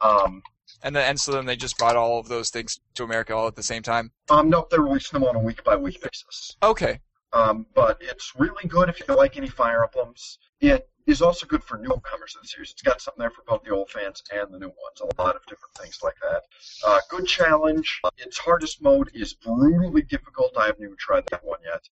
[0.00, 0.42] Um,
[0.82, 3.46] And then and so then they just brought all of those things to America all
[3.46, 4.12] at the same time.
[4.30, 6.56] um, nope, they're releasing them on a week by week basis.
[6.62, 7.00] Okay,
[7.32, 10.38] Um, but it's really good if you like any Fire Emblems.
[10.60, 12.70] It is also good for newcomers to the series.
[12.70, 15.00] It's got something there for both the old fans and the new ones.
[15.00, 16.42] A lot of different things like that.
[16.86, 18.00] Uh, good challenge.
[18.18, 20.56] Its hardest mode is brutally difficult.
[20.56, 21.82] I haven't even tried that one yet.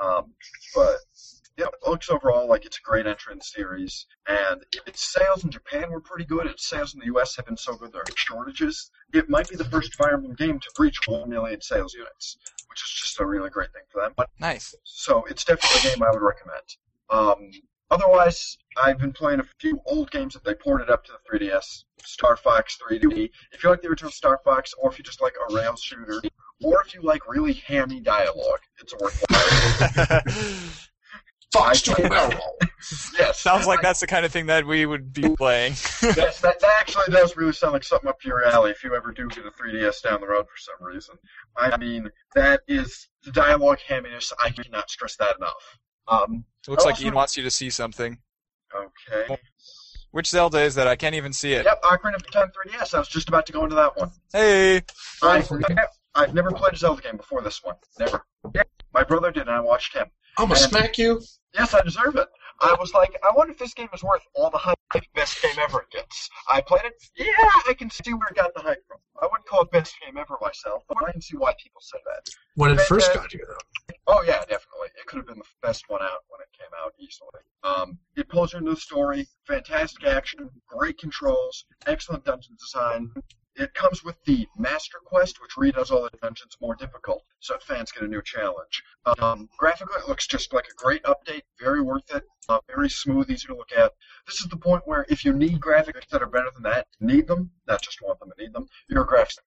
[0.00, 0.32] Um,
[0.74, 0.98] but
[1.60, 4.06] yeah, it looks overall like it's a great entry in the series.
[4.26, 6.46] And if its sales in Japan were pretty good.
[6.46, 7.36] Its sales in the U.S.
[7.36, 8.90] have been so good there are shortages.
[9.12, 12.38] It might be the first Fire Emblem game to reach 1 million sales units,
[12.68, 14.12] which is just a really great thing for them.
[14.16, 14.74] But nice.
[14.84, 16.64] so it's definitely a game I would recommend.
[17.10, 17.50] Um,
[17.90, 21.84] otherwise, I've been playing a few old games that they ported up to the 3DS.
[22.02, 23.28] Star Fox 3D.
[23.52, 26.22] If you like the original Star Fox, or if you just like a rail shooter,
[26.62, 30.22] or if you like really hammy dialogue, it's a worthwhile.
[31.52, 32.56] Fox I- to the barrel.
[33.18, 35.72] yes, Sounds like that's the kind of thing that we would be playing.
[36.02, 39.12] Yes, that, that actually does really sound like something up your alley if you ever
[39.12, 41.16] do get a 3DS down the road for some reason.
[41.56, 44.32] I mean, that is the dialogue hamminess.
[44.42, 45.78] I cannot stress that enough.
[46.08, 48.18] Um, Looks like Also- Ian wants you to see something.
[48.74, 49.36] okay.
[50.12, 50.88] Which Zelda is that?
[50.88, 51.64] I can't even see it.
[51.64, 52.94] Yep, Ocarina of Time 3DS.
[52.94, 54.10] I was just about to go into that one.
[54.32, 54.82] Hey!
[55.22, 55.48] I've,
[56.16, 57.76] I've never played a Zelda game before this one.
[57.98, 58.24] Never.
[58.92, 60.06] My brother did, and I watched him.
[60.36, 61.20] I'm gonna smack you.
[61.54, 62.28] Yes, I deserve it.
[62.60, 64.76] I was like, I wonder if this game is worth all the hype
[65.14, 66.28] best game ever it gets.
[66.48, 66.94] I played it.
[67.16, 67.32] Yeah,
[67.68, 68.98] I can see where it got the hype from.
[69.20, 72.00] I wouldn't call it best game ever myself, but I can see why people said
[72.06, 72.22] that.
[72.56, 73.94] When it first got here, though.
[74.06, 74.88] Oh yeah, definitely.
[74.98, 77.40] It could have been the best one out when it came out easily.
[77.62, 79.26] Um, it pulls you into the story.
[79.46, 83.10] Fantastic action, great controls, excellent dungeon design.
[83.56, 87.92] It comes with the Master Quest, which redoes all the dungeons more difficult, so fans
[87.92, 88.82] get a new challenge.
[89.18, 93.30] Um, graphically, it looks just like a great update, very worth it, uh, very smooth,
[93.30, 93.92] easy to look at.
[94.26, 97.26] This is the point where if you need graphics that are better than that, need
[97.26, 99.38] them, not just want them and need them, you're a graphics.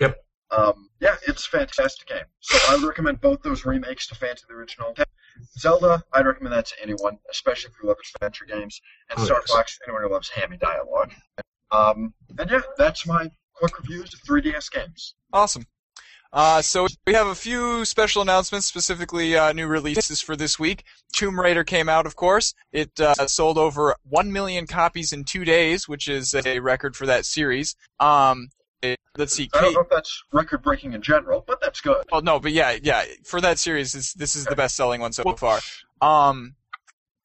[0.00, 0.16] Yep.
[0.50, 2.24] Um, yeah, it's a fantastic game.
[2.40, 4.94] So I would recommend both those remakes to fans of the original.
[5.58, 8.80] Zelda, I'd recommend that to anyone, especially if you love adventure games.
[9.10, 9.50] And Oh, Star yes.
[9.50, 11.12] Fox, anyone who loves hammy dialogue.
[11.70, 13.30] Um, and yeah, that's my
[13.62, 15.14] quick reviews of 3DS games.
[15.32, 15.66] Awesome.
[16.32, 20.82] Uh, so we have a few special announcements, specifically uh, new releases for this week.
[21.14, 22.54] Tomb Raider came out, of course.
[22.72, 27.04] It uh, sold over one million copies in two days, which is a record for
[27.06, 27.76] that series.
[28.00, 28.48] Um,
[28.80, 29.74] it- let's see, I don't Kate.
[29.74, 32.02] know if that's record breaking in general, but that's good.
[32.10, 33.04] Well, no, but yeah, yeah.
[33.24, 35.60] For that series, this, this is the best selling one so far.
[36.00, 36.54] Um,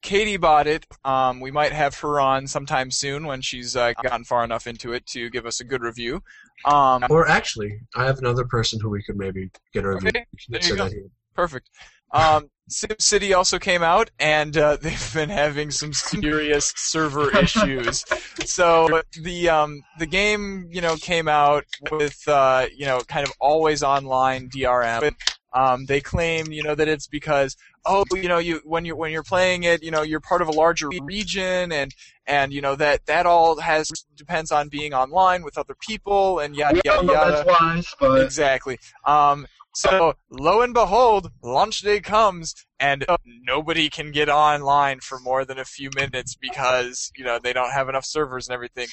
[0.02, 0.86] Katie bought it.
[1.04, 4.92] Um, we might have her on sometime soon when she's uh, gotten far enough into
[4.92, 6.22] it to give us a good review.
[6.64, 10.08] Um, Or actually, I have another person who we could maybe get a review.
[10.08, 10.88] Okay, there you go.
[11.34, 11.70] Perfect.
[12.12, 18.04] Um, SimCity also came out, and uh, they've been having some serious server issues.
[18.44, 23.32] So the um, the game, you know, came out with uh, you know kind of
[23.40, 25.14] always online DRM.
[25.52, 27.56] Um, they claim, you know, that it's because
[27.88, 30.48] oh, you know, you when you're when you're playing it, you know, you're part of
[30.48, 31.94] a larger region, and
[32.26, 36.54] and you know that that all has depends on being online with other people, and
[36.54, 37.30] yada yada yada.
[37.30, 38.78] that's wise, but Exactly.
[39.04, 45.44] Um, so lo and behold, launch day comes, and nobody can get online for more
[45.44, 48.88] than a few minutes because you know they don't have enough servers and everything.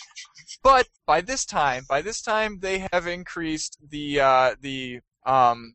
[0.64, 5.73] But by this time, by this time, they have increased the uh, the um,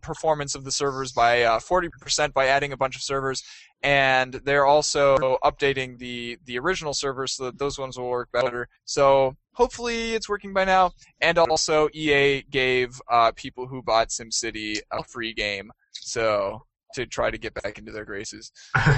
[0.00, 3.42] performance of the servers by uh, 40% by adding a bunch of servers,
[3.82, 8.68] and they're also updating the the original servers so that those ones will work better.
[8.84, 10.92] So hopefully it's working by now.
[11.20, 16.62] And also, EA gave uh, people who bought SimCity a free game, so
[16.94, 18.50] to try to get back into their graces,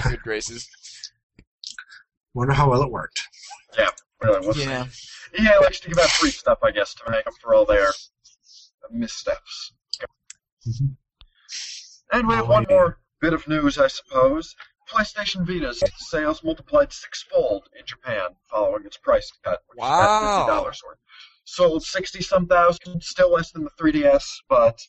[0.08, 0.68] good graces.
[2.34, 3.20] Wonder how well it worked.
[4.22, 4.62] really, we'll see.
[5.38, 7.88] EA likes to give out free stuff, I guess, to make up for all their
[8.90, 9.72] missteps.
[10.66, 10.96] Mhm.
[12.12, 14.54] And we have one more bit of news, I suppose.
[14.88, 19.98] PlayStation Vita's sales multiplied sixfold in Japan following its price cut, which is Wow.
[20.00, 20.98] about fifty dollars worth.
[21.44, 24.80] Sold sixty some thousand, still less than the 3DS, but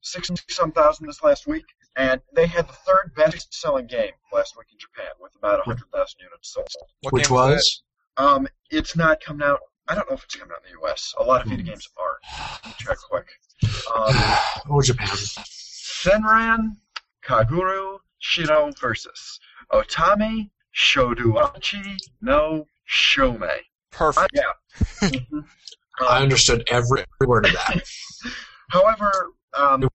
[0.00, 1.66] sixty some thousand this last week.
[1.96, 5.90] And they had the third best selling game last week in Japan, with about hundred
[5.92, 6.68] thousand units sold.
[7.00, 7.82] What Which was was?
[8.16, 9.60] Um, it's not coming out.
[9.88, 11.12] I don't know if it's coming out in the U.S.
[11.18, 11.56] A lot of Hmm.
[11.56, 12.76] Vita games aren't.
[12.78, 13.26] Check quick.
[13.62, 14.14] Um,
[14.70, 15.08] oh, Japan.
[15.08, 16.76] Senran
[17.24, 19.38] Kaguru Shiro versus
[19.72, 23.38] Otami Shoduachi no Shomei.
[23.38, 23.58] that?
[23.58, 23.58] Uh,
[23.90, 24.30] Perfect.
[24.34, 25.08] yeah.
[25.08, 25.44] Mhm.
[26.00, 27.82] I Um, understood every word of that.
[28.70, 29.88] However, um,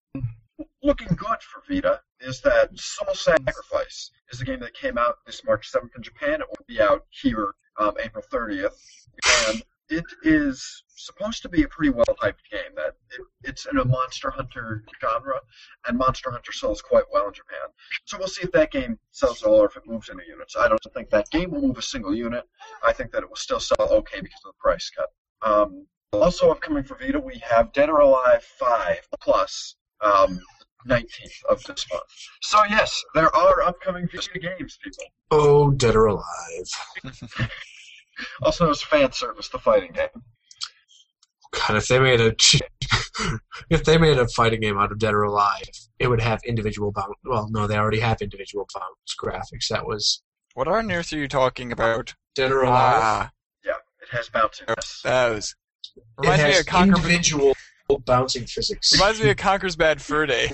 [0.84, 5.44] looking good for Vita is that Soul Sacrifice is a game that came out this
[5.44, 6.42] March 7th in Japan.
[6.42, 8.76] It will be out here um, April 30th,
[9.48, 12.72] and it is supposed to be a pretty well-hyped game.
[12.76, 15.40] That it, it's in a Monster Hunter genre,
[15.88, 17.70] and Monster Hunter sells quite well in Japan.
[18.06, 20.56] So we'll see if that game sells at all or if it moves any units.
[20.58, 22.44] I don't think that game will move a single unit.
[22.84, 25.10] I think that it will still sell okay because of the price cut.
[25.42, 30.40] Um, also upcoming for Vita, we have Dead or Alive 5 Plus, um,
[30.88, 32.04] 19th of this month.
[32.42, 35.04] So yes, there are upcoming Vita games, people.
[35.32, 36.24] Oh, dead or alive.
[38.42, 40.08] Also, known as fan service, the fighting game.
[41.54, 42.34] God, if they made a
[43.70, 45.64] if they made a fighting game out of Dead or Alive,
[46.00, 47.14] it would have individual bounce.
[47.24, 49.68] Well, no, they already have individual bounce graphics.
[49.70, 50.22] That was
[50.56, 52.16] What on earth are you talking about?
[52.36, 53.00] Dead or Alive.
[53.02, 53.32] Ah,
[53.66, 53.72] Yeah,
[54.02, 55.02] it has bounciness.
[55.04, 55.56] those.
[55.96, 56.96] it Reminds me has of Conker.
[56.98, 57.54] individual
[58.06, 58.92] bouncing physics.
[58.94, 60.52] Reminds me of Conker's Bad Fur Day.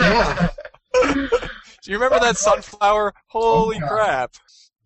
[0.00, 0.48] Yeah.
[1.04, 3.14] Do you remember that sunflower?
[3.28, 4.32] Holy Oh, crap!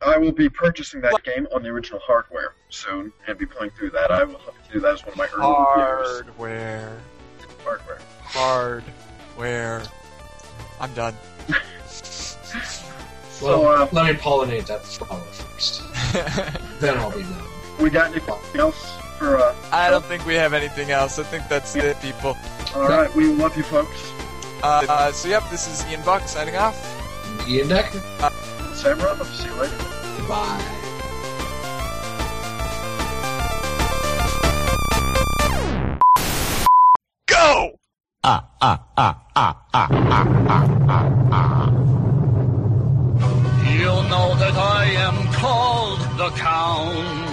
[0.04, 3.90] I will be purchasing that game on the original hardware soon and be playing through
[3.90, 4.10] that.
[4.10, 6.22] I will have to do that as one of my early reviews.
[6.26, 6.98] Hardware,
[7.62, 7.98] Hardware.
[8.22, 9.82] hardware.
[10.80, 11.14] I'm done.
[13.30, 15.82] So, uh, let me pollinate that flower first.
[16.80, 17.42] then I'll be done.
[17.80, 21.18] we got anything else for, uh, I don't think we have anything else.
[21.18, 22.36] I think that's it, people.
[22.74, 24.12] alright, we love you folks.
[24.62, 26.78] Uh, uh, so yep, this is Ian Buck signing off.
[27.48, 28.00] Ian Decker.
[28.84, 29.76] Sam Roth, see you later.
[30.28, 30.60] Bye.
[37.26, 37.78] Go!
[43.72, 47.24] You'll know that I am called the Count.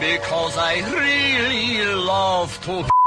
[0.00, 3.05] because I really love to